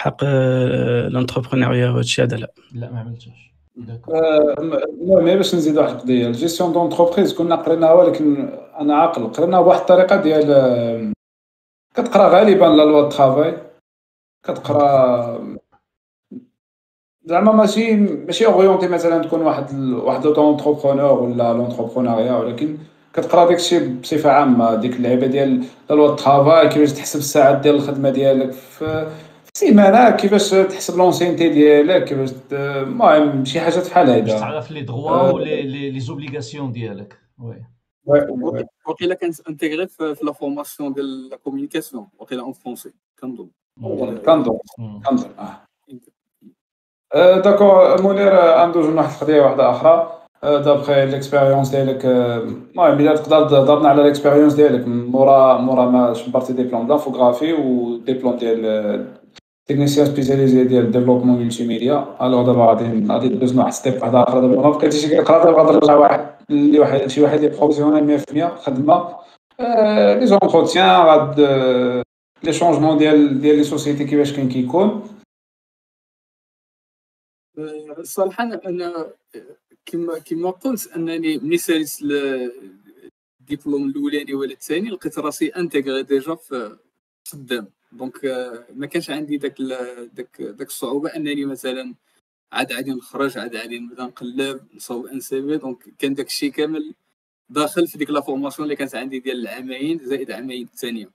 حق 0.00 0.24
l'entrepreneuriat 1.08 1.90
وهادشي 1.90 2.22
هذا 2.22 2.36
لا. 2.36 2.52
لا 2.72 2.90
ما 2.90 3.00
عملتوش 3.00 3.54
المهم 4.88 5.24
باش 5.24 5.54
نزيد 5.54 5.78
واحد 5.78 5.94
القضية. 5.94 6.26
ال 6.26 6.32
gestion 6.32 6.72
d'entreprise 6.72 7.34
كنا 7.34 7.56
قريناها 7.56 7.92
ولكن 7.92 8.48
أنا 8.80 8.96
عاقل. 8.96 9.26
قريناها 9.26 9.60
بواحد 9.62 9.80
الطريقة 9.80 10.16
ديال 10.16 11.12
كتقرا 11.94 12.28
غالبا 12.28 12.64
la 12.64 12.82
loi 12.82 13.08
travail 13.08 13.58
كتقرا 14.42 15.56
زعما 17.24 17.52
ماشي 17.52 17.96
ماشي 17.96 18.46
orientée 18.46 18.88
مثلا 18.88 19.22
تكون 19.22 19.40
واحد 19.40 19.74
واحد 19.74 20.26
l'entrepreneur 20.26 21.22
ولا 21.22 21.52
l'entrepreneuriat 21.52 22.36
ولكن 22.36 22.78
كتقرا 23.12 23.44
داك 23.44 23.56
الشيء 23.56 23.88
بصفة 23.88 24.30
عامة 24.30 24.74
ديك 24.74 24.96
اللعيبة 24.96 25.26
ديال 25.26 25.64
loi 25.90 26.10
ال 26.10 26.17
travail 26.17 26.68
كيفاش 26.68 26.92
تحسب 26.92 27.18
الساعات 27.18 27.58
ديال 27.58 27.74
الخدمة 27.74 28.10
ديالك 28.10 28.52
في 28.52 29.12
السيمانه 29.54 30.10
كيفاش 30.10 30.50
تحسب 30.50 30.98
l'ancienneté 30.98 31.48
ديالك 31.48 32.04
كيفاش 32.04 32.30
المهم 32.52 33.44
شي 33.44 33.60
حاجات 33.60 33.90
بحال 33.90 34.10
هيدا. 34.10 34.32
باش 34.32 34.40
تعرف 34.40 34.70
les 34.70 34.82
droits 34.82 35.23
و 35.23 35.30
les 35.30 36.00
les 36.00 36.15
obligations 36.15 36.72
ديالك. 36.72 37.18
oui. 37.38 37.64
وقيلا 38.86 39.14
كانت 39.14 39.48
intégrée 39.48 39.86
في 39.86 40.16
la 40.22 40.32
formation 40.32 40.92
ديال 40.92 41.28
la 41.28 41.36
communication 41.36 42.06
وقيلا 42.18 42.42
en 42.42 42.52
français 42.52 42.90
كنظن. 43.20 43.48
كنظن. 43.80 44.58
كنظن 45.06 45.28
آه. 45.38 45.63
d'accord 47.14 48.02
منير 48.02 48.32
ندوزو 48.66 48.90
لواحد 48.90 49.10
القضية 49.14 49.42
واحدة 49.42 49.70
أخرى. 49.70 50.10
d'après 50.42 51.06
l'expérience 51.06 51.68
ديالك 51.68 52.04
المهم 52.04 53.00
الا 53.00 53.16
تقدر 53.16 53.48
تهضرنا 53.48 53.88
على 53.88 54.02
l'expérience 54.02 54.54
ديالك. 54.54 54.88
مورا 54.88 55.58
مورا 55.58 55.86
ما 55.86 56.14
شبرتي 56.14 56.52
diplôme 56.52 56.86
d'infographie 56.86 57.52
و 57.52 57.62
diplôme 57.62 58.36
ديال 58.36 59.06
technicien 59.68 60.06
spécialisé 60.06 60.64
ديال 60.64 60.90
développement 60.90 61.44
multimédia 61.44 62.04
alors 62.22 62.46
دابا 62.46 62.64
غادي 62.64 63.06
غادي 63.10 63.28
ندوز 63.28 63.58
واحد 63.58 63.72
step 63.72 64.02
واحد 64.02 64.14
أخر. 64.14 64.40
دابا 64.40 64.62
ما 64.62 64.70
بقيتيش 64.70 65.06
كتقرا 65.06 65.44
دابا 65.44 65.62
غادي 65.62 65.72
نرجع 65.72 65.94
واحد 65.94 66.20
اللي 66.50 66.78
واحد 66.78 67.06
شي 67.06 67.22
واحد 67.22 67.44
اللي 67.44 67.56
professionnel 67.58 68.06
100% 68.06 68.48
خدمة. 68.64 69.04
les 70.18 70.26
entretiens 70.26 71.06
غاد 71.06 71.40
les 72.44 72.52
changements 72.52 72.98
ديال 72.98 73.40
ديال 73.40 73.56
les 73.56 73.64
sociétés 73.64 74.04
كيفاش 74.04 74.32
كاين 74.32 74.48
كيكون. 74.48 75.02
صراحة 78.02 78.44
أنا 78.44 79.12
كما 79.86 80.18
كما 80.18 80.50
قلت 80.50 80.92
أنني 80.96 81.38
ملي 81.38 81.58
ساليت 81.58 81.90
الدبلوم 83.40 83.88
الأولاني 83.88 84.34
ولا 84.34 84.52
الثاني 84.52 84.90
لقيت 84.90 85.18
راسي 85.18 85.48
intégré 85.48 86.02
déjà 86.02 86.34
في 86.34 86.76
خدام. 87.28 87.68
donc 87.92 88.24
ما 88.74 88.86
كانش 88.86 89.10
عندي 89.10 89.36
داك 89.36 89.62
داك 90.12 90.42
داك 90.42 90.66
الصعوبة 90.68 91.16
أنني 91.16 91.44
مثلا 91.44 91.94
عاد 92.52 92.72
عادي 92.72 92.90
نخرج 92.90 93.38
عاد 93.38 93.56
عادي 93.56 93.78
نبدا 93.78 94.02
نقلب 94.04 94.60
نصوب 94.74 95.06
un 95.06 95.20
CV 95.20 95.56
donc 95.56 95.94
كان 95.98 96.14
داك 96.14 96.26
الشيء 96.26 96.50
كامل 96.50 96.94
داخل 97.48 97.86
في 97.86 97.98
ديك 97.98 98.10
la 98.10 98.20
formation 98.20 98.64
اللي 98.66 98.76
كانت 98.76 98.94
عندي 98.94 99.18
ديال 99.18 99.40
العامين 99.40 99.98
زائد 99.98 100.30
عامين 100.30 100.62
الثانية. 100.72 101.10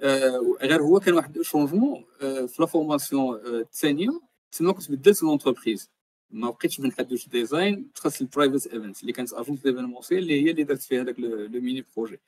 آه 0.00 0.56
غير 0.62 0.82
هو 0.82 1.00
كان 1.00 1.14
واحد 1.14 1.42
changement 1.42 2.04
آه 2.22 2.46
في 2.46 2.62
la 2.62 2.66
formation 2.66 3.40
الثانية. 3.46 4.20
تما 4.52 4.72
كنت 4.72 4.90
بدلت 4.90 5.22
l'entreprise 5.22 5.90
ما 6.30 6.50
بقيتش 6.50 6.80
بنحد 6.80 7.12
واش 7.12 7.28
ديزاين 7.28 7.90
دخلت 7.96 8.20
ال 8.20 8.26
Private 8.26 8.66
Event 8.66 9.00
اللي 9.00 9.12
كانت 9.12 9.32
agence 9.32 9.60
d'événementiel 9.60 10.22
اللي 10.22 10.44
هي 10.44 10.50
اللي 10.50 10.64
درت 10.64 10.82
فيها 10.82 11.02
هذاك 11.02 11.20
le 11.20 11.60
mini 11.60 11.84
projet 11.96 12.20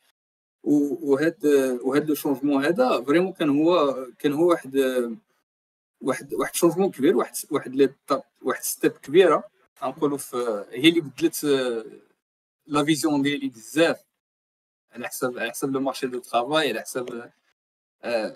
وهاد 0.63 1.47
وهاد 1.83 2.09
le 2.09 2.15
changement 2.15 2.65
هذا 2.65 3.03
vraiment 3.07 3.33
كان 3.33 3.49
هو 3.51 4.07
كان 4.19 4.33
هو 4.33 4.49
واحد 4.49 4.77
واحد 6.01 6.35
واحد 6.35 6.55
changement 6.55 6.91
كبير 6.91 7.17
واحد 7.17 7.35
واحد 7.51 7.95
واحد 8.43 8.63
step 8.63 8.93
كبيره 8.93 9.45
نقولوا 9.83 10.19
في 10.19 10.65
هي 10.71 10.89
اللي 10.89 11.01
بدلت 11.01 11.45
la 12.67 12.85
vision 12.85 13.23
ديالي 13.23 13.49
بزاف 13.49 14.05
على 14.93 15.09
حساب 15.09 15.39
على 15.39 15.51
حساب 15.51 15.73
le 15.73 15.81
marché 15.81 16.07
de 16.07 16.19
travail 16.19 16.71
على 16.71 16.81
حساب 16.81 17.33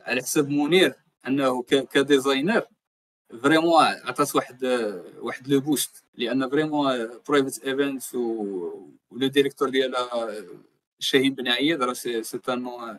على 0.06 0.22
حساب 0.22 0.48
منير 0.48 0.94
انه 1.26 1.62
ك 1.62 1.74
designer 1.74 2.66
vraiment 3.40 3.82
عطات 3.84 4.36
واحد 4.36 4.64
واحد 5.18 5.48
le 5.48 5.60
poste 5.60 6.04
لأن 6.14 6.48
vraiment 6.50 7.10
Private 7.28 7.64
Event 7.64 8.14
و 8.14 8.86
le 9.12 9.26
directeur 9.28 9.68
ديالها 9.68 10.44
شاهين 10.98 11.34
بن 11.34 11.48
عياد 11.48 11.82
راه 11.82 11.92
c'est 11.92 12.22
un 12.48 12.98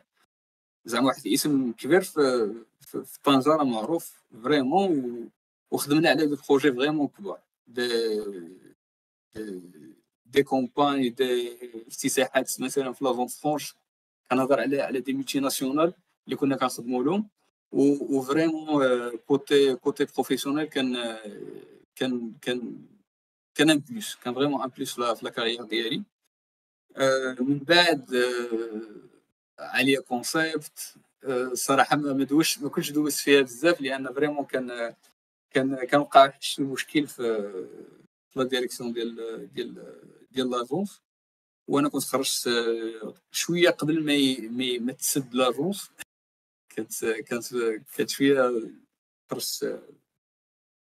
زعما 0.86 1.08
واحد 1.08 1.28
الاسم 1.28 1.72
كبير 1.72 2.02
في 2.02 2.54
في 2.82 3.20
طنجة 3.24 3.58
معروف 3.64 4.14
vraiment 4.44 5.30
وخدمنا 5.72 6.10
على 6.10 6.26
des 6.26 6.36
projets 6.50 6.72
vraiment 6.74 7.08
كبار. 7.08 7.40
des 7.68 7.88
des 10.26 10.44
compagnies 10.44 11.10
des 11.10 11.58
افتتاحات 11.88 12.62
مثلا 12.62 12.94
في 12.94 13.06
لافون 13.06 13.28
فرونش 13.28 13.76
كنهضر 14.32 14.60
على 14.60 14.82
على 14.82 15.00
des 15.00 15.14
multinationales 15.14 15.94
اللي 16.26 16.36
كنا 16.36 16.56
كنخدموا 16.56 17.04
لهم. 17.04 17.28
و 17.74 17.89
vraiment 17.89 19.10
côté 19.18 19.76
côté 19.76 20.06
professionnel 20.06 20.66
كان 20.66 21.18
كان 21.96 22.34
كان 22.42 22.86
كان 23.56 23.70
un 23.70 23.80
plus 23.80 24.16
كان 24.16 24.34
vraiment 24.34 24.62
un 24.62 24.70
plus 24.70 24.94
في 25.02 25.26
la 25.26 25.30
carrière 25.30 25.64
ديالي 25.64 26.04
من 27.40 27.60
بعد 27.60 28.06
عليا 29.60 30.00
كونسيبت 30.00 30.96
الصراحه 31.24 31.96
ما 31.96 32.24
دوش 32.24 32.60
ما 32.60 32.70
كنتش 32.70 32.92
دوزت 32.92 33.18
فيها 33.20 33.42
بزاف 33.42 33.82
لأن 33.82 34.14
vraiment 34.14 34.46
كان 34.46 34.96
كان 35.52 35.76
كان 35.76 36.00
وقع 36.00 36.34
شي 36.40 36.64
مشكل 36.64 37.08
في 37.08 37.52
la 38.36 38.44
direction 38.44 38.94
ديال 38.94 39.16
ديال 39.54 40.00
ديال 40.32 40.50
l'agence 40.50 41.02
وأنا 41.68 41.90
كنت 41.90 42.04
خرجت 42.04 42.50
شوية 43.32 43.70
قبل 43.70 44.04
ما 44.04 44.80
ما 44.80 44.94
تسد 44.94 45.36
l'agence 45.36 45.92
كانت 46.76 47.06
كانت 47.06 47.56
كانت 47.98 48.10
شوية 48.10 48.62
خرجت 49.32 49.84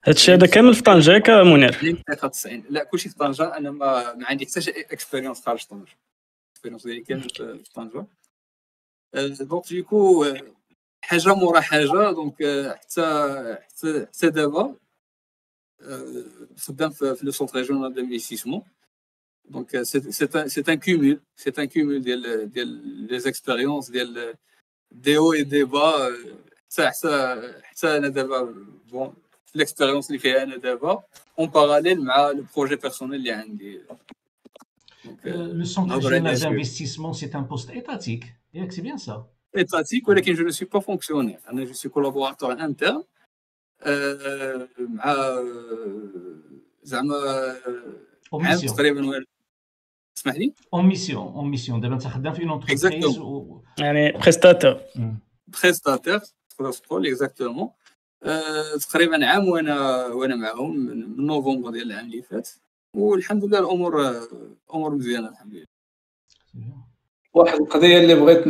هادشي 0.05 0.34
هذا 0.34 0.47
كامل 0.47 0.75
في 0.75 0.81
طنجة 0.81 1.11
ياك 1.11 1.29
منير؟ 1.29 1.71
93 1.71 2.63
لا 2.69 2.84
كلشي 2.84 3.09
في 3.09 3.15
طنجة. 3.15 3.57
أنا 3.57 3.71
ما, 3.71 4.13
ما 4.13 4.27
عندي 4.27 4.45
حتى 4.45 4.59
expérience 4.69 5.41
خارج 5.45 5.63
طنجة. 5.65 5.91
ال 6.47 6.51
expérience 6.51 6.88
ديالي 6.88 7.01
كامل 7.01 7.29
في 7.29 7.73
طنجة. 7.73 8.05
donc 9.43 9.67
ديكو 9.69 10.25
حاجة 11.01 11.34
مورا 11.34 11.59
حاجة. 11.59 12.11
donc 12.11 12.36
حتى 12.79 13.57
حتى 13.61 14.05
حتى 14.05 14.29
دابا 14.29 14.75
خدام 16.57 16.89
في 16.89 17.17
le 17.23 17.31
centre 17.31 17.57
régional 17.57 17.93
d'investissement 17.93 18.63
donc 19.45 19.81
c'est 19.81 19.97
un 20.69 20.79
cumul 20.79 21.19
c'est 21.36 21.53
un 21.59 21.65
cumul 21.65 22.01
ديال 22.01 22.51
ديال 22.51 22.67
لي 23.07 23.19
زيكسبيريونس 23.19 23.91
ديال 23.91 24.36
دي 24.92 25.16
او 25.18 25.32
اي 25.32 25.42
دي 25.42 25.64
با 25.64 26.11
حتى 26.70 26.88
حتى 26.88 27.52
حتى 27.62 27.96
انا 27.96 28.09
دابا 28.09 28.54
بون 28.92 29.14
ليكسبيريونس 29.54 30.06
اللي 30.06 30.18
فيها 30.18 30.42
انا 30.42 30.56
دابا 30.56 31.02
اون 31.38 31.48
باراليل 31.48 32.04
مع 32.04 32.30
لو 32.30 32.44
بروجي 32.56 32.76
بيرسونيل 32.76 33.14
اللي 33.14 33.32
عندي 33.32 33.80
Le 35.24 35.64
centre 35.64 35.94
régional 35.96 36.38
d'investissement, 36.38 37.12
c'est 37.20 37.34
un 37.34 37.44
poste 37.52 37.70
étatique. 37.70 38.26
C'est 38.74 38.82
bien 38.88 38.98
ça. 39.06 39.14
Étatique, 39.54 40.06
mais 40.09 40.34
je 40.40 40.42
ne 40.42 40.50
suis 40.50 40.66
pas 40.74 40.80
fonctionnaire. 40.80 41.40
Je 41.70 41.74
suis 41.80 41.90
collaborateur 41.90 42.50
interne. 42.50 43.04
مع 44.78 45.38
زعما 46.82 47.16
عام 48.32 48.59
تقريبا 48.59 49.24
اسمح 50.24 50.36
لي؟ 50.36 50.53
اون 50.74 50.86
mission 50.86 51.27
en 51.27 51.49
mission 51.49 51.81
دابا 51.82 51.93
انت 51.93 52.07
خدام 52.07 52.34
في 52.34 52.43
une 52.43 52.51
entreprise 52.51 53.19
يعني 53.80 54.11
بريستاتور 54.11 54.82
prestataire 55.47 56.19
تقدر 56.49 56.71
تقول 56.71 57.07
exactement 57.07 57.69
تقريبا 58.89 59.26
عام 59.26 59.47
وأنا 59.47 60.05
وأنا 60.05 60.36
معاهم 60.36 60.78
من 60.78 61.26
نوفمبر 61.26 61.69
ديال 61.69 61.91
العام 61.91 62.05
اللي 62.05 62.21
فات. 62.21 62.49
والحمد 62.95 63.43
لله 63.45 63.59
الأمور 63.59 64.09
الأمور 64.69 64.95
مزيانة 64.95 65.30
الحمد 65.30 65.53
لله. 65.53 65.65
واحد 67.34 67.61
القضية 67.61 67.97
اللي 67.97 68.15
بغيت 68.15 68.43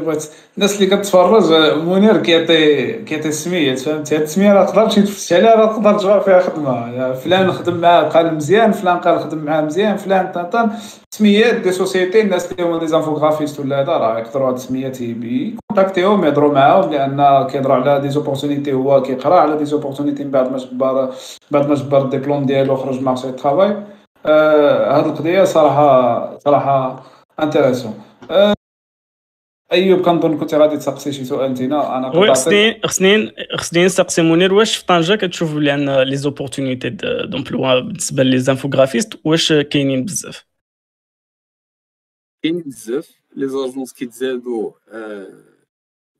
بغيت 0.00 0.30
الناس 0.56 0.74
اللي 0.74 0.96
كتفرج 0.96 1.52
منير 1.76 2.16
كيعطي 2.16 2.92
كيعطي 2.92 3.28
السميات 3.28 3.78
فهمتي 3.78 4.16
هاد 4.16 4.22
السمية 4.22 4.52
راه 4.52 4.64
تقدر 4.64 4.82
تمشي 4.84 5.02
تفتش 5.02 5.32
عليها 5.32 5.54
راه 5.54 5.66
تقدر 5.66 5.98
تجبر 5.98 6.20
فيها 6.20 6.40
خدمة. 6.40 7.12
فلان 7.12 7.52
خدم 7.52 7.76
معاه 7.76 8.02
قال 8.02 8.34
مزيان 8.34 8.72
فلان 8.72 8.98
قال 8.98 9.20
خدم 9.20 9.38
معاه 9.38 9.60
مزيان 9.60 9.96
فلان 9.96 10.32
طنطن 10.32 10.70
سميات 11.10 11.54
des 11.54 11.72
sociétés 11.72 12.20
الناس 12.20 12.52
اللي 12.52 12.62
هما 12.62 12.78
des 12.78 12.86
infographistes 12.86 13.60
ولا 13.60 13.80
هذا 13.80 13.92
راه 13.92 14.18
يقدروا 14.18 14.48
هاد 14.48 14.54
السميات 14.54 15.00
ي 15.00 15.10
contacter 15.10 16.03
هم 16.03 16.24
يهضروا 16.24 16.52
معاهم 16.54 16.90
لأن 16.90 17.46
كيهضروا 17.46 17.76
على 17.76 18.00
des 18.00 18.08
opportunités 18.08 18.72
هو 18.72 19.02
كيقرا 19.02 19.40
على 19.40 19.56
des 19.56 19.64
opportunités 19.64 20.24
من 20.24 20.30
بعد 20.30 20.52
ما 20.52 20.58
جبر 20.58 21.08
بعد 21.50 21.68
ما 21.68 21.74
جبر 21.74 22.02
الدبلوم 22.02 22.46
ديالو 22.46 22.76
خرج 22.76 23.02
marché 23.02 23.28
ال 23.28 23.34
travail 23.34 23.76
آه 24.26 24.98
هاد 24.98 25.06
القضية 25.06 25.44
صراحة 25.44 26.38
صراحة 26.38 27.02
intéressante. 27.42 27.94
آه 28.30 28.54
أيوب 29.72 30.02
كنظن 30.02 30.38
كنت 30.38 30.54
غادي 30.54 30.76
تسقسي 30.76 31.12
شي 31.12 31.24
سؤال 31.24 31.44
انتينا 31.44 31.98
أنا 31.98 32.16
oui 32.18 32.30
خصني 32.30 32.80
خصني 32.84 33.32
خصني 33.56 33.84
نسقسي 33.84 34.22
منير 34.22 34.54
واش 34.54 34.76
في 34.76 34.86
طنجة 34.86 35.14
كتشوف 35.14 35.54
بلي 35.54 35.70
عندنا 35.70 36.04
les 36.04 36.16
opportunités 36.16 36.90
d'emploi 37.24 37.80
بالنسبة 37.80 38.22
les 38.22 38.38
infographistes 38.38 39.12
واش 39.24 39.52
كاينين 39.52 40.04
بزاف؟ 40.04 40.44
كاينين 42.42 42.62
بزاف. 42.62 43.10
les 43.36 43.48
agences 43.48 43.92
كيتزادوا 43.92 44.72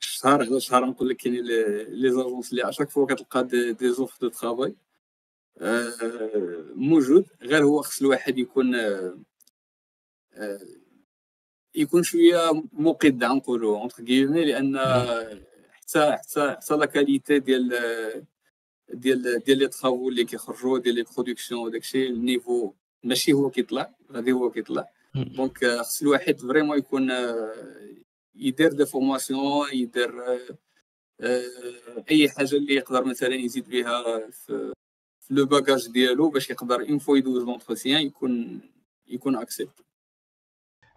شهر 0.01 0.43
على 0.43 0.61
شهر 0.61 0.85
نقول 0.85 1.09
لك 1.09 1.17
كاينين 1.17 1.45
les 1.89 2.11
agences 2.11 2.51
اللي 2.51 2.69
à 2.69 2.72
chaque 2.72 2.91
fois 2.91 3.07
كتلقى 3.07 3.45
des, 3.45 3.73
des 3.73 3.93
offres 3.93 4.21
de 4.21 4.29
travail 4.29 4.75
موجود. 6.75 7.27
غير 7.43 7.65
هو 7.65 7.83
خص 7.83 8.01
الواحد 8.01 8.39
يكون 8.39 8.77
يكون 11.75 12.03
شوية 12.03 12.63
مقد 12.73 13.25
نقولوا 13.25 13.79
entre 13.79 14.05
guillemets 14.05 14.45
لأن 14.45 14.79
حتى 15.73 16.13
حتى 16.13 16.51
حتى 16.51 16.77
la 16.77 16.87
qualité 16.87 17.39
ديال 17.39 17.71
ديال 18.93 19.39
ديال 19.45 19.59
les 19.59 19.69
travaux 19.69 20.09
اللي 20.09 20.25
كيخرجوا 20.25 20.79
ديال 20.79 20.95
les 20.95 21.03
productions 21.03 21.61
وداكشي 21.61 22.07
ال 22.07 22.16
niveau 22.16 22.73
ماشي 23.05 23.33
هو 23.33 23.51
كيطلع 23.51 23.95
غادي 24.13 24.33
هو 24.33 24.51
كيطلع. 24.51 24.89
donc 25.15 25.65
خص 25.67 26.03
الواحد 26.03 26.41
vraiment 26.41 26.79
يكون 26.79 27.11
يدير 28.35 28.73
des 28.73 28.87
formations 28.87 29.67
يدير 29.73 30.23
أي 32.11 32.29
حاجة 32.29 32.57
اللي 32.57 32.75
يقدر 32.75 33.05
مثلا 33.05 33.35
يزيد 33.35 33.69
بها 33.69 34.31
في 34.31 34.73
le 35.31 35.47
package 35.47 35.89
ديالو 35.89 36.31
باش 36.31 36.51
يقدر 36.51 36.81
une 36.81 36.99
fois 36.99 37.17
يدوز 37.19 37.43
l'entretien 37.43 38.03
يكون 38.03 38.61
يكون 39.09 39.37
accepté 39.37 39.85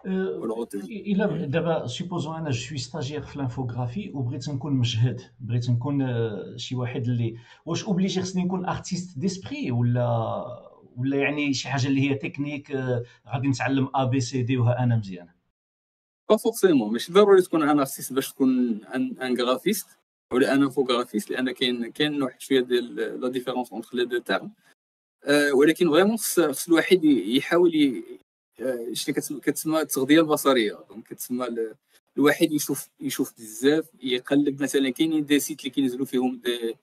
الا 0.06 1.46
دابا 1.46 1.88
supposons 1.88 2.36
أنا 2.36 2.50
je 2.50 2.68
suis 2.68 2.78
stagiaire 2.78 3.22
في 3.22 3.36
ال 3.36 3.42
infographie 3.42 4.12
وبغيت 4.14 4.50
نكون 4.50 4.74
مجهد 4.74 5.22
بغيت 5.40 5.70
نكون 5.70 6.08
شي 6.58 6.76
واحد 6.76 7.02
اللي 7.08 7.36
واش 7.66 7.84
obligé 7.86 8.22
خصني 8.22 8.44
نكون 8.44 8.66
artiste 8.66 9.20
d'esprit 9.20 9.72
ولا 9.72 10.46
ولا 10.98 11.18
يعني 11.18 11.54
شي 11.54 11.70
حاجة 11.70 11.88
اللي 11.88 12.10
هي 12.10 12.16
تكنيك 12.16 12.72
غادي 13.28 13.48
نتعلم 13.48 13.90
A 13.96 14.04
B 14.06 14.20
C 14.20 14.42
D 14.44 14.58
وها 14.58 14.84
أنا 14.84 14.96
مزيان 14.96 15.28
pas 16.30 16.38
forcément 16.38 16.94
ماشي 16.94 17.14
ضروري 17.14 17.42
تكون 17.42 17.70
un 17.70 17.80
artiste 17.80 18.14
باش 18.14 18.32
تكون 18.32 18.84
un 18.86 19.42
graphiste 19.42 19.88
ولا 20.34 20.54
un 20.54 20.64
infographiste 20.64 21.32
لأن 21.32 21.52
كاين 21.52 21.92
كاين 21.92 22.24
واحد 22.24 22.42
شوية 22.42 22.60
ديال 22.62 22.96
la 22.96 23.30
différence 23.30 23.72
entre 23.72 23.90
les 23.98 24.06
deux 24.06 24.18
termes 24.18 24.52
ولكن 25.54 25.90
vraiment 25.90 26.18
خص 26.18 26.68
الواحد 26.68 27.04
يحاول 27.04 28.04
اش 28.60 29.06
كتسمى 29.42 29.82
التغذية 29.82 30.20
البصرية. 30.20 30.80
donc 30.90 31.08
كتسمى 31.08 31.48
الواحد 32.18 32.52
يشوف 32.52 32.88
يشوف 33.00 33.34
بزاف. 33.38 33.86
يقلب 34.04 34.64
مثلا 34.64 34.90
كاينين 34.90 35.26
des 35.26 35.40
sites 35.40 35.60
اللي 35.60 35.70
كينزلوا 35.70 36.06
فيهم 36.06 36.42
des 36.44 36.76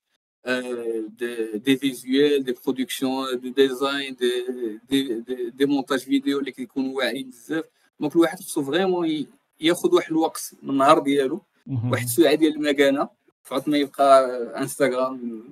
des 1.18 1.59
des 1.59 1.76
visuels 1.76 2.45
des 2.45 2.55
productions 2.64 3.41
des 3.41 3.51
designs 3.51 4.14
des 4.14 4.47
des, 4.91 5.20
des, 5.20 5.51
des 5.51 5.66
montages 5.66 5.99
vidéo 5.99 6.39
اللي 6.39 6.53
كيكونوا 6.53 6.97
واعرين 6.97 7.31
بزاف. 7.31 7.64
donc 8.01 8.16
الواحد 8.16 8.41
خصو 8.41 8.62
vraiment 8.62 9.26
ياخذ 9.61 9.95
واحد 9.95 10.11
الوقت 10.11 10.55
من 10.62 10.70
النهار 10.70 10.99
ديالو 10.99 11.43
واحد 11.91 12.05
الساعة 12.05 12.35
ديال 12.35 12.57
المكانة. 12.57 13.09
فعوط 13.43 13.68
ما 13.68 13.77
يبقى 13.79 14.29
انستغرام 14.61 15.45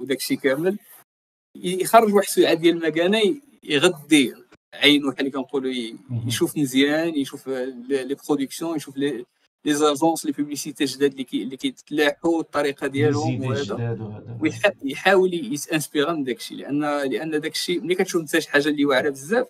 وداك 0.00 0.18
الشيء 0.18 0.38
كامل 0.38 0.78
يخرج 1.56 2.14
واحد 2.14 2.26
الساعة 2.28 2.54
ديال 2.54 2.76
المكانة 2.76 3.40
يغدي 3.62 4.34
عينو 4.82 5.10
بحال 5.10 5.20
اللي 5.20 5.30
كنقولوا 5.30 5.72
يشوف 6.26 6.58
مزيان 6.58 7.14
يشوف 7.14 7.48
les 7.48 8.16
productions 8.28 8.76
يشوف 8.76 8.96
les 8.96 9.24
les 9.64 9.74
agences 9.74 10.26
les 10.26 10.32
publicités 10.32 10.84
جداد 10.84 11.10
اللي 11.10 11.24
كي 11.24 11.42
اللي 11.42 11.56
كيتلاحوا 11.56 12.40
الطريقة 12.40 12.86
ديالهم 12.86 13.40
وهذا. 13.44 14.38
ويحاول 14.82 15.34
يت 15.34 15.50
inspirer 15.50 16.12
من 16.12 16.24
داك 16.24 16.36
الشيء 16.36 16.56
لأن 16.58 16.80
لأن 17.10 17.40
داك 17.40 17.52
الشيء 17.52 17.80
ملي 17.80 17.94
كتشوف 17.94 18.20
انت 18.20 18.38
شي 18.38 18.50
حاجة 18.50 18.68
اللي 18.68 18.84
واعرة 18.84 19.10
بزاف 19.10 19.46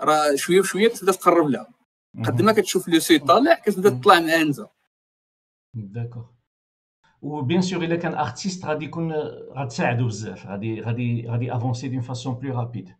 راه 0.00 0.34
شوية 0.34 0.60
بشوية 0.60 0.88
كتبدا 0.88 1.12
تقرب 1.12 1.48
لها. 1.48 1.68
قد 2.24 2.42
ما 2.42 2.52
كتشوف 2.52 2.88
لو 2.88 2.98
سي 2.98 3.18
طالع 3.18 3.54
كتبدا 3.54 3.90
تطلع 3.90 4.20
معاه 4.20 4.42
انت 4.42 4.60
d'accord. 5.74 6.24
و 7.22 7.30
bien 7.30 7.62
sûr 7.62 7.84
إلا 7.84 7.96
كان 7.96 8.14
artiste 8.14 8.64
غادي 8.64 8.84
يكون 8.84 9.12
غتساعدو 9.56 10.06
بزاف 10.06 10.46
غادي 10.46 10.80
غادي 10.80 11.28
غادي 11.28 11.56
avancer 11.56 11.88
d'une 11.88 12.00
façon 12.00 12.34
plus 12.34 12.58
rapide 12.58 12.94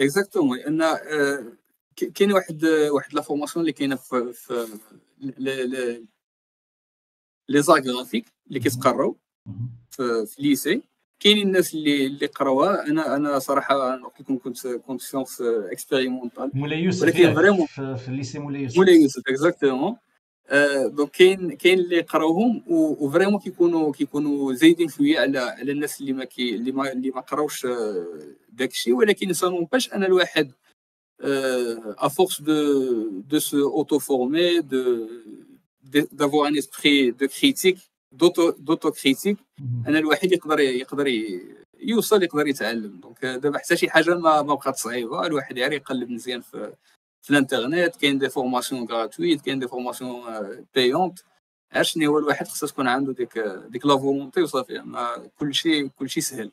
exactement 0.00 0.58
لأن 0.58 0.98
كاين 2.14 2.32
واحد 2.32 2.64
واحد 2.64 3.14
la 3.14 3.22
formation 3.22 3.60
اللي 3.60 3.72
كاينة 3.72 3.96
في 3.96 4.32
في 4.32 4.68
les 7.48 7.62
arts 7.62 7.80
graphiques 7.80 8.24
اللي 8.48 8.60
كيتقراو 8.60 9.16
في, 9.90 10.26
في 10.26 10.42
lycée 10.42 10.82
كاينين 11.20 11.46
الناس 11.46 11.74
اللي 11.74 12.06
اللي 12.06 12.26
قراوها 12.26 12.86
أنا 12.86 13.16
أنا 13.16 13.38
صراحة 13.38 13.96
نقول 13.96 14.12
لكم 14.20 14.38
كنت 14.38 14.66
كنت 14.66 15.00
sciences 15.00 15.40
expérimentales 15.40 16.50
مولاي 16.54 16.82
يوسف 16.82 17.02
ولكن 17.02 17.34
فريمون 17.34 17.66
في 17.96 18.08
الليسي 18.08 18.38
مولاي 18.38 18.62
يوسف 18.62 18.76
مولاي 18.76 18.94
يوسف 18.94 19.22
exactement 19.28 19.96
donc 20.86 21.10
كاين 21.10 21.52
كاين 21.56 21.78
اللي 21.78 22.00
قراوهم 22.00 22.62
و 22.68 22.76
vraiment 22.76 23.38
كيكونوا 23.40 23.92
كيكونوا 23.92 24.54
زايدين 24.54 24.88
شوية 24.88 25.20
على 25.20 25.38
على 25.38 25.72
الناس 25.72 26.00
اللي 26.00 26.12
ما 26.12 26.24
كي 26.24 26.54
اللي 26.54 26.72
ما 26.72 26.92
اللي 26.92 27.10
ما 27.10 27.20
قراوش 27.20 27.66
داك 28.52 28.70
الشيء. 28.70 28.94
ولكن 28.94 29.32
سا 29.32 29.48
نونباش 29.48 29.92
أن 29.92 30.04
الواحد 30.04 30.52
ا 31.20 32.08
فورس 32.08 32.40
دو 32.40 33.08
دو 33.20 33.38
سو 33.38 33.70
اوتو 33.70 33.98
فورمي 33.98 34.60
دو 34.60 35.08
دافوار 36.12 36.48
ان 36.48 36.56
اسبري 36.58 37.10
دو 37.10 37.26
كريتيك 37.28 37.78
دوتو 38.12 38.50
دوتو 38.50 38.90
كريتيك 38.90 39.36
أنا 39.88 39.98
الواحد 39.98 40.32
يقدر 40.32 40.60
يقدر 40.60 41.06
يوصل 41.80 42.22
يقدر 42.22 42.46
يتعلم. 42.46 43.00
دونك 43.00 43.24
دابا 43.24 43.58
حتى 43.58 43.76
شي 43.76 43.90
حاجة 43.90 44.14
ما 44.14 44.42
ما 44.42 44.54
بقات 44.54 44.76
صعيبة 44.76 45.26
الواحد 45.26 45.56
يعرف 45.58 45.72
يقلب 45.74 46.10
مزيان 46.10 46.40
في 46.40 46.72
في 47.24 47.30
الانترنت 47.30 47.96
كاين 47.96 48.18
دي 48.18 48.28
فورماسيون 48.28 48.84
غراتويت 48.84 49.40
كاين 49.40 49.58
دي 49.58 49.68
فورماسيون 49.68 50.22
بايونت 50.74 51.18
عرفت 51.72 51.90
شنو 51.90 52.10
هو 52.10 52.18
الواحد 52.18 52.48
خصو 52.48 52.66
تكون 52.66 52.88
عنده 52.88 53.12
ديك 53.12 53.38
ديك 53.68 53.86
la 53.86 53.98
volonté 53.98 54.42
وصافي 54.42 54.78
ما 54.78 55.30
كلشي 55.38 55.88
كلشي 55.88 56.20
سهل. 56.20 56.50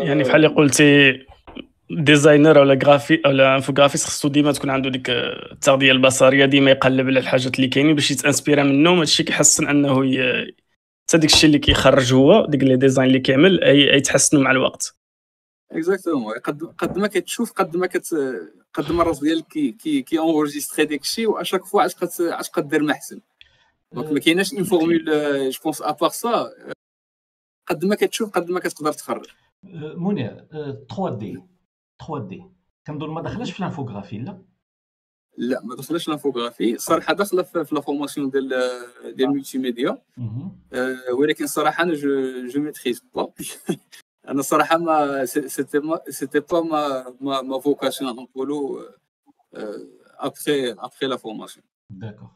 يعني 0.00 0.22
بحال 0.22 0.36
اللي 0.36 0.48
قلتي 0.56 1.18
designer 1.90 2.58
ولا 2.58 2.78
graphiste 2.84 3.22
ولا 3.26 3.54
infographiste 3.56 4.06
خصو 4.06 4.28
ديما 4.28 4.52
تكون 4.52 4.70
عنده 4.70 4.90
ديك 4.90 5.10
التغذية 5.10 5.92
البصرية 5.92 6.46
ديما 6.46 6.70
يقلب 6.70 7.06
على 7.06 7.18
الحاجات 7.20 7.56
اللي 7.56 7.68
كاينين 7.68 7.94
باش 7.94 8.10
يت 8.10 8.22
inspira 8.22 8.62
منهم. 8.62 8.98
هادشي 8.98 9.22
كيحسن 9.22 9.68
أنه. 9.68 10.02
حتى 11.08 11.18
ديك 11.18 11.32
الشيء 11.32 11.46
اللي 11.46 11.58
كيخرج 11.58 12.14
هو 12.14 12.46
ديك 12.46 12.62
les 12.62 12.76
designs 12.76 13.08
اللي 13.08 13.20
كيعمل 13.20 13.60
يتحسنوا 13.64 14.42
مع 14.42 14.50
الوقت. 14.50 15.03
exactement 15.72 16.34
قد 16.38 16.62
قد 16.62 16.98
ما 16.98 17.06
كتشوف 17.08 17.52
قد 17.52 17.76
ما 17.76 17.86
كت 17.86 18.14
قد 18.74 18.92
ما 18.92 19.02
الراس 19.02 19.20
ديالك 19.20 19.46
كي 19.46 19.72
كي 19.72 20.02
كي 20.02 20.18
اونجستري 20.18 20.86
داك 20.86 21.00
الشيء 21.00 21.30
واشاك 21.30 21.64
فوا 21.64 21.82
عاد 21.82 21.92
عاد 22.20 22.44
قدير 22.44 22.82
ما 22.82 22.92
احسن 22.92 23.20
دونك 23.92 24.12
ما 24.12 24.20
كايناش 24.20 24.54
اون 24.54 24.64
فورمول 24.64 25.04
جو 25.50 25.60
بونس 25.64 25.82
ابار 25.82 26.10
سا 26.10 26.54
قد 27.66 27.84
ما 27.84 27.94
كتشوف 27.94 28.30
قد 28.30 28.50
ما 28.50 28.60
كتقدر 28.60 28.92
تخرج 28.92 29.26
منير 29.96 30.46
3 30.50 31.18
دي 31.18 31.42
3 32.06 32.28
دي 32.28 32.44
كنظن 32.86 33.10
ما 33.10 33.22
دخلش 33.22 33.50
في 33.50 33.58
الانفوغرافي 33.60 34.18
لا 34.18 34.42
لا 35.36 35.60
ما 35.64 35.76
دخلش 35.76 36.08
الانفوغرافي 36.08 36.78
صراحة 36.78 37.14
داخله 37.14 37.42
في 37.42 37.74
لا 37.74 37.80
فورماسيون 37.80 38.30
ديال 38.30 38.48
ديال 39.04 39.28
الملتي 39.28 39.58
ميديا 39.58 40.02
ولكن 41.12 41.46
صراحة 41.46 41.82
أنا 41.82 41.94
جو 41.94 42.46
جو 42.46 42.60
ميتريز 42.60 43.04
با 43.14 43.32
أنا 44.28 44.42
صراحة 44.42 44.78
mais 44.78 45.24
c'était 45.24 45.78
mais 45.78 46.00
c'était 46.08 46.40
pas 46.40 46.60
ma 46.60 47.04
ma, 47.20 47.42
ma 47.42 47.58
vocation 47.60 48.16
نقولوا 48.16 48.82
ابخي 50.18 50.72
ابخي 50.72 51.06
لا 51.06 51.16
فورماسيون 51.16 51.66
داكور 51.90 52.28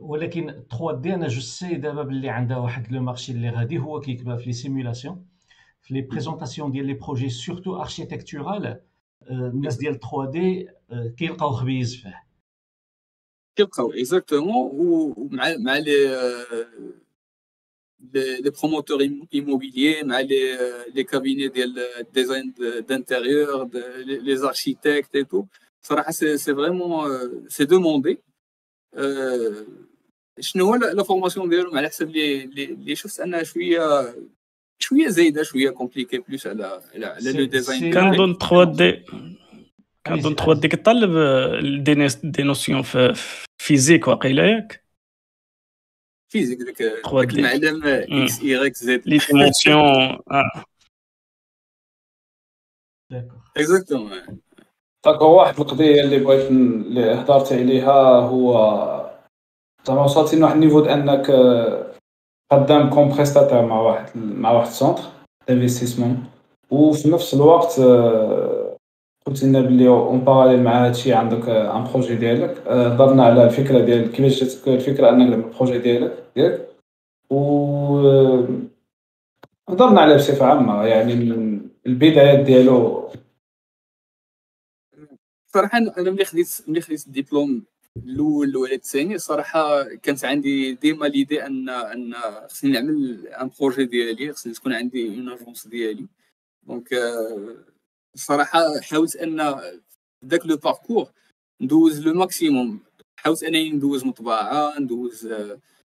ولكن 0.00 0.64
3D 0.70 1.14
أنا 1.14 1.28
je 1.28 1.40
sais 1.40 1.74
دابا 1.74 2.02
باللي 2.02 2.28
عندها 2.28 2.56
واحد 2.56 2.92
le 2.92 3.02
marché 3.02 3.32
اللي 3.32 3.50
غادي 3.50 3.78
هو 3.78 4.00
كيكبر 4.00 4.38
في 4.38 4.46
les 4.46 4.52
simulations 4.52 5.26
في 5.82 5.94
les 5.94 6.00
présentations 6.00 6.70
ديال 6.70 6.86
les 6.86 6.94
projets 6.94 7.28
surtout 7.28 7.80
architecturaux 7.80 8.80
الناس 9.30 9.76
ديال 9.76 10.00
3D 10.00 10.68
كيلقاو 11.18 11.50
خبيز 11.50 11.96
فيه. 11.96 12.22
كيلقاو 13.56 13.92
exactement 13.92 14.70
ومع 14.74 15.56
مع 15.58 15.76
les 15.76 15.92
les 18.14 18.52
promoteurs 18.62 19.08
immobiliers 19.34 20.04
مع 20.04 20.20
les 20.20 20.58
les 20.94 21.04
cabinets 21.04 21.48
ديال 21.48 21.74
design 22.14 22.54
d'intérieur 22.88 23.68
les 24.06 24.36
architectes 24.36 25.16
et 25.16 25.24
tout 25.24 25.44
صراحة 25.82 26.10
c'est 26.10 26.38
c'est 26.38 26.54
vraiment 26.54 27.48
c'est 27.48 27.64
demandé 27.64 28.18
شنو 30.40 30.66
هو 30.66 30.74
la 30.74 31.02
formation 31.02 31.48
ديالهم 31.48 31.78
على 31.78 31.88
حسب 31.88 32.10
لي 32.10 32.46
لي 32.46 32.96
شفت 32.96 33.20
انها 33.20 33.42
شوية 33.42 34.14
شوية 34.78 35.08
زايده 35.08 35.42
شوية 35.42 35.70
compliquée 35.70 36.18
plus 36.18 36.46
على 36.46 36.82
على 36.94 37.32
le 37.32 37.44
design 37.44 37.94
كنظن 37.94 38.34
3 38.38 38.64
دي 38.64 39.04
كنظن 40.06 40.34
3 40.34 40.60
دي 40.60 40.68
كطلب 40.68 41.10
des 41.84 42.08
des 42.24 42.42
notions 42.42 42.82
في 42.82 43.14
فيزيك 43.58 44.08
واقيلا 44.08 44.46
ياك 44.46 44.85
فيزيك 46.36 46.58
داك 46.58 46.80
المعلم 47.12 47.82
إكس 47.86 48.40
ايغيك 48.42 48.74
زد 48.74 49.02
لي 49.06 49.18
ديمونسيون 49.18 50.18
اكزاكتومون 53.56 54.40
داكور 55.04 55.28
واحد 55.28 55.60
القضية 55.60 56.00
اللي 56.00 56.18
بغيت 56.18 56.50
اللي 56.50 57.14
هضرت 57.14 57.52
عليها 57.52 58.20
هو 58.20 58.52
زعما 59.84 60.04
وصلتي 60.04 60.36
لواحد 60.36 60.54
النيفو 60.54 60.80
انك 60.80 61.30
قدام 62.52 62.90
كومبريستاتور 62.90 63.66
مع 63.66 63.80
واحد 63.80 64.10
مع 64.16 64.50
واحد 64.50 64.66
السونتر 64.66 65.02
انفستيسمون 65.50 66.24
وفي 66.70 67.10
نفس 67.10 67.34
الوقت 67.34 67.80
قلت 69.26 69.44
لنا 69.44 69.60
بلي 69.60 69.88
en 69.88 70.20
parallèle 70.20 70.62
مع 70.62 70.86
هادشي 70.86 71.12
عندك 71.14 71.48
un 71.48 71.84
projet 71.84 72.14
ديالك. 72.14 72.68
هضرنا 72.68 73.24
على 73.24 73.44
الفكرة 73.44 73.84
ديال 73.84 74.12
كيفاش 74.12 74.44
جاتك 74.44 74.68
الفكرة 74.68 75.10
انك 75.10 75.34
ال 75.34 75.40
projet 75.40 75.78
ديالك 75.78 76.24
ديالك. 76.36 76.68
و 77.30 77.38
هضرنا 79.68 80.00
على 80.00 80.14
بصفة 80.14 80.46
عامة 80.46 80.84
يعني 80.84 81.12
البدايات 81.86 82.46
ديالو. 82.46 83.10
صراحة 85.46 85.78
أنا 85.78 86.10
ملي 86.10 86.24
خديت 86.24 86.48
ملي 86.68 86.80
خديت 86.80 87.06
الدبلوم 87.06 87.64
الأول 87.96 88.56
ولا 88.56 88.74
الثاني 88.74 89.18
صراحة 89.18 89.82
كانت 89.82 90.24
عندي 90.24 90.74
ديما 90.74 91.06
l'idée 91.06 91.46
أن 91.46 91.68
أن 91.68 92.14
خصني 92.48 92.70
نعمل 92.70 93.26
un 93.26 93.50
projet 93.60 93.84
ديالي 93.84 94.32
خصني 94.32 94.52
تكون 94.52 94.72
عندي 94.72 95.08
une 95.08 95.28
agence 95.28 95.66
ديالي. 95.66 96.06
donc 96.62 96.88
الصراحه 98.16 98.80
حاولت 98.80 99.16
أن 99.16 99.60
ذاك 100.24 100.46
le 100.46 100.56
parcours 100.56 101.10
ندوز 101.60 102.00
le 102.00 102.14
maximum. 102.14 102.80
حاولت 103.16 103.42
أنني 103.42 103.70
ندوز 103.70 104.04
مطبعة 104.04 104.78
ندوز 104.78 105.28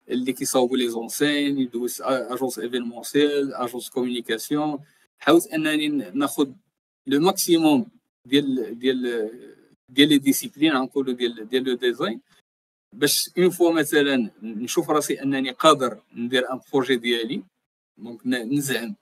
اللي 0.10 0.34
كيصاوبوا 0.34 0.78
les 0.78 0.90
enseignes 0.90 1.60
ندوز 1.60 2.02
agence 2.02 2.60
événementielle 2.60 3.54
agence 3.54 3.90
communication 3.90 4.80
حاولت 5.20 5.48
أنني 5.48 5.88
ناخذ 6.14 6.50
le 7.08 7.20
maximum 7.20 7.86
ديال 8.28 8.80
ديال 8.80 9.30
ديال 9.90 10.10
les 10.10 10.18
disciplines 10.18 10.74
غنقولوا 10.74 11.14
ديال 11.14 11.50
ديال 11.50 11.64
le 11.64 11.76
design. 11.76 12.22
باش 12.94 13.30
une 13.38 13.50
fois 13.50 13.72
مثلا 13.72 14.32
نشوف 14.44 14.90
راسي 14.90 15.22
أنني 15.22 15.52
قادر 15.52 16.02
ندير 16.16 16.54
un 16.54 16.60
projet 16.74 16.96
ديالي 16.96 17.44
donc 17.98 18.28
نزعم. 18.28 18.96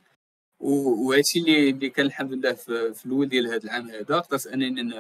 وهادشي 0.64 1.40
اللي 1.40 1.70
اللي 1.70 1.90
كان 1.90 2.06
الحمد 2.06 2.34
لله 2.34 2.54
في, 2.54 3.06
الأول 3.06 3.30
ديال 3.30 3.48
هذا 3.48 3.64
العام 3.64 3.90
هذا 3.90 4.20
قدرت 4.20 4.48
أنني 4.48 4.94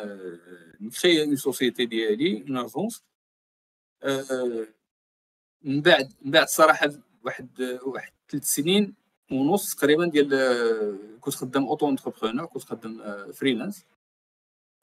ن 0.81 0.88
créer 0.88 1.23
une 1.23 1.35
société 1.35 1.85
ديالي 1.85 2.41
une 2.41 2.57
agence 2.57 3.03
من 5.63 5.81
بعد 5.81 6.13
من 6.21 6.31
بعد 6.31 6.47
صراحة 6.47 6.89
واحد 7.23 7.79
واحد 7.85 8.11
ثلاث 8.29 8.43
سنين 8.43 8.93
ونص 9.31 9.75
تقريبا 9.75 10.05
ديال 10.05 11.19
كنت 11.21 11.35
خدام 11.35 11.65
auto-entrepreneur 11.65 12.45
كنت 12.45 12.63
خدام 12.63 13.31
freelance 13.31 13.85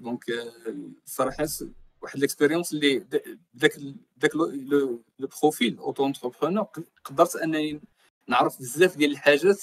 donc 0.00 0.24
الصراحه 1.04 1.46
واحد 2.02 2.18
l'expérience 2.18 2.72
اللي 2.72 2.98
داك 3.54 3.76
داك 4.16 4.36
le 4.36 5.02
profil 5.18 5.78
auto-entrepreneur 5.78 6.66
قدرت 7.04 7.36
أنني 7.36 7.80
نعرف 8.28 8.58
بزاف 8.58 8.96
ديال 8.96 9.10
الحاجات 9.10 9.62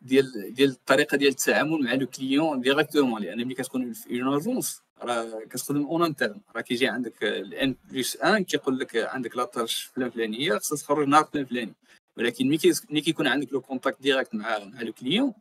ديال 0.00 0.54
ديال 0.54 0.70
الطريقة 0.70 1.16
ديال 1.16 1.30
التعامل 1.30 1.84
مع 1.84 1.94
le 1.94 2.06
client 2.06 2.60
directement 2.60 3.22
لأن 3.22 3.38
ملي 3.38 3.54
كتكون 3.54 3.92
في 3.92 4.22
une 4.22 4.34
agence 4.34 4.82
راه 5.02 5.40
كتخدم 5.50 5.86
en 5.86 6.02
interne 6.02 6.40
راه 6.56 6.60
كيجي 6.60 6.88
عندك 6.88 7.22
الان 7.22 7.76
بلس 7.92 8.16
ان 8.16 8.44
كيقول 8.44 8.78
لك 8.78 8.96
عندك 8.96 9.36
la 9.36 9.44
tâche 9.44 9.82
فلان 9.82 10.10
فلانية 10.10 10.58
خصها 10.58 10.76
تخرج 10.76 11.08
نهار 11.08 11.24
فلان 11.24 11.44
فلاني. 11.44 11.74
ولكن 12.16 12.48
ملي 12.48 13.00
كيكون 13.00 13.26
عندك 13.26 13.52
le 13.52 13.60
contact 13.60 14.02
direct 14.02 14.34
مع 14.34 14.58
مع 14.58 14.82
le 14.82 14.92
client 14.92 15.34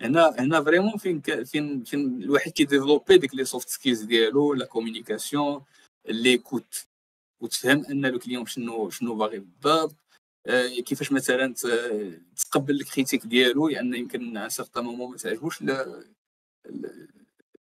هنا 0.00 0.34
هنا 0.38 0.62
vraiment 0.62 0.96
فين 0.96 1.20
فين 1.44 1.84
فين 1.84 2.22
الواحد 2.22 2.50
كي 2.52 2.63
développer 2.63 3.18
ديك 3.18 3.34
les 3.34 3.44
soft 3.44 3.68
skills 3.68 4.02
ديالو 4.02 4.54
la 4.54 4.66
communication 4.66 5.62
l'écoute 6.08 6.86
وتفهم 7.40 7.84
أن 7.84 8.06
le 8.06 8.18
client 8.18 8.46
شنو 8.46 8.90
شنو 8.90 9.14
باغي 9.14 9.38
بالضبط. 9.38 9.96
كيفاش 10.86 11.12
مثلا 11.12 11.54
تقبل 12.36 12.74
ال 12.74 12.80
critique 12.80 13.26
ديالو؟ 13.26 13.68
لأن 13.68 13.86
يعني 13.86 13.98
يمكن 13.98 14.36
un 14.36 14.48
certain 14.48 14.84
moment 14.84 15.10
ما 15.10 15.16
تعجبوش 15.16 15.62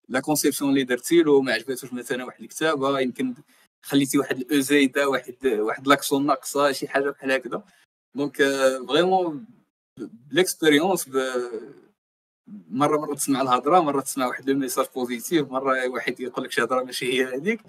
la 0.09 0.19
conception 0.19 0.69
اللي 0.69 0.83
درتي 0.83 1.23
له 1.23 1.41
ما 1.41 1.53
عجباتوش 1.53 1.93
مثلا 1.93 2.23
واحد 2.23 2.41
الكتابة. 2.41 2.99
يمكن 2.99 3.33
خليتي 3.85 4.17
واحد 4.17 4.37
الاو 4.37 4.59
زايده 4.59 5.09
واحد 5.09 5.45
واحد 5.45 5.87
l'accent 5.87 6.25
ناقصة 6.25 6.71
شي 6.71 6.87
حاجة 6.87 7.09
بحال 7.09 7.31
هكذا. 7.31 7.63
donc 8.15 8.37
vraiment 8.87 9.45
ب 9.99 10.08
l'expérience 10.08 11.09
مرة 12.69 12.97
مرة 12.97 13.15
تسمع 13.15 13.41
الهضرة 13.41 13.79
مرة 13.79 14.01
تسمع 14.01 14.27
واحد 14.27 14.49
le 14.49 14.59
message 14.59 14.85
positif 14.95 15.51
مرة 15.51 15.87
واحد 15.87 16.19
يقول 16.19 16.45
لك 16.45 16.51
شي 16.51 16.63
هضرة 16.63 16.83
ماشي 16.83 17.13
هي 17.13 17.35
هذيك. 17.35 17.61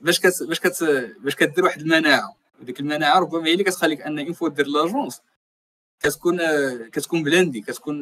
باش 0.00 0.20
كت 0.20 0.42
باش 0.42 0.60
كت 0.60 0.84
باش 1.18 1.34
كدير 1.34 1.64
واحد 1.64 1.80
المناعة. 1.80 2.36
وديك 2.60 2.80
المناعه 2.80 3.18
ربما 3.18 3.46
هي 3.46 3.52
اللي 3.52 3.64
كتخليك 3.64 4.00
un, 4.00 4.18
on 4.18 4.32
va 4.32 4.48
dire 4.48 4.66
l'agence. 4.66 5.22
كتكون 6.00 6.38
كتكون 6.88 7.22
blindé 7.22 7.60
كتكون 7.60 7.96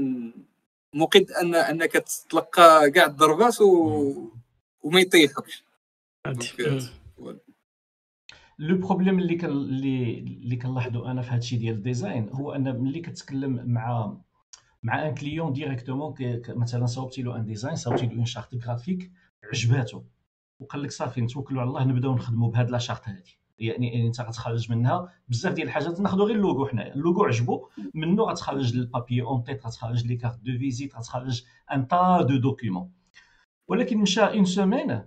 موقد 0.95 1.31
أن 1.31 1.55
انك 1.55 1.93
تتلقى 1.93 2.91
كاع 2.91 3.07
الضربات 3.07 3.61
و... 3.61 4.31
وما 4.83 5.01
يطيحوكش 5.01 5.65
le 8.59 8.79
problème 8.79 9.19
اللي 9.19 9.35
كان 9.35 9.51
اللي 9.51 10.19
اللي 10.19 10.57
كنلاحظوا 10.57 11.11
أنا 11.11 11.23
في 11.23 11.29
هذا 11.29 11.39
الشيء 11.39 11.59
ديال 11.59 11.75
ال 11.75 11.82
design 11.82 12.29
هو 12.29 12.53
أن 12.53 12.81
ملي 12.81 13.01
كتكلم 13.01 13.63
مع 13.67 14.17
مع 14.83 15.09
un 15.09 15.15
client 15.15 15.53
directement 15.53 16.15
مثلا 16.49 16.87
صاوبتي 16.87 17.23
له 17.23 17.37
un 17.37 17.45
design 17.45 17.77
صاوبتي 17.77 18.07
له 18.07 18.13
une 18.13 18.25
charte 18.25 18.55
graphique 18.55 19.13
عجباتو 19.45 20.03
وقال 20.61 20.83
لك 20.83 20.91
صافي 20.91 21.21
نتوكلوا 21.21 21.61
على 21.61 21.69
الله 21.69 21.85
نبداو 21.85 22.15
نخدموا 22.15 22.51
بهاد 22.51 22.71
la 22.71 22.79
charte 22.79 23.09
هادي. 23.09 23.39
يعني, 23.59 23.95
يعني 23.95 24.07
انت 24.07 24.21
غتخرج 24.21 24.71
منها. 24.73 25.13
بزاف 25.29 25.53
ديال 25.53 25.67
الحاجات 25.67 26.01
ناخذوا 26.01 26.27
غير 26.27 26.37
اللوغو 26.37 26.67
حنايا. 26.67 26.95
اللوغو 26.95 27.25
عجبو. 27.25 27.69
منه 27.95 28.23
غتخرج 28.23 28.77
ال 28.77 29.23
papier 29.23 29.45
en-tête 29.45 29.67
غتخرج 29.67 30.07
les 30.07 30.17
cartes 30.17 30.39
de 30.41 30.59
visite 30.59 30.97
غتخرج 30.97 31.45
un 31.73 31.89
tas 31.89 32.23
de 32.23 32.37
documents. 32.37 32.93
ولكن 33.69 33.99
مشى 33.99 34.21
une 34.21 34.45
semaine 34.45 35.03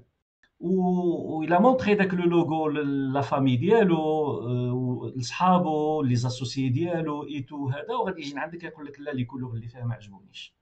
و 0.59 1.43
il 1.43 1.59
a 1.59 1.64
montré 1.64 1.95
داك 1.95 2.13
le 2.13 2.23
logo 2.25 2.69
la 2.69 3.21
famille 3.21 3.57
ديالو 3.57 5.13
لصحابو 5.17 6.01
les 6.01 6.15
associés 6.15 6.69
ديالو 6.69 7.27
et 7.27 7.41
tout 7.41 7.69
هذا. 7.69 7.95
وغادي 8.01 8.21
يجي 8.21 8.39
عندك 8.39 8.63
يقول 8.63 8.85
لك 8.85 8.99
لا 8.99 9.11
les 9.11 9.25
couleurs 9.25 9.53
اللي 9.53 9.67
فيها 9.67 9.85
ما 9.85 9.95
عجبونيش. 9.95 10.55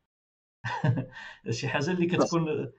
شي 1.50 1.68
حاجة 1.68 1.92
اللي 1.92 2.06
كتكون 2.06 2.72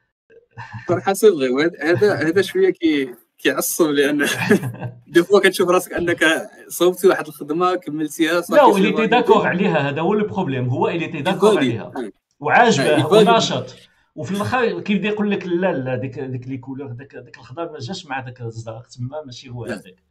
C'est 1.12 1.30
vrai. 1.30 1.70
هذا 1.82 2.14
هذا 2.14 2.42
شوية 2.42 2.70
كي 2.70 3.14
كيعصب 3.38 3.86
لأن 3.90 4.26
des 5.06 5.22
fois 5.22 5.40
كتشوف 5.40 5.68
راسك 5.70 5.92
أنك 5.92 6.24
صوبتي 6.68 7.08
واحد 7.08 7.26
الخدمة 7.26 7.74
كملتيها 7.74 8.42
لا 8.50 8.64
ولي 8.64 8.92
t'es 8.92 9.06
d'accord 9.06 9.46
عليها 9.46 9.78
هذا 9.90 10.00
هو 10.00 10.14
le 10.14 10.26
problème 10.26 10.68
هو 10.68 10.88
اللي 10.88 11.06
t'es 11.08 11.22
d'accord 11.22 11.58
عليها. 11.58 11.92
وعاجبه 12.40 13.06
وناشط. 13.06 13.76
وفي 14.14 14.30
الآخر 14.32 14.80
كيبدا 14.80 15.08
يقول 15.08 15.30
لك 15.30 15.46
لا 15.46 15.72
لا 15.72 15.96
ديك 15.96 16.18
ديك 16.18 16.48
les 16.48 16.58
couleurs 16.58 16.88
داك 16.92 17.14
داك 17.14 17.36
الخضر 17.38 17.72
ما 17.72 17.78
جاش 17.78 18.06
مع 18.06 18.20
داك 18.20 18.40
الزرق 18.40 18.86
تما 18.86 19.22
ماشي 19.26 19.48
هو 19.50 19.64
هذاك. 19.64 20.02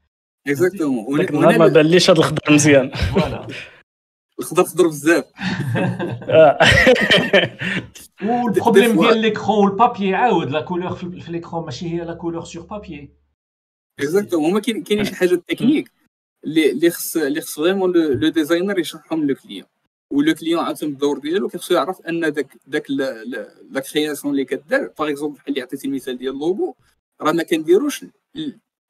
Exactement 0.47 1.18
داك 1.17 1.30
النهار 1.32 1.59
ما 1.59 1.67
باليش 1.67 2.09
هذا 2.09 2.19
الخضر 2.19 2.39
مزيان. 2.49 2.91
Voilà 2.91 3.47
الخضر 4.39 4.63
خضر 4.63 4.88
بزاف. 4.88 5.25
وال 8.24 8.39
problème 8.39 9.01
ديال 9.01 9.17
l'écran 9.18 9.57
وال 9.57 9.72
papier 9.72 10.15
عاود 10.15 10.49
la 10.49 10.61
couleur 10.61 10.95
في 10.95 11.31
l'écran 11.32 11.65
ماشي 11.65 11.89
هي 11.89 12.05
la 12.05 12.13
couleur 12.13 12.43
sur 12.43 12.63
papier 12.63 13.09
Exactement 13.99 14.51
هما 14.51 14.59
كاين 14.59 15.05
شي 15.05 15.15
حاجة 15.15 15.35
تكنيك 15.35 15.91
اللي 16.43 16.71
اللي 16.71 16.89
خص 16.89 17.17
اللي 17.17 17.41
خص 17.41 17.55
vraiment 17.55 17.91
le 17.91 18.30
designer 18.30 18.80
يشرحهم 18.79 19.27
le 19.28 19.36
client 19.36 19.68
و 20.13 20.20
le 20.20 20.34
client 20.34 20.63
عاوتاني 20.63 20.91
الدور 20.91 21.17
ديالو 21.19 21.49
كيخصو 21.49 21.73
يعرف 21.73 22.01
أن 22.01 22.33
داك 22.33 22.57
داك 22.67 22.91
la 22.91 23.80
création 23.93 24.34
اللي 24.33 24.45
كدار. 24.45 24.91
par 24.99 25.09
exemple 25.09 25.36
بحال 25.35 25.49
اللي 25.49 25.61
عطيتي 25.61 25.88
المثال 25.88 26.17
ديال 26.17 26.33
اللوغو 26.33 26.75
راه 27.21 27.31
ما 27.31 27.43
كنديروش 27.43 28.05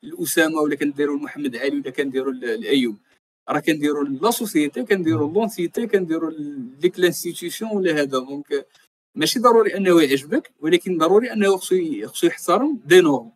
ل 0.04 0.18
اسامه 0.18 0.60
ولا 0.62 0.76
كنديروا 0.76 1.18
محمد 1.18 1.56
علي 1.56 1.80
ولا 1.80 1.90
كنديروا 1.90 2.32
ل 2.34 2.50
ايوب 2.50 2.98
راه 3.50 3.60
كنديروا 3.60 4.04
la 4.04 4.32
société 4.32 4.84
كنديروا 4.84 5.34
l'entité 5.34 5.88
كنديروا 5.88 6.32
ديك 6.80 7.00
l'institution 7.00 7.66
ولا 7.66 7.92
هذا 7.92 8.04
donc 8.04 8.68
ماشي 9.16 9.40
ضروري 9.40 9.78
انه 9.78 10.02
يعجبك 10.02 10.52
ولكن 10.60 10.98
ضروري 10.98 11.34
انه 11.34 11.58
خصو 11.58 11.76
خصو 12.08 12.28
يحترم 12.28 12.80
des 12.86 13.02
normes 13.02 13.32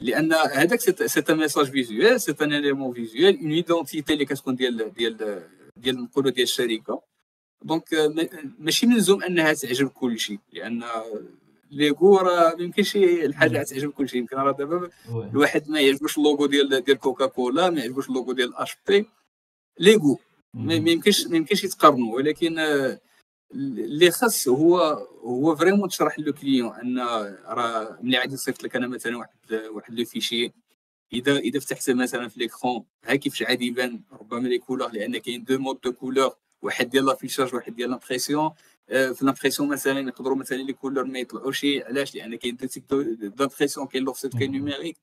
لأن 0.00 0.32
هذاك 0.32 0.80
c'est 0.80 1.22
un 1.30 1.36
message 1.36 1.66
visuel 1.70 2.20
c'est 2.20 2.34
un 2.42 2.52
élément 2.52 2.94
visuel, 2.94 3.38
une 3.40 3.50
identité 3.50 4.12
اللي 4.12 4.24
كتكون 4.24 4.54
ديال 4.56 4.92
ديال 4.94 5.42
ديال 5.76 6.02
نقولوا 6.02 6.30
ديال 6.30 6.42
الشركة 6.42 7.02
donc 7.64 7.84
ماشي 8.58 8.86
ملزوم 8.86 9.22
انها 9.22 9.52
تعجب 9.52 9.88
كل 9.88 10.18
شيء 10.18 10.38
لأن 10.52 10.84
les 11.70 11.87
goûts 11.87 12.16
راه 12.16 12.54
ما 12.54 12.62
يمكنش 12.62 12.96
الحاجة 12.96 13.62
تعجب 13.62 13.90
كل 13.90 14.08
شيء. 14.08 14.20
يمكن 14.20 14.36
راه 14.36 14.52
دابا 14.52 14.90
الواحد 15.08 15.70
ما 15.70 15.80
يعجبوش 15.80 16.18
اللوغو 16.18 16.46
ديال 16.46 16.84
ديال 16.84 16.98
كوكا 16.98 17.26
كولا 17.26 17.70
ما 17.70 17.80
يعجبوش 17.80 18.08
اللوغو 18.08 18.32
ديال 18.32 18.56
اش 18.56 18.76
بي 18.88 19.06
ليغو. 19.78 20.18
ما 20.54 20.74
يمكنش 20.74 21.26
ما 21.26 21.36
يمكنش 21.36 21.64
يتقارنوا. 21.64 22.16
ولكن 22.16 22.58
اللي 23.54 24.10
خاص 24.10 24.48
هو 24.48 24.78
هو 25.24 25.56
vraiment 25.56 25.88
تشرح 25.88 26.18
le 26.18 26.32
client 26.32 26.74
أن 26.74 26.98
راه 27.46 27.98
ملي 28.02 28.18
غادي 28.18 28.34
نصيفط 28.34 28.62
لك 28.62 28.76
أنا 28.76 28.86
مثلا 28.86 29.18
واحد 29.18 29.30
واحد 29.70 29.94
le 29.94 30.04
fichier 30.04 30.52
اذا 31.12 31.36
إذا 31.36 31.60
فتحت 31.60 31.90
مثلا 31.90 32.28
في 32.28 32.40
l'écran 32.40 32.84
ها 33.04 33.14
كيفاش 33.14 33.42
عادي 33.42 33.66
يبان؟ 33.66 34.00
ربما 34.12 34.48
les 34.48 34.58
couleurs 34.58 34.90
لأن 34.92 35.18
كاين 35.18 35.44
deux 35.44 35.58
modes 35.58 35.80
de 35.80 35.92
couleurs 35.92 36.34
واحد 36.62 36.90
ديال 36.90 37.06
l'affichage 37.06 37.54
واحد 37.54 37.74
ديال 37.76 37.90
l'impression 37.90 38.50
في 38.88 39.18
l'impression 39.22 39.68
مثلا 39.68 40.00
يقدروا 40.00 40.36
مثلا 40.36 40.56
les 40.56 40.72
couleurs 40.72 41.04
ما 41.04 41.18
يطلعوش 41.18 41.64
علاش؟ 41.64 42.14
لأن 42.14 42.34
كاين 42.34 42.56
d'impression 43.20 43.86
كاين 43.86 44.04
l'offset 44.04 44.38
كاين 44.38 44.52
numérique 44.52 44.96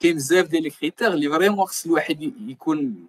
كاين 0.00 0.16
بزاف 0.16 0.46
ديال 0.46 0.62
les 0.62 0.70
critères 0.70 1.12
اللي 1.12 1.28
vraiment 1.28 1.66
خص 1.66 1.86
الواحد 1.86 2.22
يكون 2.48 3.06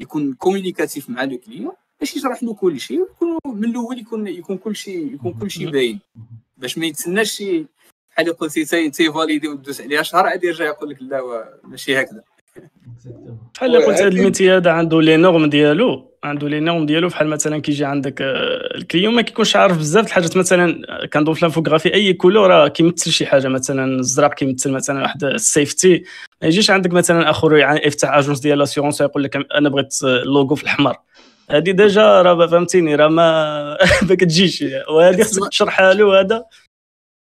يكون 0.00 0.34
communicatif 0.34 1.10
مع 1.10 1.24
le 1.24 1.38
client 1.38 1.72
باش 2.00 2.16
يشرح 2.16 2.42
له 2.42 2.54
كل 2.54 2.80
شيء 2.80 3.00
ويكون 3.00 3.38
من 3.46 3.64
الأول 3.64 3.98
يكون 3.98 4.26
يكون 4.26 4.58
كل 4.58 4.76
شيء 4.76 5.14
يكون 5.14 5.32
كل 5.34 5.50
شيء 5.50 5.70
باين. 5.70 6.00
باش 6.56 6.78
ما 6.78 6.86
يتسناش 6.86 7.30
شي 7.30 7.66
بحال 8.10 8.32
قلتي 8.32 8.90
t'as 8.90 9.12
validé 9.12 9.48
ودوز 9.48 9.80
عليها 9.80 10.02
شهر 10.02 10.26
عاد 10.26 10.44
يرجع 10.44 10.64
يقول 10.64 10.90
لك 10.90 11.02
لا 11.02 11.60
ماشي 11.64 12.00
هكذا. 12.00 12.22
بحال 13.54 13.76
قلت 13.76 14.00
هذا 14.00 14.08
ال 14.08 14.15
métier 14.15 14.56
هذا 14.56 14.70
عنده 14.70 15.02
les 15.02 15.16
normes 15.16 15.46
ديالو 15.46 16.12
عنده 16.24 16.48
les 16.48 16.60
normes 16.60 16.86
ديالو 16.86 17.08
بحال 17.08 17.26
مثلا 17.26 17.58
كيجي 17.58 17.84
عندك 17.84 18.22
آه، 18.22 18.76
ال 18.76 18.81
client 18.81 19.14
ما 19.14 19.22
كيكونش 19.22 19.56
عارف 19.56 19.78
بزاف 19.78 20.06
الحاجات. 20.06 20.36
مثلا 20.36 20.82
كنضوف 21.12 21.38
في 21.38 21.44
لانفوغرافي 21.44 21.94
أي 21.94 22.12
كولور 22.12 22.50
راه 22.50 22.68
كيمثل 22.68 23.10
شي 23.10 23.26
حاجة. 23.26 23.48
مثلا 23.48 24.00
الزرق 24.00 24.34
كيمثل 24.34 24.70
مثلا 24.70 25.02
واحد 25.02 25.24
السيفتي 25.24 26.04
ما 26.42 26.48
يجيش 26.48 26.70
عندك 26.70 26.92
مثلا 26.92 27.30
آخر 27.30 27.56
يفتح 27.86 28.12
اجونس 28.14 28.40
ديال 28.40 28.58
لاسيونس 28.58 29.00
ويقول 29.00 29.24
لك 29.24 29.36
أنا 29.54 29.68
بغيت 29.68 29.94
اللوغو 30.04 30.54
في 30.54 30.62
الاحمر 30.62 30.96
هذه 31.50 31.70
ديجا 31.70 32.22
راه 32.22 32.46
فهمتيني 32.46 32.94
راه 32.94 33.08
ما 33.08 33.76
ما 34.08 34.14
كتجيش. 34.14 34.64
وهذه 34.90 35.22
خصك 35.22 35.48
تشرحها 35.48 35.94
له 35.94 36.20
هذا 36.20 36.44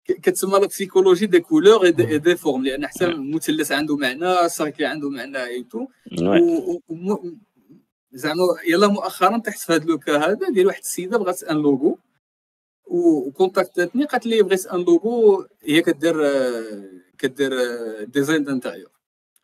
كتسمى 0.09 0.53
لا 0.53 0.67
بسيكولوجي 0.67 1.27
دي 1.27 1.41
كولور 1.41 1.85
اي 1.85 1.93
دي 2.19 2.37
فورم 2.37 2.65
لأن 2.65 2.87
حتى 2.87 3.05
المثلث 3.05 3.73
عنده 3.73 3.97
معنى 3.97 4.49
سيركل 4.49 4.85
عنده 4.85 5.11
معنى 5.11 5.45
اي 5.45 5.63
تو 5.63 5.87
زعما 8.13 8.43
يلا 8.69 8.87
مؤخرا 8.87 9.39
تحت 9.39 9.59
في 9.59 9.73
هذا 9.73 9.85
لوكا 9.85 10.17
هذا 10.17 10.51
ديال 10.51 10.67
واحد 10.67 10.81
السيدة 10.81 11.19
بغات 11.19 11.43
ان 11.43 11.57
لوغو. 11.57 11.99
و 12.87 12.98
contact 12.98 13.73
اتني 13.73 14.05
قالت 14.05 14.27
لي 14.27 14.43
بغيت 14.43 14.67
un 14.67 14.81
logo 14.81 15.47
هي 15.63 15.83
كدير 15.83 16.17
كدير 17.19 17.53
design 18.05 18.45
d'intérieur 18.45 18.91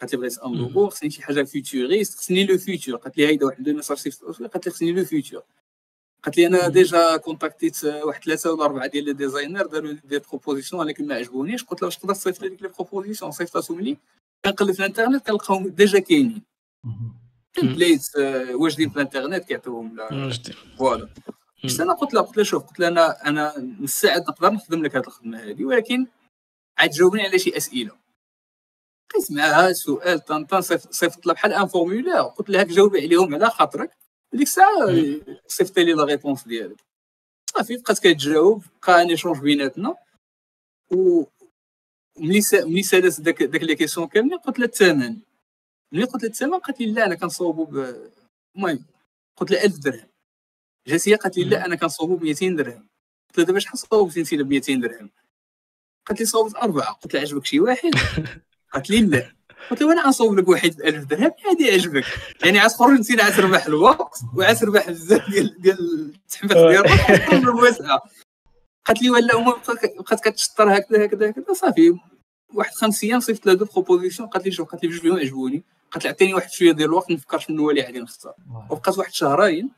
قالت 0.00 0.12
لي 0.12 0.18
بغيت 0.18 0.38
un 0.38 0.52
logo 0.54 0.88
خصني 0.88 1.10
شي 1.10 1.22
حاجة 1.22 1.42
futuriste 1.42 2.18
خصني 2.18 2.44
le 2.46 2.58
futur 2.58 2.96
قالت 2.96 3.18
لي 3.18 3.26
هيدا 3.26 3.46
واحد 3.46 3.68
le 3.68 3.74
message 3.76 4.14
قالت 4.30 4.66
لي 4.66 4.72
خصني 4.72 4.92
le 4.92 5.04
futur 5.04 5.42
قالت 6.24 6.36
لي 6.36 6.46
أنا 6.46 6.68
déjà 6.68 7.16
contact 7.16 7.69
يت 7.69 7.84
واحد 7.84 8.24
ثلاثة 8.24 8.52
ولا 8.52 8.64
أربعة 8.64 8.86
ديال 8.86 9.04
les 9.04 9.12
designers 9.12 9.66
داروا 9.66 9.92
des 9.92 10.18
propositions 10.18 10.82
ولكن 10.82 11.06
ما 11.06 11.14
عجبونيش. 11.14 11.64
قلت 11.64 11.82
له 11.82 11.86
واش 11.86 11.96
تقدر 11.96 12.14
تصيفط 12.14 12.42
لي 12.42 12.48
ديك 12.48 12.62
les 12.62 12.68
propositions؟ 12.68 13.30
صيفطاتهم 13.30 13.80
لي 13.80 13.96
كنقلب 14.44 14.72
في 14.72 14.80
الانترنت 14.80 15.26
كنلقاهم 15.26 15.68
déjà 15.68 15.98
كاينين. 15.98 16.42
template 17.54 18.16
واجدين 18.52 18.90
في 18.90 18.96
الانترنت 18.96 19.44
كيعطيوهم 19.44 19.96
voilà. 20.78 21.08
بس 21.64 21.80
أنا 21.80 21.92
قلت 21.92 22.14
له 22.14 22.20
قلت 22.20 22.36
له 22.36 22.42
شوف 22.42 22.62
قلت 22.62 22.80
له 22.80 22.88
أنا 22.88 23.28
أنا 23.28 23.54
مستعد 23.58 24.20
نقدر 24.20 24.50
نخدم 24.50 24.82
لك 24.82 24.96
هذه 24.96 25.04
الخدمة 25.06 25.38
هذه 25.38 25.64
ولكن 25.64 26.06
عاد 26.78 26.90
جاوبني 26.90 27.22
على 27.22 27.38
شي 27.38 27.56
أسئلة. 27.56 27.96
قيس 29.14 29.30
معاها 29.30 29.72
سؤال 29.72 30.24
طنطن 30.24 30.60
صيفط 30.90 31.26
لها 31.26 31.34
بحال 31.34 31.52
un 31.52 31.66
formulaire. 31.66 32.22
قلت 32.22 32.50
لها 32.50 32.62
جاوبي 32.62 33.00
عليهم 33.00 33.34
على 33.34 33.50
خاطرك. 33.50 33.90
ديك 34.34 34.46
الساعة 34.46 34.86
صيفط 35.46 35.78
لي 35.78 35.92
la 35.92 36.04
réponse 36.04 36.44
ديالك 36.48 36.80
صافي 37.46 37.76
بقات 37.76 37.98
كتجاوب 37.98 38.64
بقى 38.88 39.02
un 39.02 39.08
échange 39.08 39.38
بيناتنا 39.40 39.96
و 40.90 41.24
ملي 42.18 42.40
ملي 42.54 42.82
سالت 42.82 43.20
داك 43.20 43.42
داك 43.42 43.62
les 43.62 43.74
questions 43.76 44.06
كاملين 44.08 44.38
قلت 44.38 44.58
لها 44.58 44.66
الثمن 44.68 45.16
ملي 45.92 46.04
قلت 46.04 46.22
لها 46.22 46.30
الثمن 46.30 46.58
قالت 46.58 46.80
لي 46.80 46.86
لا 46.92 47.06
أنا 47.06 47.14
كنصوبو 47.14 47.84
المهم 48.56 48.84
قلت 49.36 49.50
لها 49.50 49.64
1000 49.64 49.78
درهم 49.78 50.08
جات 50.86 51.08
هي 51.08 51.14
قالت 51.14 51.36
لي 51.38 51.44
لا 51.44 51.66
أنا 51.66 51.76
كنصوبو 51.76 52.16
ب 52.16 52.22
200 52.24 52.48
درهم 52.48 52.88
قلت 53.28 53.38
لها 53.38 53.46
دابا 53.46 53.58
شحال 53.58 53.78
صوبتي 53.78 54.20
انت 54.20 54.34
ب 54.34 54.48
200 54.48 54.74
درهم 54.74 55.10
قالت 56.06 56.20
لي 56.20 56.26
صوبت 56.26 56.54
اربعه 56.56 56.92
قلت 56.92 57.14
لها 57.14 57.22
عجبك 57.22 57.44
شي 57.46 57.60
واحد 57.60 57.90
قالت 58.72 58.90
لي 58.90 59.00
لا 59.00 59.32
قلت 59.70 59.82
له 59.82 59.92
أنا 59.92 60.08
نصوب 60.08 60.38
لك 60.38 60.48
واحد 60.48 60.80
1000 60.80 61.04
درهم؟ 61.04 61.32
هذه 61.50 61.72
عجبك 61.72 62.04
يعني 62.44 62.58
عاد 62.58 62.70
تخرج 62.70 62.96
انت 62.96 63.20
عاد 63.20 63.36
تربح 63.36 63.66
الوقت 63.66 64.20
وعاد 64.36 64.56
تربح 64.56 64.90
بزاف 64.90 65.30
ديال 65.30 65.60
ديال 65.60 66.14
التحميق 66.24 66.68
ديال 66.68 68.00
قالت 68.86 69.02
لي 69.02 69.10
ولا 69.10 69.36
هما 69.36 69.56
بقات 69.98 70.20
كتشطر 70.28 70.76
هكذا 70.76 71.04
هكذا 71.04 71.30
هكذا. 71.30 71.52
صافي 71.52 71.98
واحد 72.54 72.74
خمس 72.74 73.04
أيام 73.04 73.20
صيفط 73.20 73.46
لها 73.46 73.54
deux 73.54 73.64
propositions 73.64 74.28
قالت 74.28 74.46
لي 74.46 74.52
شوف 74.52 74.68
قالت 74.68 74.84
لي 74.84 74.88
بجوج 74.88 75.02
بهم 75.02 75.16
عجبوني. 75.16 75.64
قالت 75.90 76.04
لي 76.04 76.10
عطيني 76.10 76.34
واحد 76.34 76.50
شوية 76.50 76.72
ديال 76.72 76.88
الوقت 76.88 77.10
نفكر 77.10 77.38
شنو 77.38 77.62
هو 77.62 77.70
اللي 77.70 77.82
غادي 77.82 78.00
نختار. 78.00 78.34
وبقات 78.70 78.98
واحد 78.98 79.12
شهرين. 79.12 79.70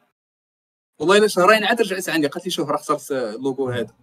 والله 1.01 1.17
إلا 1.17 1.29
شهرين 1.29 1.65
عاد 1.65 1.81
رجعت 1.81 2.09
عندي 2.09 2.27
قالت 2.27 2.45
لي 2.45 2.51
شوف 2.51 2.69
راه 2.69 2.77
اخترت 2.77 3.13
اللوغو 3.13 3.69
هذا. 3.69 3.95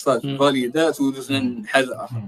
صافي 0.00 0.38
valid 0.38 0.90
ات 0.90 1.00
ودوزنا 1.00 1.66
حاجة 1.66 2.04
أخرى 2.04 2.22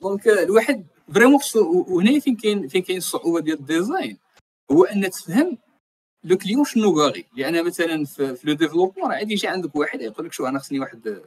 donc 0.00 0.28
الواحد 0.28 0.86
vraiment 1.14 1.40
وهنا 1.64 2.20
فين 2.20 2.36
كاين 2.36 2.68
فين 2.68 2.82
كاين 2.82 2.98
الصعوبة 2.98 3.40
ديال 3.40 3.58
ال 3.58 3.65
design؟ 3.65 4.18
هو 4.70 4.84
أن 4.84 5.10
تفهم 5.10 5.58
le 6.24 6.36
client 6.36 6.64
شنو 6.64 6.92
باغي. 6.92 7.26
يعني 7.36 7.62
مثلا 7.62 8.04
في, 8.04 8.38
le 8.44 8.52
développement 8.52 9.12
عادي 9.12 9.32
يجي 9.32 9.48
عندك 9.48 9.76
واحد 9.76 10.00
يقول 10.00 10.26
لك 10.26 10.32
شو 10.32 10.46
أنا 10.46 10.58
خصني 10.58 10.80
واحد 10.80 11.22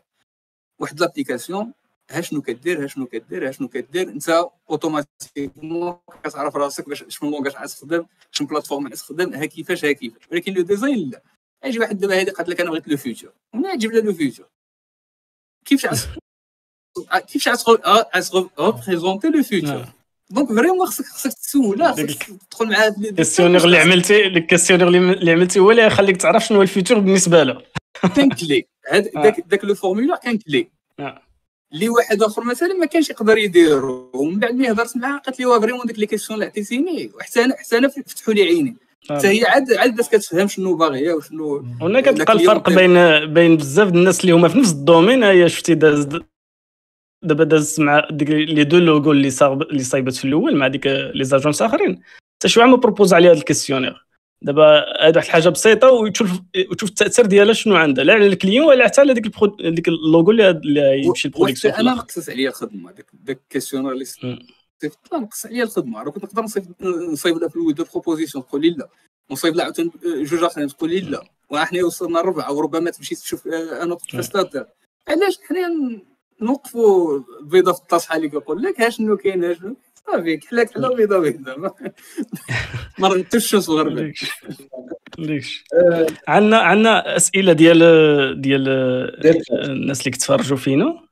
واحد 0.80 1.00
l'application. 1.00 1.74
ها 2.12 2.22
شنو 2.22 2.42
كدير 2.42 2.84
ها 2.84 2.88
شنو 2.88 3.08
كدير 3.08 3.48
ها 3.48 3.52
شنو 3.52 3.68
كدير. 3.68 4.10
أنت 4.10 4.50
automatiquement 4.70 5.98
كتعرف 6.24 6.56
راسك 6.56 6.90
باش 6.90 7.04
شنو 7.08 7.30
langage 7.30 7.56
غتستخدم 7.56 8.06
شنو 8.32 8.48
plateforme 8.48 8.88
غتستخدم 8.88 9.34
ها 9.34 9.46
كيفاش 9.46 9.86
ها 9.86 9.92
كيفاش. 9.92 10.24
ولكن 10.32 10.54
le 10.54 10.62
design 10.62 11.10
لا. 11.10 11.22
يجي 11.66 11.80
واحد 11.80 11.98
دابا 11.98 12.22
هذه 12.22 12.30
قالت 12.30 12.50
لك 12.50 12.62
أنا 12.62 12.70
بغيت 12.70 12.88
le 12.88 12.98
future. 12.98 13.34
ومن 13.54 13.78
تجيب 13.78 13.92
لها 13.92 14.02
le 14.02 14.14
future. 14.14 14.50
كيفاش 15.66 16.06
كيفاش 17.28 17.60
غت 18.60 18.70
représenter 18.70 19.28
le 19.28 19.44
future 19.44 19.86
donc 20.30 20.48
vraiment 20.50 20.88
خصك 20.88 21.06
خصك 21.06 21.34
تسولها 21.34 21.92
خصك 21.92 22.24
تدخل 22.50 22.70
معاها 22.70 22.92
في 22.92 23.10
ال 23.10 23.14
questionnaire 23.14 23.66
اللي 23.66 23.78
عملتي 23.78 24.28
ال 24.28 24.32
questionnaire 24.32 24.88
اللي 24.88 25.32
عملتي 25.32 25.60
هو 25.60 25.72
اللي 25.72 25.86
يخليك 25.86 26.18
تعرف 26.18 26.46
شنو 26.46 26.58
هو 26.58 26.64
ال 26.64 26.69
future 26.69 27.00
بالنسبة 27.00 27.44
له. 27.44 27.62
كان 28.16 28.30
clair 28.30 28.66
داك 29.50 29.64
le 29.66 29.76
formulaire 29.76 30.16
كان 30.24 30.38
clair 30.38 30.68
اللي 31.74 31.90
واحد 31.90 32.24
آخر 32.24 32.44
مثلا 32.44 32.74
ما 32.74 32.86
كانش 32.86 33.10
يقدر 33.10 33.38
يديرو 33.38 34.12
ومن 34.14 34.40
بعد 34.40 34.54
ملي 34.54 34.72
هضرت 34.72 34.98
معاه 34.98 35.18
قالت 35.18 35.40
لي 35.40 35.46
vraiment 35.46 35.86
ديك 35.86 36.00
les 36.00 36.06
questions 36.06 36.36
اللي 36.36 36.46
عطيتيني 36.46 37.12
وحتى 37.16 37.44
أنا 37.44 37.56
حتى 37.58 37.78
أنا 37.78 37.88
فتحوا 37.88 38.34
لي 38.34 38.44
عيني. 38.44 38.78
حتى 39.10 39.28
هي 39.28 39.46
عاد 39.46 39.74
عاد 39.74 39.96
باش 39.96 40.10
كتفهم 40.10 40.48
شنو 40.48 40.76
باغيه 40.76 41.14
وشنو 41.14 41.66
هنا 41.82 42.02
كتلقى 42.02 42.34
الفرق 42.34 42.70
بين 42.70 43.26
بين 43.34 43.58
بزاف 43.58 43.88
الناس 43.88 44.22
اللي 44.22 44.32
هما 44.32 44.48
في 44.48 44.58
نفس 44.58 44.72
ال 44.72 44.78
domaine. 44.78 45.24
هي 45.24 45.50
شفتي 45.50 45.74
داز 45.74 46.08
دابا 47.24 47.44
داز 47.44 47.80
مع 47.80 48.08
ديك 48.12 48.30
لي 48.30 48.64
deux 48.64 48.78
logos 48.78 49.12
اللي 49.12 49.30
صاب 49.30 49.62
اللي 49.62 49.84
صايبت 49.84 50.14
في 50.14 50.26
الأول 50.26 50.56
مع 50.56 50.68
ديك 50.68 50.88
les 50.88 51.24
agences 51.24 51.62
اخرين 51.62 52.02
حتى 52.36 52.50
شي 52.50 52.60
ما 52.60 52.76
propose 52.76 53.14
عليها 53.14 53.32
هذا 53.32 53.40
ال 53.40 53.45
questionnaire 53.45 54.06
دابا 54.42 54.80
هذا 54.80 55.18
واحد 55.18 55.18
الحاجة 55.18 55.50
بسيطة 55.50 55.92
وتشوف 55.92 56.32
وتشوف 56.72 56.90
التأثير 56.90 57.26
ديالها 57.26 57.54
شنو 57.54 57.76
عندها. 57.76 58.04
لا 58.04 58.14
على 58.14 58.28
ال 58.28 58.33
client 58.33 58.66
ولا 58.66 58.86
حتى 58.86 59.02
على 59.02 59.14
ديك 59.14 59.26
ال 59.26 59.30
pro... 59.30 59.58
ديك 59.70 59.88
اللوغو 59.88 60.32
اللي 60.32 61.02
يمشي 61.06 61.28
ال 61.28 61.32
production 61.32 61.74
أنا 61.74 61.94
نقصت 61.94 62.30
عليا 62.30 62.50
الخدمة. 62.50 62.92
داك 62.92 63.06
داك 63.14 63.40
ال 63.44 63.47
questionnaire 63.47 63.92
اللي 63.92 64.06
صيفط 64.06 65.14
نقص 65.14 65.46
عليا 65.46 65.64
الخدمة. 65.64 66.04
راه 66.04 66.12
كنت 66.12 66.24
نقدر 66.24 66.42
نصيب 66.42 66.66
نصيب 67.12 67.38
لها 67.38 67.50
في 67.50 67.56
الأول 67.56 67.74
deux 67.74 67.86
propositions 67.94 68.46
تقول 68.46 68.62
لي 68.62 68.70
لا. 68.70 68.90
نصيب 69.32 69.56
لها 69.56 69.66
عاوتاني 69.66 69.92
جوج 70.04 70.44
آخرين. 70.44 70.68
تقول 70.68 70.90
لي 70.90 71.00
لا. 71.00 71.24
وحنا 71.50 71.84
وصلنا 71.84 72.20
الربعه 72.20 72.54
وربما 72.54 72.90
تمشي 72.90 73.16
تشوف 73.16 73.48
un 73.48 73.98
prestataire 74.14 74.66
علاش 75.08 75.38
حنا 75.48 76.02
نوقفوا 76.44 77.20
البيضه 77.40 77.74
في 77.74 77.80
الطاسحه 77.80 78.16
اللي 78.16 78.30
كيقول 78.30 78.62
لك 78.62 78.82
ها 78.82 78.90
شنو 78.90 79.18
كاين 79.18 79.44
ها 79.44 79.54
شنو؟ 79.54 79.76
صافي 80.08 80.38
كحلة 80.38 80.64
كحلة 80.64 80.96
بيضة 80.96 81.20
بيضة. 81.20 81.56
ما 83.00 83.08
ردتوش 83.08 83.44
الشمس 83.44 83.70
بالغربال 83.70 84.14
ليش 85.18 85.64
عندنا 86.28 86.58
عندنا 86.58 87.16
أسئلة 87.16 87.54
ديال 87.54 88.42
ديال 88.42 88.70
الناس 89.70 90.00
اللي 90.00 90.12
كيتفرجوا 90.12 90.58
فينا. 90.58 91.08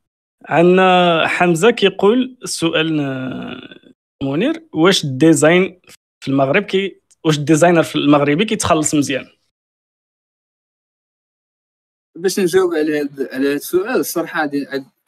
عندنا 0.45 1.27
حمزة 1.27 1.71
كيقول 1.71 2.37
السؤال 2.43 3.01
منير 4.23 4.63
واش 4.73 5.03
ال 5.03 5.14
design 5.14 5.81
في 6.19 6.27
المغرب 6.27 6.63
كي 6.63 7.01
واش 7.25 7.37
ال 7.37 7.42
designer 7.42 7.83
في 7.83 7.95
المغرب 7.95 8.45
كيتخلص 8.45 8.95
مزيان؟ 8.95 9.27
باش 12.15 12.39
نجاوب 12.39 12.73
على 12.73 12.99
هذا 13.01 13.29
على 13.33 13.53
السؤال 13.53 13.99
الصراحه 13.99 14.45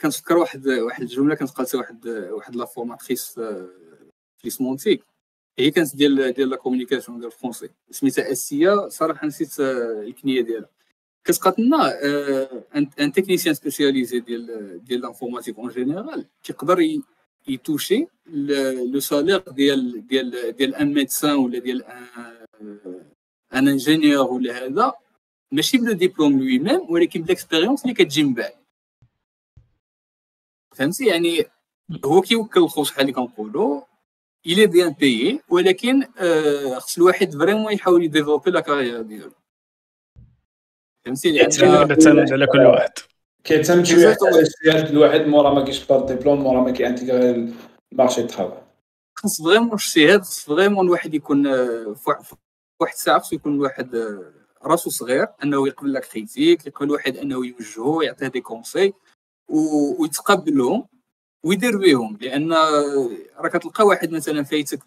كنتفكر 0.04 0.38
واحد 0.38 0.68
واحد 0.68 1.02
الجملة 1.02 1.36
كانت 1.36 1.52
قالتها 1.52 1.78
واحد 1.78 2.08
واحد 2.08 2.56
la 2.56 2.66
formatrice 2.66 3.40
في 4.38 4.50
ISMONTIC 4.50 5.04
هي 5.60 5.72
كانت 5.72 5.96
ديال 5.96 6.34
ديال 6.34 6.50
la 6.50 6.56
communication 6.56 7.20
ديال 7.20 7.32
الفرونسي. 7.32 7.70
سميتها 7.92 8.32
آسيا. 8.32 8.90
صراحة 8.90 9.28
نسيت 9.28 9.60
الكنية 9.60 10.42
ديالها. 10.42 10.70
كانت 11.24 11.40
قالت 11.40 11.60
لنا 11.60 12.00
un 13.00 13.12
technicien 13.12 13.56
spécialisé 13.56 14.20
ديال 14.20 14.84
ديال 14.84 15.02
l'informatique 15.02 15.58
en 15.58 15.70
général 15.70 16.26
كيقدر 16.44 17.02
ي 17.48 17.55
toucher 17.55 18.08
le 18.28 19.00
salaire 19.00 19.40
ديال 19.40 20.08
ديال 20.08 20.56
ديال 20.58 20.76
un 20.76 20.94
médecin 20.94 21.36
ولا 21.36 21.60
ديال 21.60 21.84
un 23.54 23.68
ingénieur 23.68 24.32
ولا 24.32 24.66
هذا. 24.66 24.94
ماشي 25.52 25.78
ب 25.78 25.94
le 25.94 26.40
diplôme 26.40 26.60
lui-même 26.60 26.92
ولكن 26.92 27.22
ب 27.22 27.26
l'expérience 27.26 27.82
اللي 27.84 27.94
كتجي 27.94 28.24
من 28.24 28.34
بعد. 28.34 28.63
فهمتي؟ 30.76 31.06
يعني 31.06 31.46
هو 32.06 32.22
كيوكل 32.22 32.64
الخبز 32.64 32.92
بحال 32.92 33.02
اللي 33.02 33.14
كنقولوا 33.14 33.82
il 34.48 34.68
est 34.68 34.77
bien 34.77 34.90
payé 34.94 35.42
ولكن 35.50 36.04
خص 36.78 36.98
الواحد 36.98 37.34
vraiment 37.34 37.74
يحاول 37.74 38.04
ي 38.04 38.08
développer 38.08 38.52
la 38.52 38.60
carrière 38.60 39.02
ديالو. 39.02 39.32
فهمتي؟ 41.06 41.32
لأن 41.32 41.50
كيعتمد 41.50 42.34
على 42.34 42.48
كل 42.48 42.60
واحد. 42.60 42.92
كيعتمد 43.44 43.86
شوية 43.86 44.18
على 44.22 44.42
اجتهاد 44.42 44.92
الواحد 44.92 45.22
مورا 45.22 45.54
ما 45.54 45.66
كيشبر 45.66 46.06
ديبلوم 46.06 46.42
مورا 46.42 46.62
ما 46.62 46.72
كي 46.72 46.88
intégrer 46.88 47.54
ال 47.92 47.96
marché 47.96 48.22
du 48.22 48.31
travail 48.31 48.62
خص 49.16 49.42
vraiment 49.42 49.74
اجتهاد 49.74 50.22
خص 50.22 50.40
فريمون 50.40 50.86
الواحد 50.86 51.14
يكون 51.14 51.44
في 51.94 52.16
واحد 52.80 52.94
الساعة 52.94 53.20
خصو 53.20 53.36
يكون 53.36 53.56
الواحد 53.56 54.18
راسو 54.64 54.90
صغير 54.90 55.28
أنه 55.44 55.68
يقبل 55.68 55.94
les 55.94 56.06
critiques 56.06 56.68
يقبل 56.68 56.92
واحد 56.92 57.18
أنه 57.18 57.46
يوجهه 57.46 58.04
يعطيه 58.04 58.28
des 58.28 58.42
conseils 58.42 58.94
ويتقبلهم 59.48 60.86
ويدير 61.44 61.78
بهم 61.78 62.18
لأن 62.22 62.54
راه 63.38 63.50
كتلقى 63.50 63.86
واحد 63.86 64.12
مثلا 64.12 64.44
فايتك 64.44 64.84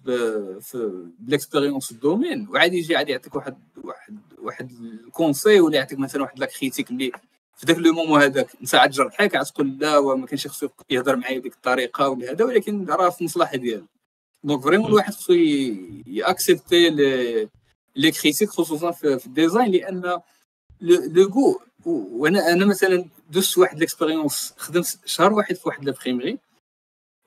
في 0.60 1.90
ال 1.90 1.97
domaine 1.97 2.48
وعاد 2.48 2.74
يجي 2.74 2.96
عاد 2.96 3.08
يعطيك 3.08 3.34
واحد 3.34 3.56
واحد 3.84 4.18
واحد 4.38 4.70
ال 5.06 5.13
conseil 5.13 5.60
ولا 5.60 5.76
يعطيك 5.76 5.98
مثلا 5.98 6.22
واحد 6.22 6.38
la 6.38 6.46
critique 6.46 6.90
اللي 6.90 7.12
في 7.56 7.66
ذاك 7.66 7.78
le 7.78 7.92
moment 7.92 8.22
هذاك 8.22 8.48
أنت 8.60 8.74
عاد 8.74 8.90
جرحك 8.90 9.36
عاد 9.36 9.46
تقول 9.46 9.78
لا 9.78 9.98
وما 9.98 10.26
كانش 10.26 10.46
خصو 10.46 10.68
يهضر 10.90 11.16
معايا 11.16 11.38
بديك 11.38 11.54
الطريقة 11.54 12.08
ولا 12.08 12.30
هذا 12.32 12.44
ولكن 12.44 12.86
راه 12.86 13.10
في 13.10 13.20
المصلحة 13.20 13.56
ديالو. 13.56 13.86
donc 14.44 14.62
vraiment 14.62 14.86
الواحد 14.86 15.12
خصو 15.12 15.32
ي 16.06 16.15
accepter 16.15 16.90
les 17.96 18.10
critiques 18.10 18.48
خصوصا 18.48 18.90
في 18.90 19.26
ال 19.26 19.33
design 19.33 19.72
لأن 19.72 20.20
les 20.80 21.28
goûts 21.28 21.58
وأنا 21.86 22.52
أنا 22.52 22.66
مثلا 22.66 23.08
دوزت 23.30 23.58
واحد 23.58 23.78
l'expérience 23.78 24.54
خدمت 24.56 25.00
شهر 25.04 25.32
واحد 25.32 25.54
في 25.54 25.68
واحد 25.68 25.84
l'imprimerie 25.84 26.38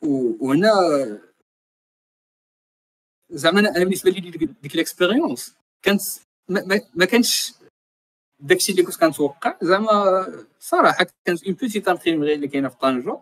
وهنا 0.02 0.72
زعما 3.30 3.60
أنا 3.60 3.84
بالنسبة 3.84 4.12
لي 4.12 4.20
ديك 4.62 4.76
l'expérience 4.76 5.56
كانت 5.82 6.02
ما, 6.50 6.64
ما, 6.66 6.82
ما 6.94 7.06
كانش 7.06 7.54
داكشي 8.40 8.72
اللي 8.72 8.84
كنت 8.84 8.96
كنتوقع. 8.96 9.58
زعما 9.62 10.26
صراحة 10.60 11.06
كانت 11.26 11.44
une 11.44 11.54
petite 11.54 11.88
imprimerie 11.88 12.34
اللي 12.34 12.48
كاينة 12.48 12.70
في 12.70 12.78
طنجة 12.78 13.22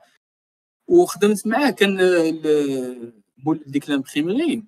وخدمت 0.88 1.48
معاه 1.48 1.70
كان 1.70 1.98
مول 3.38 3.64
ديك 3.68 3.90
l'imprimerie 3.89 4.64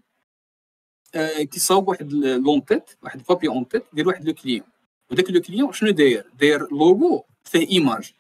آه 1.16 1.44
كيصاوب 1.44 1.88
واحد 1.88 2.14
l'en-tête 2.14 2.84
واحد 3.04 3.24
papier 3.30 3.48
en-tête 3.48 3.84
ديال 3.94 4.08
واحد 4.08 4.26
le 4.26 4.34
client 4.34 4.64
وداك 5.12 5.32
le 5.32 5.42
client 5.42 5.74
شنو 5.74 5.90
داير 5.90 6.26
داير 6.40 6.72
لوغو 6.72 7.26
فيه 7.44 7.68
image 7.70 8.14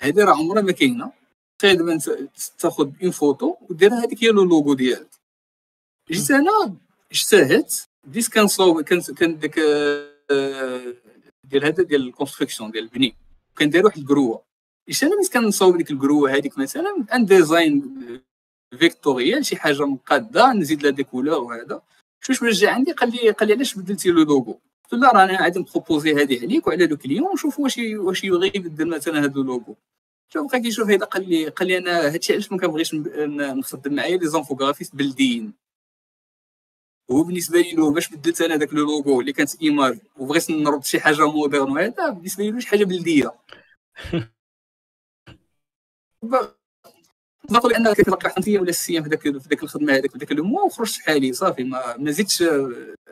هذه 0.00 0.24
راه 0.24 0.34
عمرها 0.34 0.62
ما 0.62 0.72
كاينة 0.72 1.12
دابا 1.62 1.98
تاخذ 2.58 2.90
une 3.02 3.10
photo 3.10 3.56
ودير 3.70 3.94
هذيك 3.94 4.24
هي 4.24 4.28
le 4.28 4.44
logo 4.44 4.74
ديالك 4.74 5.10
جيت 6.10 6.30
أنا 6.30 6.76
اجتهدت 7.12 7.88
بديت 8.04 8.28
كنصاوب 8.28 8.80
كان 8.80 9.38
داك 9.38 9.58
ديال 11.44 11.64
هذا 11.64 11.82
ديال 11.82 12.08
ال 12.08 12.13
construction 12.13 12.70
ديال 12.70 12.84
البني 12.84 13.16
كان 13.56 13.70
داير 13.70 13.84
واحد 13.84 13.98
ال 13.98 14.07
grue 14.07 14.42
جيت 14.88 15.02
أنا 15.02 15.16
بديت 15.16 15.32
كنصاوب 15.32 15.76
ديك 15.76 15.90
ال 15.90 15.99
grue 15.99 16.34
هذيك 16.34 16.58
مثلا 16.58 17.06
un 17.14 17.24
design 17.24 17.96
vectoriel 18.78 19.46
شي 19.46 19.56
حاجة 19.56 19.86
مقاده 19.86 20.52
نزيد 20.52 20.82
لها 20.82 20.90
des 20.90 21.04
couleurs 21.04 21.44
وهذا 21.44 21.82
شوش 22.26 22.42
رجع 22.42 22.72
عندي 22.74 22.92
قال 22.92 23.10
لي 23.10 23.30
قال 23.30 23.48
لي 23.48 23.54
علاش 23.54 23.74
بدلتي 23.74 24.08
le 24.10 24.22
logo؟ 24.22 24.60
قلت 24.84 25.02
له 25.02 25.10
راه 25.12 25.24
أنا 25.24 25.42
غادي 25.42 25.58
ن 25.58 25.64
proposer 25.64 26.14
هذه 26.14 26.40
عليك 26.42 26.66
وعلى 26.66 26.86
le 26.86 26.96
client 26.96 27.22
ونشوف 27.26 27.60
واش 27.60 27.78
واش 27.78 28.24
يبغي 28.24 28.52
يبدل 28.54 28.88
مثلا 28.88 29.18
هذا 29.18 29.40
اللوغو 29.40 29.76
شوف 30.28 30.50
بقى 30.50 30.60
كيشوف 30.60 30.90
هذا 30.90 31.04
قال 31.06 31.28
لي 31.28 31.48
قال 31.48 31.68
لي 31.68 31.78
أنا 31.78 32.14
هادشي 32.14 32.32
علاش 32.32 32.52
ما 32.52 32.58
كنبغيش 32.58 32.94
نخدم 32.94 33.94
معايا 33.94 34.16
les 34.16 34.26
infographistes 34.26 34.96
بلديين. 34.96 35.54
هو 37.10 37.22
بالنسبة 37.22 37.60
لي 37.60 37.72
له 37.72 37.92
باش 37.92 38.08
بدلت 38.08 38.40
أنا 38.40 38.56
داك 38.56 38.74
le 38.74 38.84
logo 38.84 39.20
اللي 39.20 39.32
كانت 39.32 39.62
image 39.62 39.98
وبغيت 40.18 40.50
نرد 40.50 40.84
شي 40.84 41.00
حاجة 41.00 41.26
moderne 41.30 41.70
وهذا 41.72 42.08
بالنسبة 42.10 42.44
لي 42.44 42.60
شي 42.60 42.68
حاجة 42.68 42.84
بلدية. 42.84 43.34
نقول 47.50 47.74
ان 47.74 47.92
كتلقى 47.92 48.30
خمسيه 48.30 48.58
ولا 48.58 48.72
ست 48.72 48.90
أيام 48.90 49.02
في 49.02 49.08
ذاك 49.08 49.20
في 49.20 49.30
ذاك 49.30 49.62
الخدمة 49.62 49.92
هذاك 49.92 50.10
في 50.10 50.18
ذاك 50.18 50.32
le 50.32 50.44
mois 50.44 50.62
وخرجت 50.62 51.00
حالي 51.00 51.32
صافي 51.32 51.64
ما, 51.64 51.96
ما 51.96 52.10
زدتش 52.10 52.44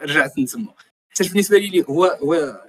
رجعت 0.02 0.38
نتما 0.38 0.74
حتى 1.10 1.28
بالنسبة 1.28 1.58
لي 1.58 1.84
هو 1.88 2.04
هو 2.04 2.60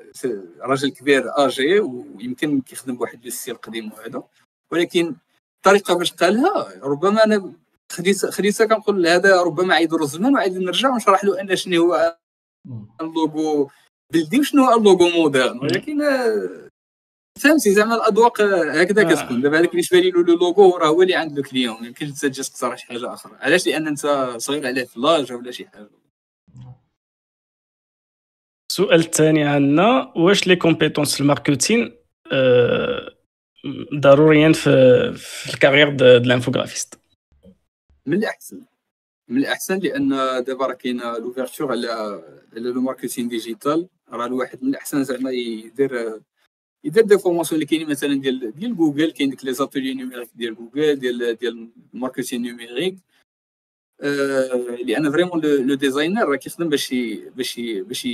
راجل 0.61 0.89
كبير 0.89 1.23
آجي 1.27 1.79
ويمكن 1.79 2.61
كيخدم 2.61 2.95
بواحد 2.95 3.25
ال 3.25 3.30
style 3.30 3.55
قديم 3.55 3.91
وهذا. 3.91 4.23
ولكن 4.71 5.15
الطريقة 5.57 5.93
باش 5.93 6.13
قالها 6.13 6.73
ربما 6.83 7.23
أنا 7.23 7.53
خديت 7.91 8.25
خديتها 8.25 8.65
كنقول 8.65 9.07
هذا 9.07 9.41
ربما 9.41 9.73
عيد 9.73 9.93
الزمان 9.93 10.33
وعيد 10.33 10.57
نرجع 10.57 10.89
ونشرح 10.89 11.23
له 11.25 11.41
أن 11.41 11.55
شنو 11.55 11.93
هو 11.93 12.17
اللوغو 13.01 13.69
بلدي 14.13 14.39
وشنو 14.39 14.63
هو 14.65 14.77
ال 14.77 14.84
logo 14.84 15.09
moderne. 15.09 15.59
ولكن 15.59 16.01
فهمتي 17.39 17.73
زعما 17.73 17.95
الأذواق 17.95 18.41
هكذا 18.41 19.01
آه. 19.01 19.13
كتكون. 19.13 19.41
دابا 19.41 19.59
هذاك 19.59 19.69
بالنسبة 19.71 19.99
لي 19.99 20.11
le 20.11 20.21
logo 20.21 20.77
راه 20.77 20.87
هو 20.87 21.01
اللي 21.01 21.15
عند 21.15 21.37
ال 21.37 21.44
client 21.44 21.81
ما 21.81 21.87
يمكنش 21.87 22.09
انت 22.09 22.25
تجي 22.25 22.43
تقترح 22.43 22.77
شي 22.77 22.85
حاجة 22.85 23.13
أخرى. 23.13 23.37
علاش؟ 23.39 23.67
لأن 23.67 23.87
أنت 23.87 23.99
صغير 24.37 24.67
عليه 24.67 24.83
في 24.83 24.99
l'âge 24.99 25.33
ولا 25.33 25.51
شي 25.51 25.67
حاجة. 25.67 25.89
السؤال 28.71 28.99
الثاني 28.99 29.43
عندنا 29.43 30.13
واش 30.15 30.47
les 30.47 30.55
compétences 30.55 31.21
ال 31.21 31.29
marketing 31.29 31.95
آه 32.31 33.13
ضروريا 33.99 34.51
في 34.53 35.13
في 35.17 35.53
ال 35.53 35.57
carrière 35.57 35.89
de 35.95 36.05
l'infographiste 36.05 36.99
من 38.05 38.17
الاحسن 38.17 38.61
من 39.27 39.37
الاحسن 39.37 39.79
لأن 39.79 40.09
دابا 40.43 40.65
راه 40.65 40.73
كاينة 40.73 41.17
l'ouverture 41.17 41.71
على 41.71 41.87
على 42.53 42.69
le 42.69 42.81
marketing 42.81 43.27
digital 43.27 43.87
راه 44.09 44.25
الواحد 44.25 44.63
من 44.63 44.69
الاحسن 44.69 45.03
زعما 45.03 45.31
يدير 45.31 46.21
يدير 46.83 47.03
des 47.03 47.17
formations 47.17 47.55
اللي 47.55 47.65
كاينين 47.65 47.89
مثلا 47.89 48.21
ديال 48.21 48.51
ديال 48.55 48.75
جوجل 48.75 49.11
كاين 49.11 49.29
ديك 49.29 49.45
les 49.45 49.53
ateliers 49.53 49.93
numériques 49.93 50.29
ديال 50.35 50.55
جوجل 50.55 50.95
ديال 50.95 51.35
ديال 51.37 51.69
ال 51.93 51.98
marketing 51.98 52.41
numérique 52.41 52.95
آه 54.01 54.77
لأن 54.85 55.11
vraiment 55.11 55.41
le 55.41 55.75
designer 55.75 56.29
راه 56.29 56.35
كيخدم 56.35 56.69
باش 56.69 56.93
باش 57.35 57.59
باش 57.59 58.05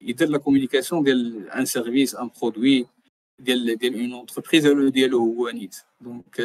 يدير 0.00 0.28
la 0.28 0.38
communication 0.38 1.02
ديال 1.02 1.50
un 1.50 1.64
service 1.64 2.14
un 2.14 2.30
produit 2.42 2.86
ديال 3.38 3.76
ديال 3.78 3.94
une 3.94 4.12
entreprise 4.12 4.66
ديالو 4.66 5.18
هو 5.18 5.48
نيت 5.50 5.76
donc 6.00 6.36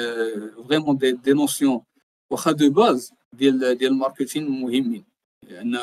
vraiment 0.67 0.97
des, 0.97 1.11
des 1.11 1.34
notions 1.34 1.81
واخا 2.29 2.51
des 2.51 2.69
bases 2.69 3.13
ديال 3.33 3.77
ديال 3.77 3.91
ال 3.91 3.97
marketing 3.97 4.49
مهمين 4.49 5.03
لأن 5.49 5.79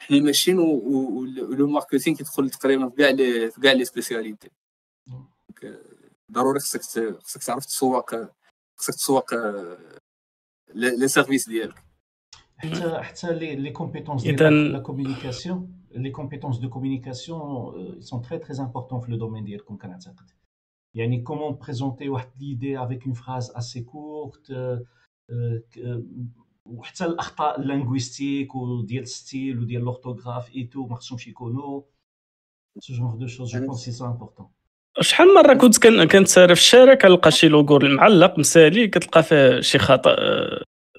حنا 0.00 0.20
ماشيين 0.20 0.58
و 0.58 0.94
le 0.94 1.66
marketing 1.66 2.16
كيدخل 2.16 2.50
تقريبا 2.50 2.88
في 2.88 2.96
كاع 2.96 3.10
les 3.10 3.50
في 3.50 3.60
كاع 3.60 3.72
les 3.72 3.84
spécialités 3.84 4.50
ضروري 6.32 6.60
خصك 6.60 6.80
خصك 7.22 7.42
تعرف 7.42 7.66
تسوق 7.66 8.14
خصك 8.76 8.94
تسوق 8.94 9.34
les 10.74 11.08
services 11.08 11.48
ديالك. 11.48 11.82
حتى 12.56 12.98
حتى 13.02 13.32
les 13.32 13.56
les 13.56 13.70
compétences 13.70 14.22
ديال 14.22 14.72
la 14.72 14.78
communication 14.78 15.86
les 15.90 16.10
compétences 16.10 16.58
de 16.58 16.70
communication 16.70 18.00
sont 18.00 18.22
très 18.22 18.38
très 18.38 18.58
importants 18.60 19.00
في 19.00 19.10
le 19.10 19.16
domaine 19.16 19.44
ديالكم 19.44 19.76
كنعتقد. 19.76 20.30
يعني 20.94 21.22
comment 21.22 21.58
présenter 21.58 22.08
واحد 22.08 22.30
l'idée 22.40 22.78
avec 22.78 23.04
une 23.04 23.12
phrase 23.12 23.50
assez 23.50 23.80
courte 23.80 24.52
وحتى 26.70 27.04
الأخطاء 27.04 27.60
ال 27.60 27.67
linguistiques 27.67 28.54
وديال 28.54 29.02
ال 29.02 29.11
style 29.11 29.58
وديال 29.58 29.82
l'orthographe 29.82 30.54
et 30.54 30.64
tout 30.64 30.86
ما 30.86 30.96
خصهمش 30.96 31.26
يكونوا. 31.26 31.82
ce 32.78 32.94
genre 32.94 33.16
de 33.16 33.26
choses 33.26 33.56
je 33.56 33.66
pense 33.66 33.78
c'est 33.78 33.92
ça 33.92 34.04
important 34.04 34.48
شحال 35.00 35.34
مرة 35.34 35.54
كنت 35.54 35.86
كنتسارى 35.86 36.54
في 36.54 36.60
الشارع 36.60 36.94
كنلقى 36.94 37.30
شي 37.30 37.48
لوغو 37.48 37.78
معلق 37.78 38.38
مسالي 38.38 38.88
كتلقى 38.88 39.22
فيه 39.22 39.60
شي 39.60 39.78
خطأ 39.78 40.16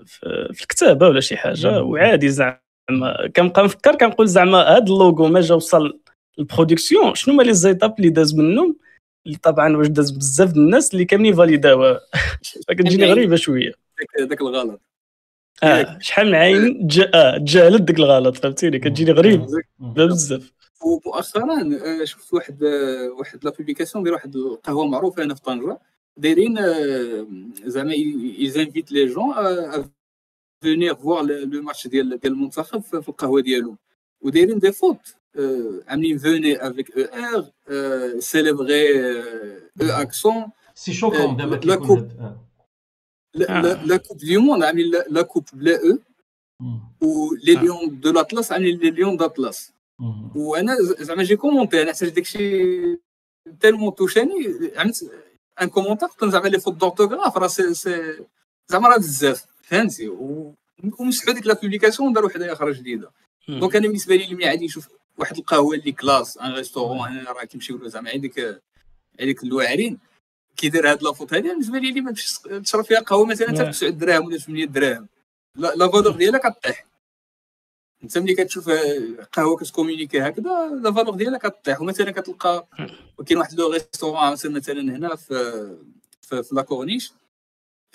في 0.06 0.62
الكتابة 0.62 1.08
ولا 1.08 1.20
شي 1.20 1.38
حاجة 1.38 1.84
وعادي 1.84 2.30
زعما. 2.30 2.60
كنبقى 3.36 3.64
نفكر 3.64 3.96
كنقول 3.96 4.28
زعما 4.28 4.76
هاد 4.76 4.90
اللوغو 4.90 5.28
ما 5.28 5.42
جا 5.42 5.56
وصل 5.56 6.00
ال 6.40 6.47
production 6.47 7.16
شنو 7.16 7.34
هما 7.34 7.44
les 7.44 7.54
étapes 7.54 7.96
اللي 8.00 8.10
داز 8.10 8.36
منهم؟ 8.36 8.76
اللي 9.26 9.38
طبعا 9.38 9.78
واش 9.78 9.88
داز 9.88 10.12
بزاف 10.12 10.56
الناس 10.56 10.94
اللي 10.94 11.06
كاملين 11.06 11.36
فاليداوها. 11.36 12.00
فكتجيني 12.68 13.06
غريبة 13.06 13.36
شوية. 13.36 13.72
داك 14.20 14.42
الغلط. 14.42 14.82
آه 15.64 15.98
شحال 16.02 16.28
من 16.28 16.36
عين 16.36 16.88
آه 17.14 17.38
تجاهلت 17.38 17.82
ديك 17.82 18.00
الغلط 18.00 18.38
فهمتيني؟ 18.38 18.80
كتجيني 18.80 19.12
غريب. 19.12 19.46
بزاف. 19.80 20.52
ومؤخرا 20.86 21.70
آه، 22.02 22.04
شفت 22.04 22.34
واحد 22.34 22.64
آه، 22.64 23.10
واحد 23.20 23.46
la 23.46 23.52
publication 23.52 24.04
ديال 24.04 24.14
واحد 24.14 24.36
القهوة 24.36 24.88
معروفة 24.88 25.24
هنا 25.24 25.36
في 25.36 25.42
طنجة. 25.42 25.80
دايرين 26.18 26.58
آه، 26.58 27.28
زعما 27.66 27.94
ils 28.40 28.54
invitent 28.54 28.92
les 28.92 29.06
gens 29.06 29.34
venir 30.62 30.96
voir 30.96 31.24
le 31.24 31.62
match 31.62 31.88
ديال 31.88 32.20
ديال 32.20 32.34
المنتخب 32.34 32.82
في 32.82 33.10
القهوة 33.10 33.42
ديالو 33.42 33.76
ودايرين 34.22 34.60
des 34.60 34.72
fautes 34.72 35.16
عاملين 35.88 36.18
venez 36.18 36.68
avec 36.68 36.98
e 36.98 37.44
r 37.70 38.20
célébrer 38.20 39.12
e 39.82 40.02
accent 40.02 40.46
c'est 40.76 40.94
choquant 40.94 41.38
دابا 41.38 41.58
كيكون 41.58 42.10
la 43.34 43.98
coupe 43.98 44.18
du 44.18 44.38
monde 44.38 44.64
عاملين 44.64 44.92
la 45.10 45.22
coupe 45.22 45.46
بلا 45.54 46.00
e 47.04 47.30
و 47.30 47.36
les 47.36 47.56
lions 47.56 48.00
de 48.00 48.12
l'Atlas 48.12 48.52
عاملين 48.52 48.80
les 48.80 48.92
lions 48.92 49.18
d'Atlas 49.18 49.72
وأنا 50.36 50.76
زعما 50.82 51.24
j'ai 51.24 51.36
commenté 51.36 51.82
أنا 51.82 51.94
حتى 51.94 52.10
داكشي 52.10 53.00
tellement 53.60 53.96
توشاني 53.96 54.34
عملت 54.76 55.12
un 55.62 55.70
commentaire 55.70 56.08
قلت 56.08 56.32
زعما 56.32 56.48
les 56.48 56.60
fautes 56.60 56.74
d'orthographe 56.74 57.38
راه 57.38 57.48
c'est 57.48 57.74
زعما 58.68 58.90
راه 58.90 58.98
بزاف 58.98 59.46
فهمتي 59.64 60.10
ومسحوا 61.00 61.34
ديك 61.34 61.48
la 61.48 61.54
publication 61.54 62.14
داروا 62.14 62.30
وحده 62.30 62.54
أخرى 62.54 62.72
جديده 62.74 63.12
donc 63.48 63.76
أنا 63.76 63.88
بالنسبة 63.88 64.16
لي 64.16 64.36
ملي 64.36 64.48
عادي 64.48 64.66
نشوف 64.66 64.90
واحد 65.18 65.38
القهوه 65.38 65.76
اللي 65.76 65.92
classe 65.92 66.38
un 66.38 66.52
restaurant 66.54 67.08
أنا 67.08 67.32
راه 67.32 67.44
كيمشيو 67.44 67.88
زعما 67.88 68.10
هذيك 68.10 68.62
هذيك 69.20 69.44
الواعرين 69.44 69.98
كيدير 70.58 70.92
هاد 70.92 71.04
la 71.04 71.12
faute 71.12 71.34
هادي 71.34 71.50
بالنسبة 71.50 71.80
لي 71.80 71.90
اللي 71.90 72.02
ما 72.02 72.12
تمشيش 72.12 72.40
تشرب 72.40 72.84
فيها 72.84 73.00
قهوة 73.00 73.26
مثلا 73.26 73.48
حتى 73.50 73.64
ب 73.64 73.72
9 73.72 73.90
دراهم 73.90 74.26
ولا 74.26 74.38
8 74.38 74.66
دراهم. 74.66 75.08
la 75.56 75.92
valeur 75.92 76.12
ديالها 76.12 76.50
كطيح. 76.50 76.88
انت 78.04 78.18
ملي 78.18 78.36
كتشوف 78.36 78.70
قهوة 79.32 79.58
كت 79.58 79.68
communiquer 79.68 80.22
هكذا 80.22 80.70
la 80.84 80.92
valeur 80.92 81.16
ديالها 81.16 81.40
كطيح. 81.40 81.82
ومثلا 81.82 82.12
كتلقى 82.12 82.68
كاين 83.26 83.38
واحد 83.38 83.54
le 83.54 83.72
restaurant 83.72 84.32
مثلا 84.32 84.82
هنا 84.82 85.16
في 85.16 85.34
في, 86.22 86.44
في 86.44 86.56
la 86.56 86.67
corniche 86.67 87.14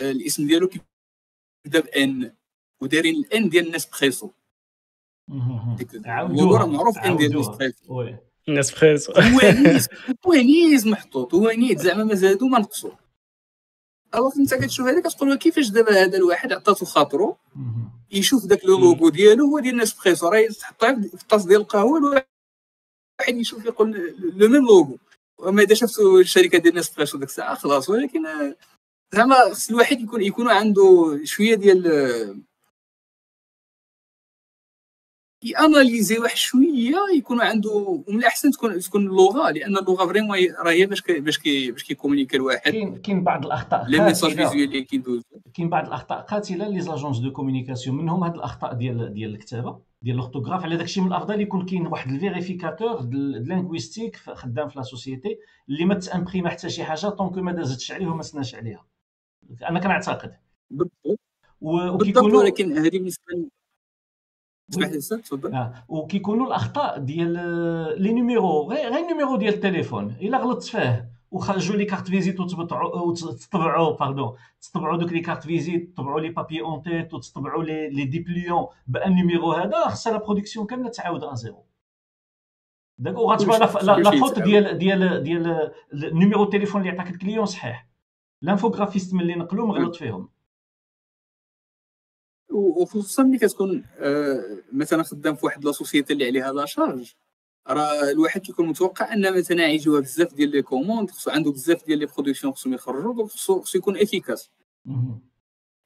الاسم 0.01 0.47
ديالو 0.47 0.69
كيبدا 0.69 1.81
ب 1.81 2.07
n 2.07 2.33
ودايرين 2.81 3.15
ال 3.15 3.32
n 3.32 3.49
ديال 3.49 3.73
Nespresso 3.73 4.31
عاودوها 6.07 6.67
معروف 6.67 6.99
n 6.99 7.17
ديال 7.17 8.26
Nespresso 8.49 9.13
Nespresso 9.13 9.39
ونيس 9.43 9.89
ونيس 10.25 10.87
محطوط 10.87 11.35
ونيس 11.35 11.81
زعما 11.81 12.05
ما 12.05 12.15
زادوا 12.15 12.49
ما 12.49 12.59
نقصوا 12.59 12.91
alors 14.15 14.33
أنت 14.37 14.55
كتشوف 14.55 14.87
هذا 14.87 15.01
كتقول 15.01 15.35
كيفاش 15.35 15.69
دابا 15.69 16.05
هذا 16.05 16.17
الواحد 16.17 16.53
عطاتو 16.53 16.85
خاطرو؟ 16.85 17.37
يشوف 18.13 18.47
داك 18.47 18.65
le 18.65 18.79
logo 18.79 19.09
ديالو 19.09 19.47
هو 19.47 19.59
ديال 19.59 19.77
Nespresso 19.77 20.29
راه 20.29 20.39
يحطها 20.39 20.95
في 20.95 21.23
الطاس 21.23 21.45
ديال 21.45 21.61
القهوة 21.61 21.99
الواحد 21.99 22.27
يشوف 23.41 23.65
يقول 23.65 24.15
le 24.19 24.49
même 24.49 24.67
logo. 24.67 24.99
وما 25.39 25.63
إذا 25.63 25.75
شفتوا 25.75 26.21
الشركة 26.21 26.59
ديال 26.59 26.75
Nespresso 26.75 27.19
ديك 27.19 27.29
الساعة 27.29 27.55
خلاص 27.55 27.91
ولكن 27.91 28.23
زعما 29.15 29.51
خص 29.51 29.71
الواحد 29.71 30.01
يكون 30.01 30.23
يكون 30.23 30.49
عنده 30.49 31.21
شوية 31.25 31.55
ديال 31.55 31.83
ي 35.43 35.51
analyser 35.51 36.19
واحد 36.19 36.37
شوية 36.37 36.97
يكون 37.17 37.41
عنده 37.41 37.71
ومن 37.71 38.19
الأحسن 38.19 38.51
تكون 38.51 38.81
تكون 38.81 39.07
اللغة 39.07 39.51
لأن 39.51 39.77
اللغة 39.77 40.07
vraiment 40.07 40.37
راه 40.65 40.71
هي 40.71 40.87
باش 40.87 41.03
باش 41.03 41.39
باش 41.71 41.85
كي 41.85 41.93
communiquer 41.93 42.37
الواحد. 42.37 42.73
كاين 42.73 42.97
كاين 42.97 43.25
بعض 43.25 43.47
الأخطاء 43.47 43.87
les 43.89 44.01
messages 44.01 44.31
visuels 44.31 44.63
اللي 44.63 44.83
كيدوز 44.83 45.23
كاين 45.55 45.69
بعض 45.69 45.87
الأخطاء 45.87 46.21
قاتله 46.21 46.69
les 46.69 46.81
agences 46.81 47.19
de 47.19 47.33
communication. 47.33 47.97
منهم 47.97 48.25
هاد 48.25 48.35
الأخطاء 48.35 48.75
ديال 48.75 49.15
ديال 49.15 49.35
الكتابة 49.35 49.79
ديال 50.03 50.17
ال 50.17 50.21
orthographe 50.21 50.63
على 50.63 50.77
داكشي 50.77 51.01
من 51.01 51.07
الأفضل 51.07 51.41
يكون 51.41 51.67
كاين 51.67 51.87
واحد 51.87 52.11
ال 52.11 52.18
vérificateur 52.18 53.03
linguistique 53.13 54.17
خدام 54.17 54.69
في 54.69 54.79
la 54.79 54.83
société 54.83 55.39
اللي 55.69 55.85
ما 55.85 55.95
تامبريما 55.95 56.51
حتى 56.51 56.71
شي 56.71 56.85
حاجة 56.85 57.09
tant 57.09 57.27
que 57.27 57.41
ما 57.41 57.53
دازتش 57.53 57.93
عليه 57.93 58.07
وما 58.07 58.23
سناش 58.23 58.55
عليها. 58.55 58.87
أنا 59.63 59.81
كنعتقد. 59.81 60.35
بالضبط. 60.71 61.21
وكيكونوا 61.61 62.43
ولكن 62.43 62.79
هذه 62.79 62.91
بالنسبة 62.91 63.25
اسمح 64.71 64.89
لي 64.89 64.99
تفضل. 64.99 65.55
آه. 65.55 65.75
وكيكونوا 65.89 66.47
الأخطاء 66.47 66.99
ديال 66.99 67.33
les 68.03 68.13
numéros 68.13 68.63
غير 68.63 68.91
غير 68.93 69.03
ال 69.03 69.08
numéro 69.08 69.37
ديال 69.37 69.55
التليفون. 69.55 70.17
إلا 70.21 70.39
غلطت 70.39 70.63
فيه 70.63 71.17
وخرجوا 71.31 71.77
les 71.77 71.85
cartes 71.85 72.09
visite 72.09 72.41
وتبطعوا 72.41 73.01
وتطبعوا 73.01 73.97
pardon 73.97 74.37
تطبعوا 74.61 74.97
دوك 74.97 75.13
les 75.13 75.21
cartes 75.21 75.43
visite 75.43 75.93
تطبعوا 75.95 76.21
les 76.21 76.29
papiers 76.29 76.61
en-tête 76.61 77.15
وتطبعوا 77.15 77.65
les 77.65 77.91
les 77.91 78.05
dépliants 78.05 78.67
بأن 78.87 79.11
ال 79.11 79.17
numéro 79.17 79.53
هذا 79.53 79.89
خصها 79.89 80.13
la 80.13 80.19
production 80.19 80.67
كاملة 80.67 80.89
تعاود 80.89 81.25
en 81.25 81.35
zéro. 81.35 81.65
داك 82.99 83.19
وغتبان 83.19 83.61
la 83.83 84.11
faute 84.11 84.39
ديال 84.39 84.79
ديال 84.79 85.23
ديال 85.23 85.73
ال 85.93 86.00
numéro 86.00 86.43
التليفون 86.43 86.81
اللي 86.81 86.93
عطاك 86.93 87.11
ال 87.11 87.16
client 87.16 87.47
صحيح. 87.47 87.89
ال 88.43 88.48
infographiste 88.48 89.15
ملي 89.15 89.35
نقلو 89.35 89.67
مغلط 89.67 89.97
فيهم. 89.97 90.29
وخصوصا 92.59 93.23
ملي 93.23 93.39
كتكون 93.39 93.85
آه 93.99 94.59
مثلا 94.73 95.03
خدام 95.03 95.35
في 95.35 95.47
واحد 95.47 95.65
la 95.65 95.73
société 95.73 96.13
اللي 96.13 96.27
عليها 96.27 96.53
la 96.53 96.67
charge. 96.67 97.13
راه 97.69 98.11
الواحد 98.11 98.41
كيكون 98.41 98.67
متوقع 98.69 99.13
أن 99.13 99.39
مثلا 99.39 99.67
يجيوها 99.67 100.01
بزاف 100.01 100.35
ديال 100.35 100.51
les 100.51 100.63
commandes 100.63 101.11
خصو 101.11 101.31
عنده 101.31 101.53
بزاف 101.53 101.87
ديال 101.87 101.99
les 101.99 102.07
productions 102.07 102.53
خصهم 102.53 102.75
يخرجوا 102.75 103.15
donc 103.15 103.31
خصو 103.31 103.79
يكون 103.79 103.97
efficace. 103.97 104.51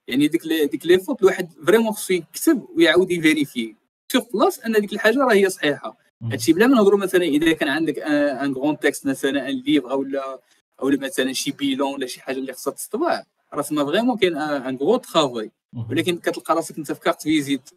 يعني 0.09 0.29
ديك 0.29 0.47
les 0.47 0.67
ديك 0.67 0.87
les 0.87 0.99
fautes 0.99 1.23
الواحد 1.23 1.53
vraiment 1.67 1.93
خصو 1.93 2.15
يكتب 2.15 2.67
ويعاود 2.77 3.11
ي 3.11 3.17
vérifier. 3.17 3.75
sur 4.13 4.23
place 4.35 4.59
أن 4.59 4.73
ديك 4.73 4.93
الحاجة 4.93 5.19
راه 5.19 5.33
هي 5.33 5.51
صحيحة. 5.51 5.97
هادشي 6.23 6.53
بلا 6.53 6.67
ما 6.67 6.75
نهضروا 6.77 6.99
مثلا 6.99 7.25
إذا 7.25 7.53
كان 7.53 7.69
عندك 7.69 7.99
un 7.99 8.53
grand 8.53 8.79
texte 8.79 9.07
مثلا 9.07 9.49
un 9.49 9.55
livre 9.55 9.95
ولا 9.95 10.41
أو 10.83 10.89
مثلا 10.89 11.33
شي 11.33 11.51
bilan 11.53 11.95
ولا 11.95 12.07
شي 12.07 12.21
حاجة 12.21 12.37
اللي 12.39 12.53
خصها 12.53 12.73
تطبع 12.73 13.25
راه 13.55 13.63
تما 13.63 13.85
vraiment 13.85 14.19
كاين 14.19 14.37
un 14.37 14.77
gros 14.77 14.97
travail 14.97 15.51
ولكن 15.91 16.19
كتلقى 16.19 16.55
راسك 16.55 16.79
انت 16.79 16.93
في 16.93 17.01
carte 17.01 17.23
visite 17.23 17.71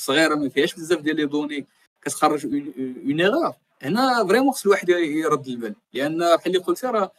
صغيرة 0.00 0.34
ما 0.34 0.48
فيهاش 0.48 0.74
بزاف 0.74 1.00
ديال 1.00 1.16
les 1.16 1.26
données 1.26 1.66
كتخرج 2.02 2.46
une 2.46 3.20
erreur 3.20 3.54
هنا 3.82 4.26
vraiment 4.26 4.52
خص 4.52 4.66
الواحد 4.66 4.88
يرد 4.88 5.46
البال. 5.48 5.74
لأن 5.92 6.18
بحال 6.18 6.46
اللي 6.46 6.58
قلتي 6.58 6.86
راه 6.86 7.12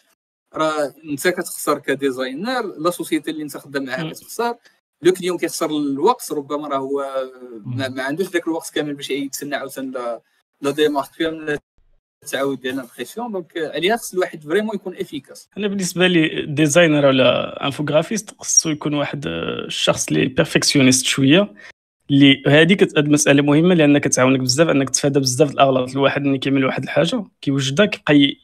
راه 0.53 0.93
انت 1.03 1.27
كتخسر 1.27 1.79
ك 1.79 1.88
designer 1.88 2.61
la 2.61 2.91
société 2.91 3.31
اللي 3.31 3.43
انت 3.43 3.57
خدام 3.57 3.85
معاها 3.85 4.13
كتخسر. 4.13 4.55
le 5.01 5.13
client 5.13 5.37
كيخسر 5.37 5.69
الوقت 5.69 6.31
ربما 6.31 6.67
راه 6.67 6.77
هو 6.77 7.29
ما, 7.65 8.03
عندوش 8.03 8.27
ذاك 8.27 8.47
الوقت 8.47 8.69
كامل 8.69 8.93
باش 8.93 9.09
يتسنى 9.09 9.55
عاوتاني 9.55 9.91
la 10.61 10.71
démarche. 10.71 11.11
فيها 11.13 11.59
التعاود 12.23 12.61
ديال 12.61 12.73
ال 12.73 12.79
impression 12.79 13.31
donc 13.31 13.51
عليها 13.57 13.97
خص 13.97 14.13
الواحد 14.13 14.43
vraiment 14.43 14.75
يكون 14.75 14.95
efficace 14.95 15.49
أنا 15.57 15.67
بالنسبة 15.67 16.07
لي 16.07 16.45
designer 16.45 17.05
ولا 17.05 17.65
infographiste 17.65 18.35
خصو 18.39 18.69
يكون 18.69 18.93
واحد 18.93 19.23
الشخص 19.27 20.07
اللي 20.07 20.25
perfectionniste 20.25 21.05
شوية. 21.05 21.53
اللي 22.11 22.43
هذيك 22.47 22.83
هاد 22.83 22.97
المساله 22.97 23.41
مهمة 23.41 23.73
لأن 23.75 23.97
كتعاونك 23.97 24.39
بزاف 24.39 24.69
أنك 24.69 24.89
تفادى 24.89 25.19
بزاف 25.19 25.51
الأغلاط. 25.51 25.89
الواحد 25.89 26.21
ملي 26.21 26.37
كيعمل 26.37 26.65
واحد 26.65 26.83
الحاجة 26.83 27.23
كيوجدها 27.41 27.85
كيبقى 27.85 28.35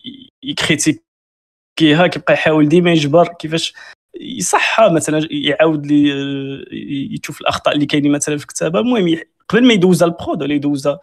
يكريتيكيها 0.43 2.07
كيبقى 2.07 2.33
يحاول 2.33 2.69
ديما 2.69 2.91
يجبر 2.91 3.27
كيفاش 3.27 3.73
يصحها 4.21 4.89
مثلا 4.89 5.27
يعاود 5.31 5.85
لي 5.85 6.09
يشوف 7.13 7.41
الأخطاء 7.41 7.75
اللي 7.75 7.85
كاينين 7.85 8.11
مثلا 8.11 8.37
في 8.37 8.43
الكتابة. 8.43 8.79
المهم 8.79 9.17
قبل 9.49 9.67
ما 9.67 9.73
يدوزها 9.73 10.07
ال 10.07 10.14
prod 10.14 10.41
ولا 10.43 10.53
يدوزها 10.53 10.99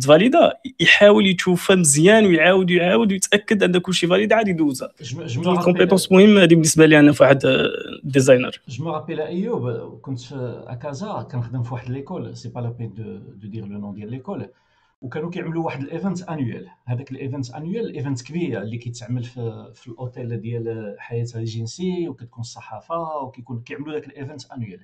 تفاليدا 0.00 0.52
يحاول 0.80 1.26
يشوفها 1.26 1.76
مزيان 1.76 2.26
ويعاود 2.26 2.70
ويعاود 2.70 3.12
ويتأكد 3.12 3.62
أن 3.62 3.78
كلشي 3.78 4.06
valide 4.06 4.32
عاد 4.32 4.48
يدوزها 4.48 4.92
ال 5.36 5.43
compétence 5.43 6.12
مهمه 6.12 6.42
هذه 6.42 6.48
بالنسبة 6.48 6.86
لي 6.86 7.00
أنا 7.00 7.12
في 7.12 7.22
واحد 7.22 7.68
designer 8.04 8.60
je 8.68 8.84
me 8.84 8.90
rappelle 8.90 9.20
ايوب 9.20 9.98
كنت 10.02 10.20
في 10.20 10.64
à 10.66 10.78
Casa 10.78 11.28
كنخدم 11.32 11.62
في 11.62 11.74
واحد 11.74 11.90
l'école 11.90 12.36
c'est 12.36 12.48
pas 12.48 12.60
la 12.60 12.70
peine 12.70 12.94
de 12.94 13.16
de 13.16 13.48
dire 13.48 13.66
le 13.66 13.78
nom 13.78 13.94
ديال 13.94 14.10
l'école 14.10 14.48
وكانوا 15.02 15.30
كيعملوا 15.30 15.64
واحد 15.64 15.82
ال 15.82 15.89
event 15.89 16.22
annuel 16.22 16.68
هذاك 16.84 17.10
ال 17.10 17.17
event 17.17 17.50
annuel 17.50 17.94
event 17.94 18.22
كبير 18.22 18.62
اللي 18.62 18.78
كيتعمل 18.78 19.24
في 19.24 19.70
في 19.74 19.88
الأوتيل 19.88 20.40
ديال 20.40 20.96
حياة 20.98 21.26
ريجينسي 21.36 22.08
وكتكون 22.08 22.40
الصحافة 22.40 23.16
وكيكون 23.22 23.60
كيعملوا 23.60 23.92
ذاك 23.92 24.06
ال 24.06 24.13
event 24.13 24.50
annuel 24.52 24.80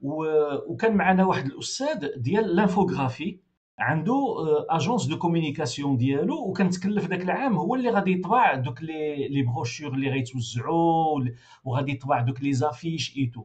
وكان 0.00 0.96
معنا 0.96 1.24
واحد 1.24 1.46
الأستاذ 1.46 2.08
ديال 2.16 2.56
l'infographie 2.56 3.38
عنده 3.78 4.36
agence 4.70 5.06
de 5.06 5.18
communication 5.18 5.96
ديالو 5.96 6.48
وكان 6.48 6.70
تكلف 6.70 7.06
ذاك 7.06 7.22
العام 7.22 7.56
هو 7.56 7.74
اللي 7.74 7.90
غادي 7.90 8.12
يطبع 8.12 8.54
دوك 8.54 8.82
les 8.82 9.28
les 9.28 9.42
brochures 9.42 9.94
اللي 9.94 10.10
غيتوزعوا 10.10 11.24
وغادي 11.64 11.92
يطبع 11.92 12.20
دوك 12.20 12.40
les 12.40 12.52
affiches 12.52 13.16
et 13.16 13.26
tout 13.26 13.44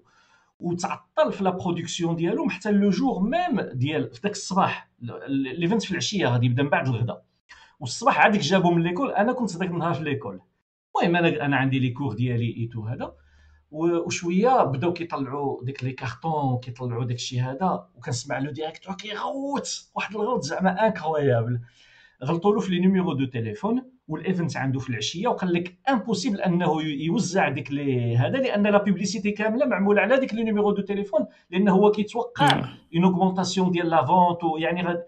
وتعطل 0.60 1.34
في 1.34 1.44
la 1.44 1.50
production 1.50 2.16
ديالو 2.16 2.50
حتى 2.50 2.72
le 2.72 2.90
jour 2.90 3.20
même 3.20 3.62
ديال 3.62 4.12
في 4.14 4.20
ذاك 4.24 4.32
الصباح 4.32 4.90
l'event 5.28 5.84
في 5.84 5.92
العشية 5.92 6.28
غادي 6.28 6.46
يبدا 6.46 6.64
من 6.64 6.70
بعد 6.70 6.88
الغداء 6.88 7.26
والصباح 7.80 8.20
عادك 8.20 8.40
جابو 8.40 8.72
من 8.72 8.84
l'école 8.84 9.12
أنا 9.12 9.34
كنت 9.34 9.52
ذاك 9.58 9.70
النهار 9.70 9.94
في 9.94 10.04
l'école 10.04 10.42
المهم 11.04 11.16
أنا 11.16 11.46
أنا 11.46 11.58
عندي 11.58 11.80
les 11.80 11.90
cours 11.90 12.14
ديالي 12.14 12.58
et 12.58 12.68
tout 12.74 12.82
هذا. 12.82 13.14
وشوية 13.72 14.64
بداو 14.64 14.94
كيطلعوا 14.94 15.64
ديك 15.64 15.84
les 15.84 15.92
cartons 15.92 16.60
كيطلعوا 16.60 17.06
داك 17.06 17.16
الشيء 17.16 17.42
هذا 17.42 17.88
وكنسمع 17.96 18.40
le 18.40 18.52
directeur 18.52 18.96
كيغوت 18.96 19.90
واحد 19.96 20.16
الغلط 20.16 20.44
زعما 20.44 20.88
incroyable 20.88 21.60
غلطوا 22.24 22.54
له 22.54 22.60
في 22.60 22.72
les 22.72 22.80
numéros 22.80 23.14
de 23.14 23.26
téléphone 23.26 23.92
وال 24.08 24.22
event 24.22 24.58
عنده 24.58 24.80
في 24.80 24.90
العشية 24.90 25.28
وقال 25.28 25.54
لك 25.54 25.78
impossible 25.90 26.42
أنه 26.42 26.82
يوزع 26.82 27.50
ديك 27.50 27.72
les 27.72 28.18
هذا 28.18 28.38
لأن 28.38 28.68
la 28.68 28.84
publicité 28.84 29.32
كاملة 29.32 29.66
معمولة 29.66 30.02
على 30.02 30.20
ديك 30.20 30.34
les 30.34 30.44
numéros 30.44 30.72
de 30.72 30.82
téléphone 30.82 31.26
لأن 31.50 31.70
هو 31.70 31.92
كيتوقع 31.92 32.70
une 32.96 33.04
augmentation 33.04 33.72
ديال 33.72 33.90
la 33.90 34.06
vente 34.06 34.40
يعني 34.58 35.04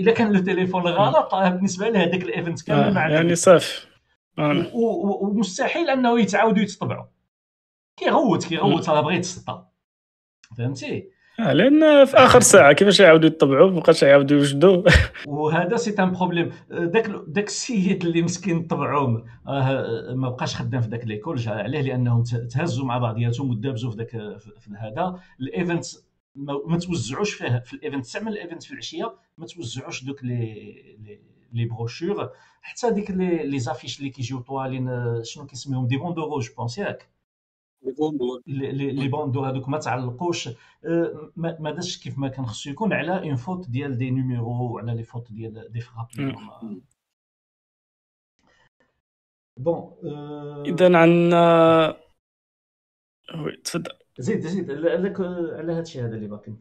الا 0.00 0.12
كان 0.12 0.32
le 0.32 0.40
téléphone 0.40 0.82
غلط 0.82 1.34
بالنسبة 1.34 1.88
له 1.88 2.04
هذاك 2.04 2.22
ال 2.22 2.29
event 2.29 2.62
كامل 2.62 2.98
آه 2.98 3.08
يعني 3.08 3.34
صافي 3.34 3.86
ومستحيل 5.22 5.90
أنه 5.90 6.20
يتعاودوا 6.20 6.62
يتطبعوا 6.62 7.04
كيغوت 7.96 8.44
كيغوت 8.44 8.88
راه 8.88 9.00
بغيت 9.00 9.20
السطا 9.20 9.70
فهمتي؟ 10.58 11.08
آه 11.40 11.52
لأن 11.52 12.04
في 12.04 12.16
آخر 12.16 12.40
ساعة 12.40 12.72
كيفاش 12.72 13.00
يعاودوا 13.00 13.28
يطبعوا 13.28 13.70
مابقاش 13.70 14.02
يعاودوا 14.02 14.36
يوجدوا 14.36 14.82
وهذا 15.26 15.76
c'est 15.76 16.02
un 16.02 16.12
problème. 16.12 16.52
داك 16.70 17.10
داك 17.26 17.46
السيد 17.46 18.04
اللي 18.04 18.22
مسكين 18.22 18.66
طبعوا 18.66 19.20
آه 19.48 20.14
ما 20.14 20.28
بقاش 20.28 20.56
خدام 20.56 20.80
في 20.80 20.88
داك 20.88 21.04
l'école. 21.04 21.36
جا 21.36 21.52
عليه 21.52 21.80
لأنهم 21.80 22.22
تهزوا 22.22 22.86
مع 22.86 22.98
بعضياتهم 22.98 23.50
ودابزوا 23.50 23.90
في 23.90 23.96
داك 23.96 24.10
في 24.38 24.70
هذا. 24.78 25.20
ال 25.40 25.47
event 25.47 25.84
ما 26.66 26.78
توزعوش 26.78 27.32
فيه. 27.34 27.58
في 27.58 27.72
ال 27.74 27.79
event 27.79 28.06
تعمل 28.06 28.32
ال 28.32 28.37
event 28.37 28.62
في 28.62 28.72
العشية 28.72 29.14
ما 29.38 29.46
توزعوش 29.46 30.04
دوك 30.04 30.24
les 30.24 30.54
لي 31.52 31.64
بروشور. 31.64 32.30
حتى 32.62 32.90
ديك 32.90 33.10
لي 33.10 33.58
زافيش 33.58 33.98
اللي 33.98 34.10
كيجيو 34.10 34.38
طوالين 34.40 34.88
شنو 35.24 35.46
كيسميهم؟ 35.46 35.86
دي 35.86 35.96
بوندورو 35.96 36.38
جو 36.40 36.52
بونس 36.56 36.78
ياك. 36.78 37.13
لي 38.46 39.08
بوندو. 39.08 39.44
هذوك 39.44 39.68
ما 39.68 39.78
تعلقوش. 39.78 40.48
ما 41.36 41.70
داش 41.76 41.98
كيف 41.98 42.18
ما 42.18 42.28
كان 42.28 42.46
خصو 42.46 42.70
يكون 42.70 42.92
على 42.92 43.18
اون 43.18 43.36
فوت 43.36 43.70
ديال 43.70 43.98
دي 43.98 44.10
نيميرو 44.10 44.72
وعلى 44.74 44.94
لي 44.94 45.02
فوت 45.02 45.32
ديال 45.32 45.72
دي 45.72 45.80
فراب 45.80 46.06
بون 49.56 49.96
اذا 50.66 50.96
عندنا 50.96 51.96
وي 53.34 53.56
تفضل. 53.56 53.92
زيد 54.18 54.40
زيد 54.40 54.70
على 54.70 55.14
على 55.58 55.72
هذا 55.72 55.80
الشيء 55.80 56.04
هذا 56.04 56.14
اللي 56.14 56.28
باقي 56.28 56.52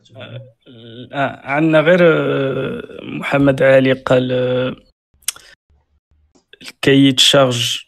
آه 1.13 1.47
عندنا 1.47 1.79
غير 1.79 2.01
محمد 3.19 3.63
علي 3.63 3.93
قال 3.93 4.31
كي 6.81 7.07
يتشارج 7.07 7.85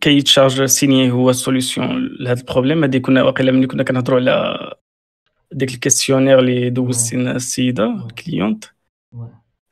كي 0.00 0.10
يتشارج 0.10 0.64
سيني 0.64 1.10
هو 1.10 1.32
سوليسيون 1.32 2.16
لهذا 2.20 2.40
البروبليم. 2.40 2.84
هذه 2.84 2.98
كنا 2.98 3.22
واقيلا 3.22 3.52
ملي 3.52 3.66
كنا 3.66 3.82
كنهضروا 3.82 4.20
على 4.20 4.74
ديك 5.52 5.74
الكيستيونير 5.74 6.38
اللي 6.38 6.70
دوزتينا 6.70 7.36
السيدة 7.36 8.06
الكليونت. 8.06 8.64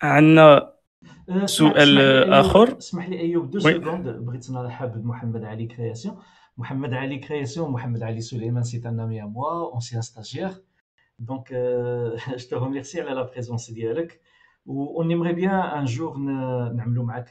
عندنا 0.03 0.73
سؤال 1.45 1.99
آخر. 2.33 2.79
اسمح 2.79 3.09
لي 3.09 3.21
أيوب 3.21 3.51
دو 3.51 3.59
سكوند. 3.59 4.09
بغيت 4.09 4.51
نرحب 4.51 5.03
بمحمد 5.03 5.45
علي 5.45 5.67
كرياسيون. 5.67 6.17
محمد 6.57 6.93
علي 6.93 7.19
كرياسيون 7.19 7.71
محمد 7.71 8.03
علي 8.03 8.21
سليمان 8.21 8.63
سي 8.63 8.83
ان 8.87 9.01
امي 9.01 9.23
موا 9.23 9.73
اونسيان 9.73 10.03
ستاجير 10.03 10.51
donc 11.19 11.53
je 12.29 12.49
te 12.51 12.65
remercie 12.65 13.01
على 13.01 13.11
la 13.11 13.23
présence 13.23 13.71
ديالك. 13.71 14.21
و 14.67 15.01
on 15.01 15.09
aimerait 15.09 15.33
bien 15.33 15.55
un 15.55 15.85
jour 15.85 16.17
نعملوا 16.77 17.05
معاك 17.05 17.31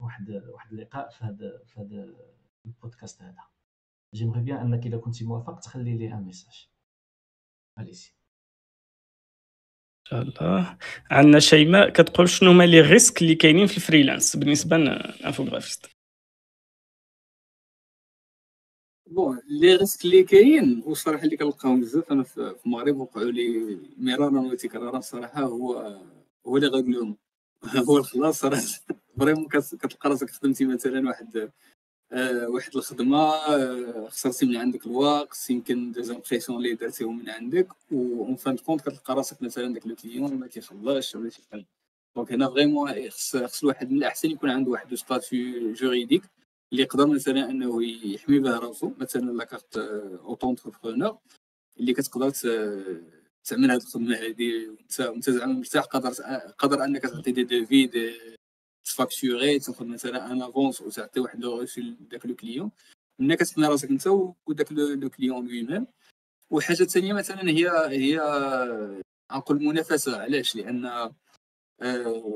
واحد 0.00 0.30
واحد 0.30 0.72
اللقاء 0.72 1.08
في 1.10 1.24
هذا 1.24 1.62
في 1.66 1.80
هذا 1.80 2.14
البودكاست 2.66 3.22
هذا. 3.22 3.44
j'aimerais 4.14 4.40
bien 4.40 4.58
أنك 4.58 4.86
اذا 4.86 4.96
كنتي 4.98 5.24
موافق 5.24 5.60
تخلي 5.60 5.98
لي 5.98 6.12
un 6.14 6.22
message. 6.22 6.68
اليسي 7.78 8.14
ان 10.00 10.04
شاء 10.10 10.22
الله. 10.22 10.78
عندنا 11.10 11.38
شيماء 11.38 11.90
كتقول 11.90 12.28
شنو 12.28 12.50
هما 12.50 12.64
les 12.66 12.80
risques 12.80 13.22
اللي 13.22 13.34
كاينين 13.34 13.66
في 13.66 13.76
ال 13.76 13.82
freelance 13.82 14.36
بالنسبة 14.36 14.76
لل 14.76 14.91
infographiste 14.91 15.86
bon 19.06 19.42
les 19.48 19.76
risques 19.76 20.04
اللي 20.04 20.24
كاين 20.24 20.82
والصراحه 20.86 21.24
اللي 21.24 21.36
كنلقاهم 21.36 21.80
بزاف. 21.80 22.12
أنا 22.12 22.22
في 22.22 22.56
المغرب 22.66 22.96
وقعوا 22.96 23.30
لي 23.30 23.78
مرارا 23.98 24.40
وتكرارا 24.40 24.98
الصراحه 24.98 25.42
هو 25.42 25.98
هو 26.46 26.56
اللي 26.56 26.68
غنقول 26.68 27.16
هو 27.88 27.98
الخلاص 27.98 28.44
راه 28.44 28.62
vraiment 29.18 29.48
كتلقى 29.48 30.10
راسك 30.10 30.30
خدمتي 30.30 30.64
مثلا 30.64 31.08
واحد 31.08 31.50
آه 32.12 32.48
واحد 32.48 32.76
الخدمة 32.76 33.18
آه 33.18 34.08
خسرتي 34.08 34.46
من 34.46 34.56
عندك 34.56 34.86
الوقت 34.86 35.50
يمكن 35.50 35.92
des 35.92 36.02
impressions 36.02 36.58
اللي 36.58 36.74
درتيهم 36.74 37.18
من 37.18 37.30
عندك 37.30 37.68
و 37.92 38.36
fin 38.36 38.56
de 38.56 38.62
compte 38.62 38.80
كتلقى 38.80 39.14
راسك 39.14 39.42
مثلا 39.42 39.74
داك 39.74 39.86
le 39.86 39.94
client 39.94 40.34
ما 40.34 40.46
كيخلصش 40.46 41.14
ولا 41.14 41.30
شي 41.30 41.42
حاجة. 41.52 41.66
donc 42.16 42.32
هنا 42.32 42.48
vraiment 42.50 43.10
خص 43.10 43.36
خص 43.36 43.62
الواحد 43.62 43.90
من 43.90 43.98
الأحسن 43.98 44.30
يكون 44.30 44.50
عنده 44.50 44.70
واحد 44.70 44.94
statut 44.94 45.72
juridique 45.72 46.22
اللي 46.72 46.82
يقدر 46.82 47.06
مثلا 47.06 47.50
إنه 47.50 47.84
يحمي 47.84 48.38
به 48.38 48.58
راسو 48.58 48.92
مثلا 48.98 49.30
la 49.30 49.44
carte 49.44 49.76
auto-entrepreneur 50.24 51.18
اللي 51.80 51.92
كتقدر 51.92 52.30
تعمل 53.44 53.70
هذه 53.70 53.76
الخدمة 53.76 54.16
هذه 54.16 54.76
وانت 55.00 55.30
زعما 55.30 55.52
مرتاح 55.52 55.84
قادر 55.84 56.10
قادر 56.58 56.84
إنك 56.84 57.02
تعطي 57.02 57.32
des 57.32 57.44
devis 57.44 57.86
de 57.86 58.37
facturer 58.88 59.58
تاخذ 59.58 59.86
مثلا 59.86 60.32
une 60.32 60.42
avance 60.42 60.80
وتعطي 60.80 61.20
واحد 61.20 61.40
le 61.40 61.58
reçu 61.60 61.80
لذاك 61.80 62.26
le 62.26 62.34
client. 62.36 62.70
ملي 63.18 63.36
كتحمي 63.36 63.66
راسك 63.66 63.90
انت 63.90 64.06
وداك 64.46 64.72
le 64.72 65.10
client 65.10 65.46
lui-même 65.46 65.86
وحاجة 66.50 66.84
ثانية 66.84 67.12
مثلا 67.12 67.50
هي 67.50 67.68
هي 67.88 68.16
نقول 69.32 69.62
منافسه 69.64 70.20
علاش؟ 70.22 70.56
لأن 70.56 70.86
آه، 70.86 71.14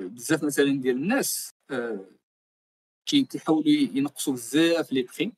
بزاف 0.03 0.45
مثلا 0.45 0.81
ديال 0.81 0.97
الناس 0.97 1.51
آه، 1.71 2.07
كيحاولوا 3.07 3.69
ينقصوا 3.69 4.33
بزاف 4.33 4.93
les 4.93 5.03
prix 5.03 5.33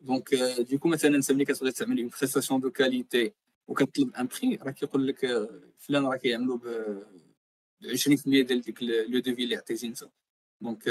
donc 0.00 0.34
du 0.58 0.68
coup 0.68 0.88
مثلا 0.88 1.16
أنت 1.16 1.32
ملي 1.32 1.44
كتبغي 1.44 1.72
تعمل 1.72 1.98
une 2.00 2.08
prestation 2.08 2.60
de 2.60 2.70
qualité 2.70 3.32
وكتطلب 3.68 4.14
un 4.14 4.26
prix 4.26 4.56
راه 4.56 4.70
كيقول 4.70 5.06
لك 5.06 5.48
فلان 5.78 6.06
راه 6.06 6.16
كيعملوا 6.16 6.56
ب 6.56 6.64
20% 7.82 8.24
ديال 8.24 8.60
ديك 8.60 8.82
le 8.82 9.18
devis 9.20 9.44
اللي 9.44 9.56
عطيتي 9.56 9.86
أنت. 9.86 10.04
donc 10.60 10.82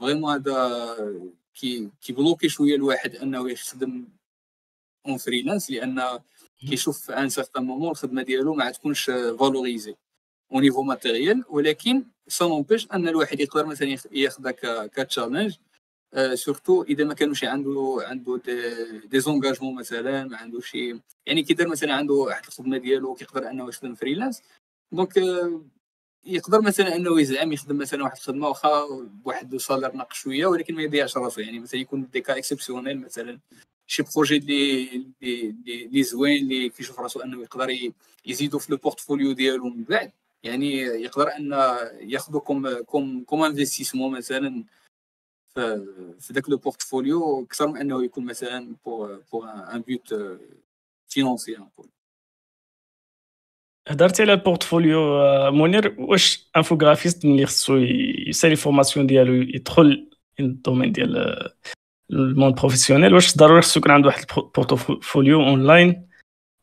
vraiment 0.00 0.32
هذا 0.32 0.96
كي 1.54 1.90
كي 2.00 2.11
bloquer 2.11 2.48
شوية 2.48 2.74
الواحد 2.74 3.16
أنه 3.16 3.50
يخدم 3.50 4.04
en 5.06 5.16
freelance 5.16 5.70
لأن 5.70 6.20
كيشوف 6.60 7.10
un 7.10 7.28
certain 7.28 7.64
moment 7.64 7.90
الخدمة 7.90 8.22
ديالو 8.22 8.54
ما 8.54 8.70
تكونش 8.70 9.04
valorisée 9.10 9.94
au 10.52 10.60
niveau 10.60 10.82
matériel 10.82 11.44
ولكن 11.48 12.04
ça 12.28 12.44
n'empêche 12.44 12.88
أن 12.92 13.08
الواحد 13.08 13.40
يقدر 13.40 13.66
مثلا 13.66 13.96
ياخذها 14.12 14.52
ك 14.86 14.93
challenge 14.93 15.54
surtout 16.34 16.82
إذا 16.82 17.04
ما 17.04 17.14
كانوش 17.14 17.44
عنده 17.44 17.96
عنده 18.00 18.40
des 19.10 19.20
engagements 19.20 19.74
مثلا 19.74 20.24
ما 20.24 20.36
عنده 20.36 20.60
شي 20.60 21.00
يعني 21.26 21.42
كي 21.42 21.54
دار 21.54 21.68
مثلا 21.68 21.94
عنده 21.94 22.14
واحد 22.14 22.44
الخدمة 22.46 22.78
ديالو 22.78 23.14
كيقدر 23.14 23.50
أنه 23.50 23.68
يخدم 23.68 23.94
freelance 23.94 24.42
donc 24.92 25.18
يقدر 26.24 26.60
مثلا 26.60 26.96
إنه 26.96 27.20
يزعم 27.20 27.52
يخدم 27.52 27.78
مثلا 27.78 28.04
واحد 28.04 28.16
الخدمة 28.16 28.48
واخا 28.48 28.86
بواحد 29.24 29.54
ال 29.54 29.59
salaire 29.59 29.92
ناقص 29.92 30.16
شوية 30.16 30.46
ولكن 30.46 30.74
ما 30.74 30.82
يضيعش 30.82 31.16
راسو. 31.16 31.40
يعني 31.40 31.58
مثلا 31.58 31.80
يكون 31.80 32.08
des 32.12 32.20
cas 32.20 32.36
exceptionnels 32.38 33.00
مثلا 33.00 33.40
شي 33.86 34.02
projet 34.16 34.36
اللي 34.36 35.06
اللي 35.86 36.02
زوين 36.02 36.42
اللي 36.42 36.68
كيشوف 36.68 37.00
راسو 37.00 37.20
إنه 37.20 37.42
يقدر 37.42 37.92
يزيدو 38.26 38.58
في 38.58 38.72
le 38.72 38.78
portfolio 38.78 39.32
ديالو 39.32 39.68
من 39.70 39.84
بعد. 39.84 40.12
يعني 40.42 40.80
يقدر 40.80 41.28
ان 41.36 41.52
ياخذو 42.00 42.40
comme 42.40 42.82
comme 42.82 43.24
comme 43.24 43.44
investissement 43.44 44.12
مثلا 44.18 44.64
في 46.20 46.32
ذاك 46.32 46.48
le 46.50 46.56
portfolio 46.56 47.42
أكثر 47.42 47.68
من 47.68 47.76
إنه 47.76 48.04
يكون 48.04 48.24
مثلا 48.24 48.76
pour 48.84 49.22
pour 49.32 49.48
un 49.50 49.80
but 49.80 50.14
financier 51.08 51.52
نقول 51.52 51.88
هضرتي 53.88 54.22
على 54.22 54.32
ال 54.32 54.41
portfolio 54.41 55.20
منير 55.52 55.94
واش 55.98 56.50
infographiste 56.56 57.26
ملي 57.26 57.46
خصو 57.46 57.76
يسالي 58.26 58.56
formation 58.56 59.06
ديالو 59.06 59.32
يدخل 59.34 60.10
ال 60.40 60.47
domaine 60.47 60.92
ديال 60.92 61.50
ال 62.10 62.17
monde 62.17 62.54
professionnel 62.54 63.14
واش 63.14 63.36
ضروري 63.36 63.62
خصو 63.62 63.80
يكون 63.80 63.92
عنده 63.92 64.06
واحد 64.06 64.24
ال 64.38 64.48
portfolio 64.48 65.40
online 65.40 66.08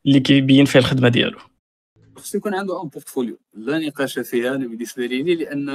اللي 0.06 0.20
كيبين 0.20 0.64
فيه 0.64 0.78
الخدمة 0.78 1.08
ديالو؟ 1.08 1.38
خصو 2.16 2.38
يكون 2.38 2.54
عنده 2.54 2.82
un 2.82 2.88
portfolio. 2.88 3.38
لا 3.54 3.78
نقاش 3.78 4.18
فيها 4.18 4.54
أنا 4.54 4.66
بالنسبة 4.66 5.06
لي 5.06 5.34
لأن 5.34 5.66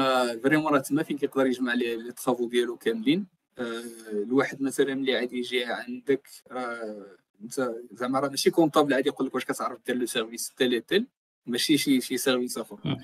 vraiment 0.44 0.74
راه 0.74 0.80
تما 0.80 1.04
فين 1.04 1.18
كيقدر 1.18 1.46
يجمع 1.46 1.74
les 1.74 2.12
travaux 2.12 2.50
ديالو 2.50 2.78
كاملين. 2.78 3.26
آه، 3.60 3.84
الواحد 4.14 4.62
مثلا 4.62 4.96
ملي 4.96 5.16
عادي 5.16 5.38
يجي 5.38 5.64
عندك 5.66 6.28
راه 6.52 7.06
أنت 7.44 7.72
زعما 7.92 8.20
راه 8.20 8.30
ماشي 8.30 8.52
comptable 8.52 8.94
عادي 8.94 9.10
يقول 9.10 9.28
لك 9.28 9.36
واش 9.36 9.46
كتعرف 9.46 9.80
دير 9.88 9.96
le 9.96 10.06
service 10.06 10.54
tel 10.58 10.82
tel. 10.82 11.08
ماشي 11.48 11.78
شي 11.78 12.02
شي 12.02 12.18
service 12.18 12.58
آخر. 12.58 12.98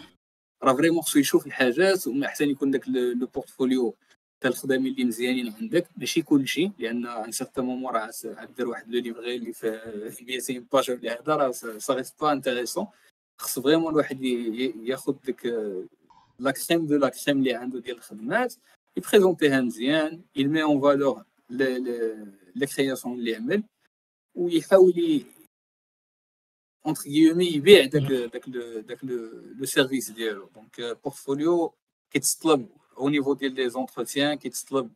راه 0.64 0.73
vraiment 0.74 1.02
خصو 1.01 1.19
يشوف 1.19 1.47
الحاجات 1.47 2.07
وما 2.07 2.26
أحسن 2.26 2.49
يكون 2.49 2.72
داك 2.72 2.88
le 2.90 3.28
portfolio 3.28 3.95
تاع 4.41 4.49
الخدامين 4.49 4.93
اللي 4.93 5.05
مزيانين 5.05 5.53
عندك. 5.53 5.88
ماشي 5.97 6.22
كلشي 6.22 6.72
لأن 6.80 7.05
un 7.06 7.32
certain 7.32 7.65
moment 7.65 7.94
راه 7.93 8.11
دير 8.57 8.68
واحد 8.68 8.89
le 8.95 8.99
livret 8.99 9.36
اللي 9.35 9.53
في 9.53 10.26
200 10.27 10.65
pages 10.74 10.91
ولا 10.91 11.22
هذا 11.22 11.35
راه 11.35 11.51
c'est 11.52 12.03
pas 12.22 12.32
intéressant 12.32 12.88
خص 13.39 13.59
vraiment 13.60 13.91
الواحد 13.93 14.23
ياخذ 14.84 15.15
ديك 15.26 15.45
la 16.40 16.52
crème 16.52 16.86
de 16.86 16.98
la 16.98 17.10
crème 17.10 17.38
اللي 17.38 17.53
عنده 17.53 17.80
ديال 17.80 17.97
الخدمات 17.97 18.53
يبريزونتيها 18.97 19.61
مزيان 19.61 20.22
يمي 20.36 20.64
en 20.64 20.82
valeur 20.82 21.24
les 21.49 22.65
créations 22.76 23.19
اللي 23.19 23.35
عمل 23.35 23.64
ويحاول 24.35 25.23
entre 26.86 27.03
guillemets 27.03 27.45
يبيع 27.45 27.86
داك 27.86 28.12
داك 28.12 28.49
داك 28.88 29.04
le 29.03 29.65
service 29.65 30.11
ديالو 30.12 30.49
donc 30.56 30.98
portfolio 31.03 31.74
كيتطلب 32.12 32.70
au 32.98 33.10
niveau 33.10 33.34
ديال 33.34 33.54
les 33.53 33.69
entretiens 33.69 34.36
كيتطلب 34.38 34.91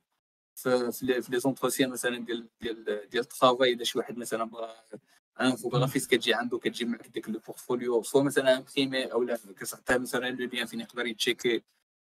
في 0.56 0.92
les 1.30 1.40
entretiens 1.40 1.90
مثلا 1.90 2.26
ديال 2.26 2.48
ديال 2.62 2.84
ديال 2.86 3.24
ال 3.24 3.30
travail 3.30 3.74
اذا 3.74 3.84
شي 3.84 3.98
واحد 3.98 4.18
مثلا 4.18 4.44
بغى 4.44 4.76
infographiste 5.42 6.12
كتجي 6.12 6.34
عنده 6.34 6.58
كتجي 6.58 6.86
معك 6.86 7.08
ديك 7.08 7.30
le 7.30 7.40
portfolio 7.40 8.04
soit 8.04 8.24
مثلا 8.24 8.58
imprimé 8.58 9.06
أو 9.06 9.24
لا 9.24 9.40
كتعطيه 9.60 9.98
مثلا 9.98 10.30
le 10.30 10.46
lien 10.48 10.66
فين 10.66 10.80
يقدر 10.80 11.06
يتشيكي 11.06 11.64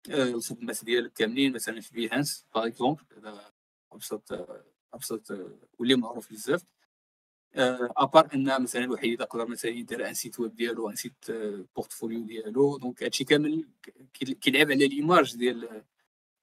الخدمات 0.09 0.85
ديالك 0.85 1.13
كاملين 1.13 1.53
مثلا 1.53 1.81
في 1.81 1.93
Behance 1.93 2.45
par 2.55 2.67
exemple 2.67 3.03
هذا 3.17 3.51
ابسط 3.91 4.47
ابسط 4.93 5.31
واللي 5.79 5.95
معروف 5.95 6.31
بزاف 6.31 6.63
à 7.57 7.72
part 7.72 8.29
ان 8.33 8.61
مثلا 8.61 8.83
الواحد 8.83 9.05
يقدر 9.05 9.47
مثلا 9.47 9.71
يدير 9.71 10.07
un 10.09 10.13
site 10.13 10.39
web 10.39 10.55
ديالو 10.55 10.89
un 10.89 10.95
site 10.95 11.31
portfolio 11.75 12.23
ديالو 12.25 12.77
donc 12.77 13.03
هادشي 13.03 13.23
كامل 13.23 13.65
كيلعب 14.13 14.71
على 14.71 14.87
l'image 14.87 15.35
ديال 15.37 15.83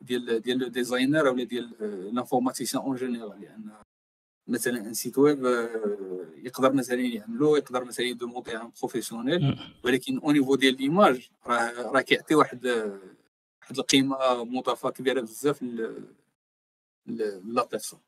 ديال 0.01 0.40
ديال 0.40 0.59
le 0.59 0.69
designer 0.69 1.28
ولا 1.28 1.44
ديال 1.44 1.70
l'informaticien 2.14 2.82
en 2.82 2.97
général 2.97 3.40
لأن 3.40 3.70
مثلا 4.48 4.78
un 4.78 4.94
site 4.94 5.19
web 5.19 5.44
يقدر 6.36 6.72
مثلا 6.72 7.01
يعملو 7.01 7.56
يقدر 7.56 7.84
مثلا 7.84 8.06
يدوموندي 8.06 8.56
un 8.56 8.73
professionnel 8.81 9.59
ولكن 9.84 10.18
au 10.19 10.31
niveau 10.31 10.55
ديال 10.55 10.76
l'image 10.77 11.31
راه 11.47 11.72
راه 11.82 12.01
كيعطي 12.01 12.34
واحد 12.34 12.66
واحد 13.62 13.78
القيمه 13.78 14.44
مضافه 14.44 14.90
كبيره 14.90 15.20
بزاف 15.20 15.62
la 17.06 17.69
personne 17.70 18.01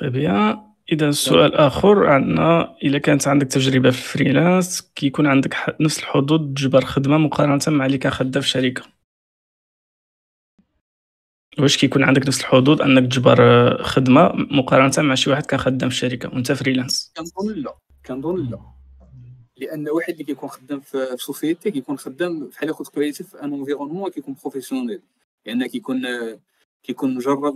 très 0.00 0.10
bien 0.10 0.70
إذا 0.92 1.10
سؤال 1.10 1.54
آخر 1.54 2.06
عندنا 2.06 2.76
إذا 2.82 2.98
كانت 2.98 3.28
عندك 3.28 3.46
تجربة 3.46 3.90
في 3.90 3.98
ال 3.98 4.07
freelance 4.07 4.92
كيكون 4.94 5.26
عندك 5.26 5.76
نفس 5.80 5.98
الحظوظ 5.98 6.54
تجبر 6.54 6.84
خدمة 6.84 7.18
مقارنة 7.18 7.60
مع 7.68 7.86
اللي 7.86 7.98
كان 7.98 8.12
خدام 8.12 8.42
في 8.42 8.48
شركة. 8.48 8.82
واش 11.58 11.76
كيكون 11.76 12.04
عندك 12.04 12.26
نفس 12.26 12.40
الحظوظ 12.40 12.82
أنك 12.82 13.12
تجبر 13.12 13.38
خدمة 13.82 14.32
مقارنة 14.34 15.08
مع 15.08 15.14
شي 15.14 15.30
واحد 15.30 15.46
كان 15.46 15.60
خدام 15.60 15.88
في 15.88 15.94
الشركة 15.94 16.28
وأنت 16.28 16.52
freelance؟ 16.52 17.12
كنظن 17.16 17.54
لا. 17.54 17.76
كنظن 18.06 18.50
لا. 18.50 18.58
لأن 19.56 19.88
واحد 19.88 20.12
اللي 20.12 20.24
كيكون 20.24 20.48
خدام 20.48 20.80
في 20.80 21.16
société 21.16 21.70
كيكون 21.70 21.98
خدام 21.98 22.46
بحال 22.46 22.68
ياخذ 22.68 22.84
créatif 22.84 23.36
un 23.36 23.54
environnement 23.54 24.10
كيكون 24.10 24.36
professionnel 24.42 25.00
لأن 25.46 25.66
كيكون 25.66 26.02
كيكون 26.82 27.14
مجرب 27.14 27.54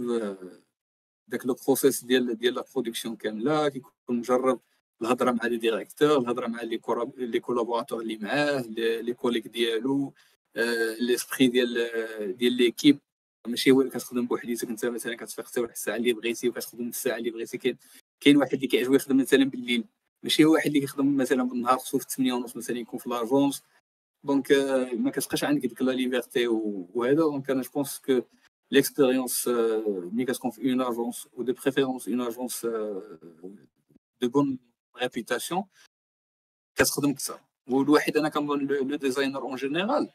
داك 1.29 1.47
le 1.47 1.57
process 1.67 2.05
ديال 2.05 2.39
ديال 2.39 2.55
la 2.55 2.65
production 2.75 3.17
كاملة 3.17 3.69
كيكون 3.69 3.93
مجرب 4.09 4.61
الهضرة 5.03 5.31
مع 5.31 5.47
les 5.47 5.57
directeurs 5.57 6.19
الهضرة 6.19 6.47
مع 6.47 6.63
les 6.63 6.81
les 7.17 7.41
collaborateurs 7.41 8.01
اللي 8.01 8.19
معاه 8.19 8.61
les 8.77 9.15
collègues 9.15 9.49
ديالو 9.49 10.13
l'esprit 11.01 11.47
ديال 11.47 12.37
ديال 12.37 12.53
l'équipe 12.53 12.99
ماشي 13.47 13.71
هو 13.71 13.81
اللي 13.81 13.93
كتخدم 13.93 14.27
بوحديتك 14.27 14.69
انت 14.69 14.87
مثلا 14.87 15.17
كتفيق 15.17 15.47
حتى 15.47 15.61
واحد 15.61 15.73
الساعة 15.73 15.97
اللي 15.97 16.13
بغيتي 16.13 16.49
وكتخدم 16.49 16.89
الساعة 16.89 17.17
اللي 17.17 17.31
بغيتي 17.31 17.59
كاين 17.59 17.77
كاين 18.21 18.37
واحد 18.37 18.55
اللي 18.55 18.67
كيعجبو 18.67 18.95
يخدم 18.95 19.17
مثلا 19.17 19.45
بالليل. 19.45 19.85
ماشي 20.23 20.45
هو 20.45 20.53
واحد 20.53 20.67
اللي 20.67 20.81
كيخدم 20.81 21.17
مثلا 21.17 21.43
بالنهار 21.43 21.79
خصو 21.79 21.99
في 21.99 22.07
8 22.09 22.33
ونص 22.33 22.57
مثلا 22.57 22.79
يكون 22.79 22.99
في 22.99 23.09
l'agence 23.09 23.63
donc 24.25 24.53
ما 24.93 25.11
كتبقاش 25.11 25.45
عندك 25.45 25.67
ديك 25.67 25.83
la 25.83 25.93
liberté 25.93 26.47
وهذا. 26.47 27.15
donc 27.15 27.51
أنا 27.51 27.63
je 27.63 27.71
pense 27.75 27.99
que 27.99 28.23
l'expérience 28.75 29.49
ملي 30.13 30.25
كتكون 30.25 30.51
في 30.51 30.71
une 30.73 30.81
agence 30.81 31.29
و 31.37 31.43
de 31.43 31.53
préférence 31.53 32.09
une 32.09 32.21
agence 32.21 32.67
de 34.21 34.29
bonne 34.29 34.59
réputation 35.03 35.65
كتخدم 36.77 37.11
أكثر 37.11 37.41
والواحد 37.69 38.17
أنا 38.17 38.29
كنظن 38.29 38.67
le 38.67 38.97
designer 38.97 39.43
en 39.43 39.57
général 39.57 40.11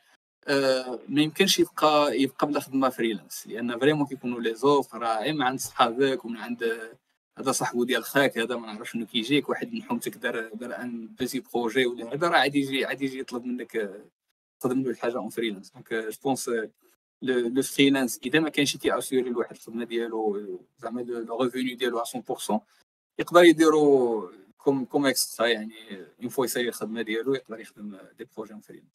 ما 1.10 1.22
يمكنش 1.22 1.60
يبقى 1.60 2.22
يبقى 2.22 2.48
بلا 2.48 2.60
خدمه 2.60 2.90
freelance 2.90 3.48
لأن 3.48 3.80
vraiment 3.80 4.08
كيكونوا 4.08 4.42
les 4.42 4.56
offres 4.56 4.96
راه 4.96 5.32
من 5.32 5.42
عند 5.42 5.60
صحابك 5.60 6.26
ومن 6.26 6.38
عند 6.38 6.90
هذا 7.38 7.52
صاحبو 7.52 7.84
ديال 7.84 8.04
خاك 8.04 8.38
هذا 8.38 8.56
ما 8.56 8.68
نعرفش 8.74 8.92
شنو 8.92 9.06
كيجيك 9.06 9.50
واحد 9.50 9.74
من 9.74 9.84
حومتك 9.84 10.18
دار 10.18 10.50
دار 10.54 10.82
un 10.82 11.08
petit 11.08 11.40
projet 11.40 11.86
ولا 11.86 12.14
هذا 12.14 12.28
راه 12.28 12.38
عادي 12.38 12.60
يجي 12.60 12.86
عادي 12.86 13.06
يجي 13.06 13.20
يطلب 13.20 13.46
منك 13.46 14.04
تخدم 14.60 14.84
له 14.84 14.90
الحاجة 14.90 15.18
en 15.18 15.30
freelance 15.30 15.72
donc 15.72 15.94
je 15.94 16.18
pense 16.24 16.50
le 17.22 17.62
freelance 17.62 18.20
اذا 18.26 18.40
ما 18.40 18.50
كانش 18.50 18.78
كياسيوري 18.78 19.30
الواحد 19.30 19.52
الخدمه 19.56 19.84
ديالو 19.84 20.40
زعما 20.78 21.02
le 21.02 21.42
revenu 21.44 21.76
ديالو 21.76 22.04
100% 22.50 22.60
يقدر 23.20 23.44
يديرو 23.44 24.32
comme 24.58 24.86
comme 24.86 25.06
extra 25.06 25.48
يعني 25.48 25.74
une 26.22 26.30
fois 26.30 26.46
يسالي 26.46 26.70
الخدمه 26.70 27.02
ديالو 27.02 27.34
يقدر 27.34 27.60
يخدم 27.60 27.98
des 28.18 28.28
projets 28.36 28.54
en 28.54 28.62
freelance 28.62 28.90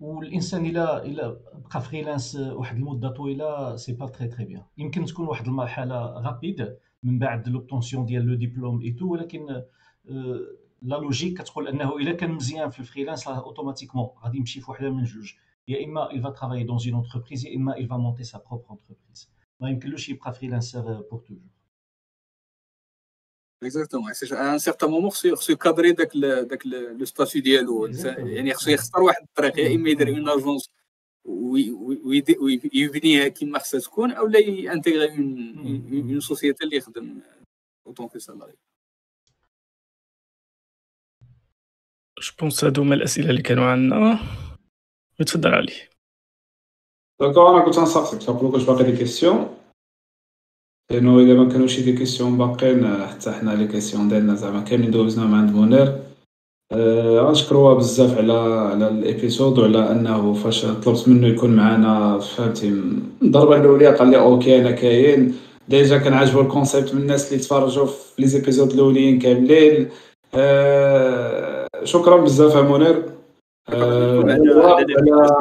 والإنسان 0.00 0.66
إلا 0.66 1.04
إلا 1.04 1.28
بقى 1.70 1.82
freelance 1.82 2.36
واحد 2.36 2.76
المدة 2.76 3.08
طويلة 3.08 3.76
c'est 3.76 3.92
pas 3.92 4.06
très 4.06 4.28
très 4.28 4.44
bien 4.44 4.62
يمكن 4.78 5.04
تكون 5.04 5.26
واحد 5.26 5.46
المرحلة 5.46 6.06
rapide 6.06 6.76
من 7.02 7.18
بعد 7.18 7.48
l'obtention 7.48 8.06
ديال 8.06 8.26
le 8.26 8.34
diplôme 8.34 8.80
et 8.82 8.90
tout 8.90 9.06
ولكن 9.12 9.62
la 10.82 10.96
logique 10.96 11.38
كتقول 11.42 11.68
أنه 11.68 11.96
إلا 11.96 12.12
كان 12.12 12.30
مزيان 12.30 12.70
في 12.70 12.80
ال 12.80 12.85
freelance 12.85 13.28
راه 13.28 13.44
automatiquement 13.44 14.08
غادي 14.24 14.38
يمشي 14.38 14.60
في 14.60 14.70
وحدة 14.70 14.90
من 14.90 15.04
جوج. 15.04 15.32
يا 15.68 15.84
اما 15.84 16.08
il 16.12 16.20
va 16.20 16.30
travailler 16.30 16.64
dans 16.64 16.78
une 16.78 16.94
entreprise 16.94 17.44
يا 17.46 17.56
اما 17.56 17.74
il 17.76 17.86
va 17.86 17.96
monter 17.98 18.24
sa 18.24 18.38
propre 18.38 18.70
entreprise. 18.70 19.28
ما 19.60 19.70
يمكنلوش 19.70 20.08
يبقى 20.08 20.34
freelancer 20.34 20.80
pour 20.80 21.20
toujours 21.20 21.38
exactement 23.62 24.12
un 24.32 24.58
certain 24.58 24.90
moment 24.90 25.10
خصو 25.10 25.34
خصو 25.36 25.52
يكادري 25.52 25.92
داك 25.92 26.16
داك 26.50 26.66
le 26.66 27.04
statut 27.04 27.42
ديالو 27.42 27.86
يعني 28.18 28.54
خصو 28.54 28.70
يختار 28.70 29.02
واحد 29.02 29.22
الطريق 29.22 29.58
يا 29.58 29.74
اما 29.74 29.90
يدير 29.90 30.08
une 30.08 30.28
agence 30.28 30.70
ويبنيها 32.74 33.28
كما 33.28 33.58
خصها 33.58 33.80
تكون 33.80 34.12
أو 34.12 34.26
لا 34.26 34.38
ينتيغي 34.38 35.08
une 35.18 36.20
société 36.20 36.64
اللي 36.64 36.76
يخدم 36.76 37.20
en 37.86 37.93
tant 37.93 38.08
que 38.08 38.18
salarié 38.18 38.54
je 42.20 42.32
pense 42.40 42.64
هادو 42.64 42.82
هما 42.82 42.94
الاسئله 42.94 43.30
اللي 43.30 43.42
كانوا 43.42 43.64
عندنا 43.64 44.18
تفضل 45.18 45.54
علي. 45.54 45.72
d'accord 47.20 47.50
أنا 47.50 47.64
كنت 47.64 47.74
صافي 47.74 48.30
واش 48.30 48.62
باقي 48.62 48.84
des 48.84 48.96
questions 48.96 49.48
لأنه 50.90 51.20
اذا 51.20 51.34
ما 51.34 51.48
كانوش 51.48 51.80
des 51.80 51.92
questions 51.92 52.38
باقيين 52.38 53.06
حتى 53.06 53.32
حنا 53.32 53.50
les 53.50 53.68
questions 53.68 54.08
ديالنا 54.08 54.34
زعما 54.34 54.60
كاملين 54.60 54.90
دوزنا 54.90 55.26
مع 55.26 55.38
عند 55.38 55.54
منير 55.54 56.06
غنشكروها 57.20 57.74
بزاف 57.74 58.18
على 58.18 58.32
على 58.72 58.88
ال 58.88 58.97
épisode 58.97 59.58
وعلى 59.58 59.90
انه 59.90 60.34
فاش 60.34 60.66
طلبت 60.66 61.08
منه 61.08 61.26
يكون 61.26 61.56
معنا 61.56 62.18
فهمتي 62.18 62.68
الضربه 63.22 63.56
الاولى 63.56 63.96
قال 63.96 64.10
لي 64.10 64.18
OK 64.18 64.60
أنا 64.60 64.70
كاين 64.70 65.34
déjà 65.68 65.98
كان 65.98 66.12
عاجبو 66.12 66.40
ال 66.40 66.47
concept 66.47 66.94
من 66.94 67.02
الناس 67.02 67.32
اللي 67.32 67.42
تفرجوا 67.42 67.86
في 67.86 68.22
les 68.22 68.26
épisodes 68.26 68.72
الاولين 68.72 69.18
كاملين 69.18 69.88
أه 70.34 71.68
شكرا 71.84 72.16
بزاف 72.16 72.54
يا 72.54 73.15
منير 73.70 74.64
أه 74.64 74.76
على 74.76 74.94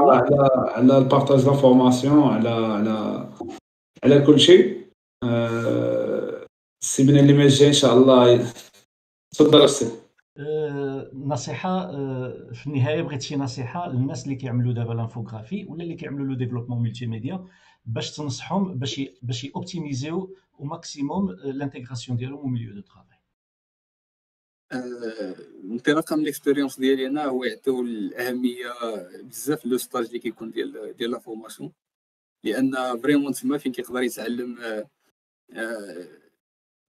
على 0.09 0.49
على 0.53 0.97
ال 0.97 1.03
partage 1.03 1.45
l'information 1.45 2.23
على 2.23 2.49
على 2.49 3.29
على 4.03 4.21
كل 4.21 4.39
شيء 4.39 4.87
أه 5.23 6.45
السيمانه 6.83 7.19
اللي 7.19 7.33
ما 7.33 7.47
جاي 7.47 7.67
ان 7.67 7.73
شاء 7.73 7.93
الله 7.93 8.51
تفضل 9.33 9.63
أستاذ 9.63 9.91
نصيحه 11.13 11.91
في 12.53 12.67
النهاية 12.67 13.01
بغيت 13.01 13.21
شي 13.21 13.35
نصيحة 13.35 13.89
للناس 13.89 14.23
اللي 14.23 14.35
كيعملوا 14.35 14.73
دابا 14.73 14.93
لانفوغرافي 14.93 15.65
ولا 15.65 15.83
اللي 15.83 15.95
كيعملوا 15.95 16.25
لو 16.25 16.33
ديفلوبمون 16.33 16.83
ملتي 16.83 17.05
ميديا 17.05 17.45
باش 17.85 18.15
تنصحهم 18.15 18.73
باش 18.79 19.01
باش 19.21 19.43
يوبتيميزيو 19.43 20.35
au 20.59 20.65
maximum 20.65 21.31
l'intégration 21.31 22.17
ديالهم 22.17 22.37
au 22.37 22.47
milieu 22.47 22.73
de 22.73 22.81
travail 22.81 23.14
انطلاقا 24.73 26.15
من 26.15 26.23
ال 26.23 26.28
expérience 26.28 26.79
ديالي 26.79 27.07
أنا 27.07 27.25
هو 27.25 27.43
يعطيو 27.43 27.81
الأهمية 27.81 28.73
بزاف 29.21 29.65
le 29.65 29.77
stage 29.77 30.05
اللي 30.05 30.19
كيكون 30.19 30.51
ديال 30.51 30.95
ديال 30.97 31.11
la 31.11 31.19
formation 31.19 31.71
لأن 32.43 33.01
vraiment 33.01 33.33
تما 33.33 33.57
فين 33.57 33.71
كيقدر 33.71 34.01
يتعلم 34.01 34.57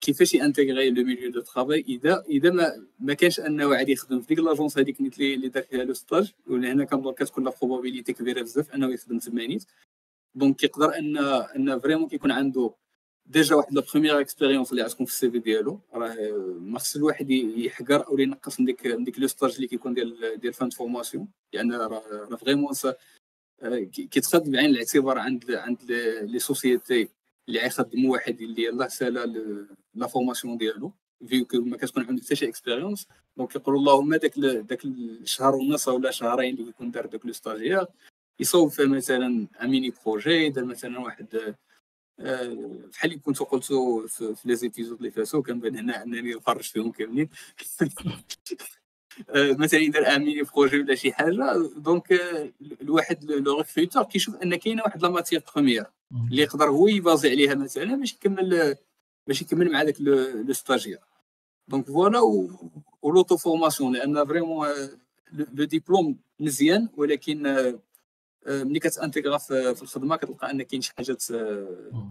كيفاش 0.01 0.33
يانتيغري 0.33 0.89
le 0.89 1.03
milieu 1.03 1.31
de 1.31 1.41
travail. 1.41 1.79
اذا 1.79 2.23
إذا 2.29 2.51
ما 2.51 2.87
ما 2.99 3.13
كانش 3.13 3.39
أنه 3.39 3.75
عادي 3.75 3.91
يخدم 3.91 4.21
في 4.21 4.27
ديك 4.27 4.39
l'agence 4.39 4.77
هذيك 4.77 4.99
اللي 4.99 5.35
اللي 5.35 5.47
دار 5.47 5.63
فيها 5.63 5.83
le 5.83 5.93
stage 5.93 6.33
ولا 6.47 6.71
هنا 6.71 6.85
كنظن 6.85 7.13
كتكون 7.13 7.43
la 7.43 7.53
probabilité 7.61 8.13
كبيرة 8.13 8.41
بزاف 8.41 8.71
أنه 8.75 8.93
يخدم 8.93 9.19
تما 9.19 9.47
نيت. 9.47 9.63
donc 10.35 10.55
كيقدر 10.55 10.97
ان 10.97 11.17
أن 11.17 11.79
vraiment 11.79 12.07
كيكون 12.09 12.31
عنده 12.31 12.73
déjà 13.25 13.55
واحد 13.55 13.73
la 13.73 13.83
première 13.93 14.19
expérience 14.19 14.71
اللي 14.71 14.81
عتكون 14.81 15.05
في 15.05 15.11
ال 15.11 15.31
CV 15.31 15.39
ديالو. 15.39 15.79
راه 15.93 16.15
ما 16.59 16.79
خص 16.79 16.95
الواحد 16.95 17.29
يحقر 17.31 18.07
أو 18.07 18.19
ينقص 18.19 18.59
من 18.59 18.65
ديك 18.65 18.85
من 18.87 19.03
ديك 19.03 19.19
le 19.19 19.27
stage 19.27 19.55
اللي 19.55 19.67
كيكون 19.67 19.93
ديال 19.93 20.39
ديال 20.39 20.53
fin 20.53 20.69
formation 20.69 21.27
لأن 21.53 21.73
راه 21.73 22.35
vraiment 22.35 22.73
كيتخذ 24.11 24.51
بعين 24.51 24.69
الاعتبار 24.69 25.17
عند 25.17 25.51
عند 25.51 25.91
les 26.21 26.39
sociétés 26.39 27.09
اللي 27.47 27.59
غيخدموا 27.59 28.11
واحد 28.11 28.41
اللي 28.41 28.63
يلاه 28.63 28.87
سالا 28.87 29.25
la 29.95 30.07
formation 30.07 30.57
ديالو. 30.57 30.91
vu 31.27 31.45
que 31.45 31.57
ما 31.57 31.77
كتكون 31.77 32.05
عنده 32.05 32.23
حتى 32.23 32.35
شي 32.35 32.49
expérience 32.49 33.07
donc 33.37 33.55
يقولوا 33.55 33.79
اللهم 33.79 34.15
داك 34.15 34.39
داك 34.39 34.85
الشهر 34.85 35.55
ونص 35.55 35.87
ولا 35.87 36.11
شهرين 36.11 36.55
اللي 36.55 36.69
يكون 36.69 36.91
دار 36.91 37.05
داك 37.05 37.25
le 37.25 37.33
stage 37.33 37.85
يصوب 38.39 38.69
فيه 38.69 38.85
مثلا 38.85 39.47
un 39.61 39.69
mini 39.69 39.93
projet 40.05 40.49
دار 40.49 40.65
مثلا 40.65 40.99
واحد 40.99 41.55
بحال 42.17 43.11
اللي 43.11 43.19
كنت 43.19 43.39
قلتو 43.39 44.07
في 44.07 44.35
les 44.45 44.55
épisodes 44.55 44.97
اللي 44.97 45.11
فاتو 45.11 45.43
كنبان 45.43 45.77
هنا 45.77 46.03
أنني 46.03 46.33
نفرج 46.33 46.63
فيهم 46.63 46.91
كاملين. 46.91 47.29
مثلا 49.35 49.79
يدير 49.79 50.15
un 50.15 50.25
mini 50.25 50.43
projet 50.43 50.79
ولا 50.79 50.95
شي 50.95 51.13
حاجة 51.13 51.57
donc 51.77 52.11
الواحد 52.81 53.23
le 53.23 53.57
recruteur 53.57 54.03
كيشوف 54.03 54.35
أن 54.35 54.55
كاينة 54.55 54.83
واحد 54.83 55.01
la 55.01 55.09
matière 55.09 55.39
première 55.55 55.85
اللي 56.31 56.41
يقدر 56.41 56.69
هو 56.69 56.87
يبازي 56.87 57.29
عليها 57.29 57.55
مثلا 57.55 57.95
باش 57.95 58.13
يكمل 58.13 58.75
باش 59.27 59.41
يكمل 59.41 59.71
مع 59.71 59.83
داك 59.83 60.01
le 60.01 60.53
stagiaire. 60.53 60.99
donc 61.67 61.85
voilà 61.85 62.19
و 63.01 63.11
l'autoformation 63.11 63.93
لأن 63.93 64.25
vraiment 64.25 64.67
le 65.33 65.63
diplôme 65.63 66.17
مزيان 66.39 66.89
ولكن 66.97 67.43
ملي 68.47 68.79
كتانتيغرا 68.79 69.37
في 69.37 69.81
الخدمة 69.81 70.15
كتلقى 70.15 70.51
أن 70.51 70.61
كاين 70.61 70.81
شي 70.81 70.93
حاجات 70.97 71.23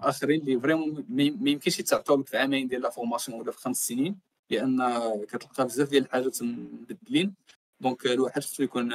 آخرين 0.01 0.41
اللي 0.41 0.61
vraiment 0.61 1.07
ما 1.09 1.51
يمكنش 1.51 1.81
يتعطاو 1.81 2.17
لك 2.17 2.27
في 2.27 2.39
عامين 2.39 2.69
ديال 2.69 2.81
la 2.81 2.91
formation 2.91 3.41
ولا 3.41 3.53
في 3.53 3.59
خمس 3.59 3.87
سنين 3.87 4.17
لأن 4.51 4.79
كتلقى 5.25 5.65
بزاف 5.65 5.91
ديال 5.91 6.03
الحاجات 6.03 6.43
مبدلين. 6.43 7.35
donc 7.81 8.07
الواحد 8.07 8.43
خصو 8.43 8.63
يكون 8.63 8.91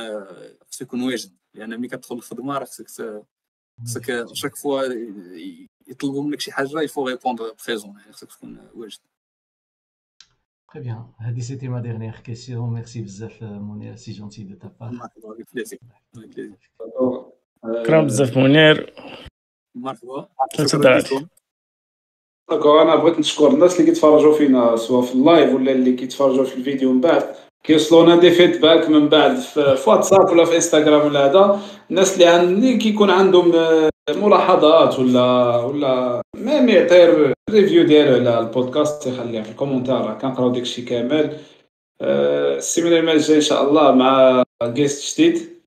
خصو 0.61 0.83
يكون 0.83 1.01
واجد. 1.01 1.31
لأن 1.53 1.79
ملي 1.79 1.87
كتدخل 1.87 2.15
الخدمة 2.15 2.57
راه 2.57 2.65
خصك 2.65 2.87
خصك 3.85 4.33
chaque 4.33 4.55
fois 4.55 4.83
يطلبوا 5.87 6.23
منك 6.23 6.39
شي 6.39 6.51
حاجة 6.51 6.81
il 6.81 6.90
faut 6.90 7.07
répondre 7.07 7.55
présent 7.67 7.99
يعني 7.99 8.13
خصك 8.13 8.31
تكون 8.31 8.69
واجد. 8.73 8.99
Très 10.71 10.81
bien. 10.81 11.13
هذه 11.19 11.39
c'était 11.39 11.67
ma 11.67 11.81
dernière 11.81 12.19
question 12.19 12.73
merci 12.73 13.01
بزاف 13.01 13.43
منير 13.43 13.95
c'est 13.95 14.11
gentil 14.11 14.43
de 14.43 14.55
ta 14.55 14.67
part 14.67 15.09
شكرا 17.65 18.01
بزاف 18.01 18.37
منير 18.37 18.93
مرحبا 19.75 20.27
d'accord 22.49 22.81
أنا 22.81 22.95
بغيت 22.95 23.19
نشكر 23.19 23.47
الناس 23.47 23.79
اللي 23.79 23.91
كيتفرجوا 23.91 24.33
فينا 24.37 24.75
سواء 24.75 25.01
في 25.05 25.13
ال 25.13 25.21
live 25.21 25.53
ولا 25.53 25.71
اللي 25.71 25.93
كيتفرجوا 25.93 26.45
في 26.45 26.55
الفيديو 26.55 26.93
من 26.93 27.01
بعد 27.01 27.35
كيوصلونا 27.63 28.15
des 28.19 28.31
feedbacks 28.31 28.89
من 28.89 29.09
بعد 29.09 29.35
في 29.35 29.89
واتساب 29.89 30.29
ولا 30.29 30.45
في 30.45 30.55
انستغرام 30.55 31.07
ولا 31.07 31.25
هذا 31.25 31.59
الناس 31.89 32.13
اللي 32.13 32.25
عندي 32.25 32.77
كيكون 32.77 33.09
عندهم 33.09 33.51
ملاحظات 34.09 34.99
ولا 34.99 35.55
ولا 35.57 36.21
même 36.35 36.69
يعطي 36.69 37.33
review 37.49 37.83
ديالو 37.83 38.31
على 38.31 38.39
البودكاست 38.39 39.07
يخليها 39.07 39.43
في 39.43 39.51
ال 39.51 39.57
commentaire 39.57 40.17
كنقراو 40.21 40.49
داكشي 40.49 40.81
كامل 40.81 41.37
السيمانه 42.01 43.11
الجايه 43.11 43.35
ان 43.37 43.41
شاء 43.41 43.69
الله 43.69 43.91
مع 43.91 44.43
جيست 44.63 45.19
جديد 45.21 45.58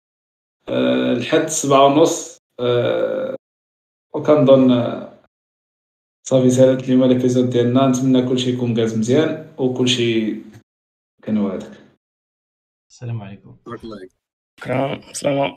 لحد 1.19 1.47
سبعة 1.47 1.87
ونص 1.87 2.39
وكنظن 4.15 4.69
صافي 6.29 6.51
سالت 6.51 6.85
اليوم 6.85 7.05
ليبيزود 7.05 7.51
ديالنا. 7.51 7.87
نتمنى 7.87 8.29
كلشي 8.29 8.51
يكون 8.51 8.77
كاز 8.77 8.99
مزيان 8.99 9.55
وكلشي 9.59 10.37
كان 11.23 11.39
هذاك 11.39 11.79
السلام 12.91 13.23
عليكم. 13.23 13.57
بارك 13.67 13.85
الله 13.85 14.09
شكرا. 14.61 15.13
سلام 15.13 15.57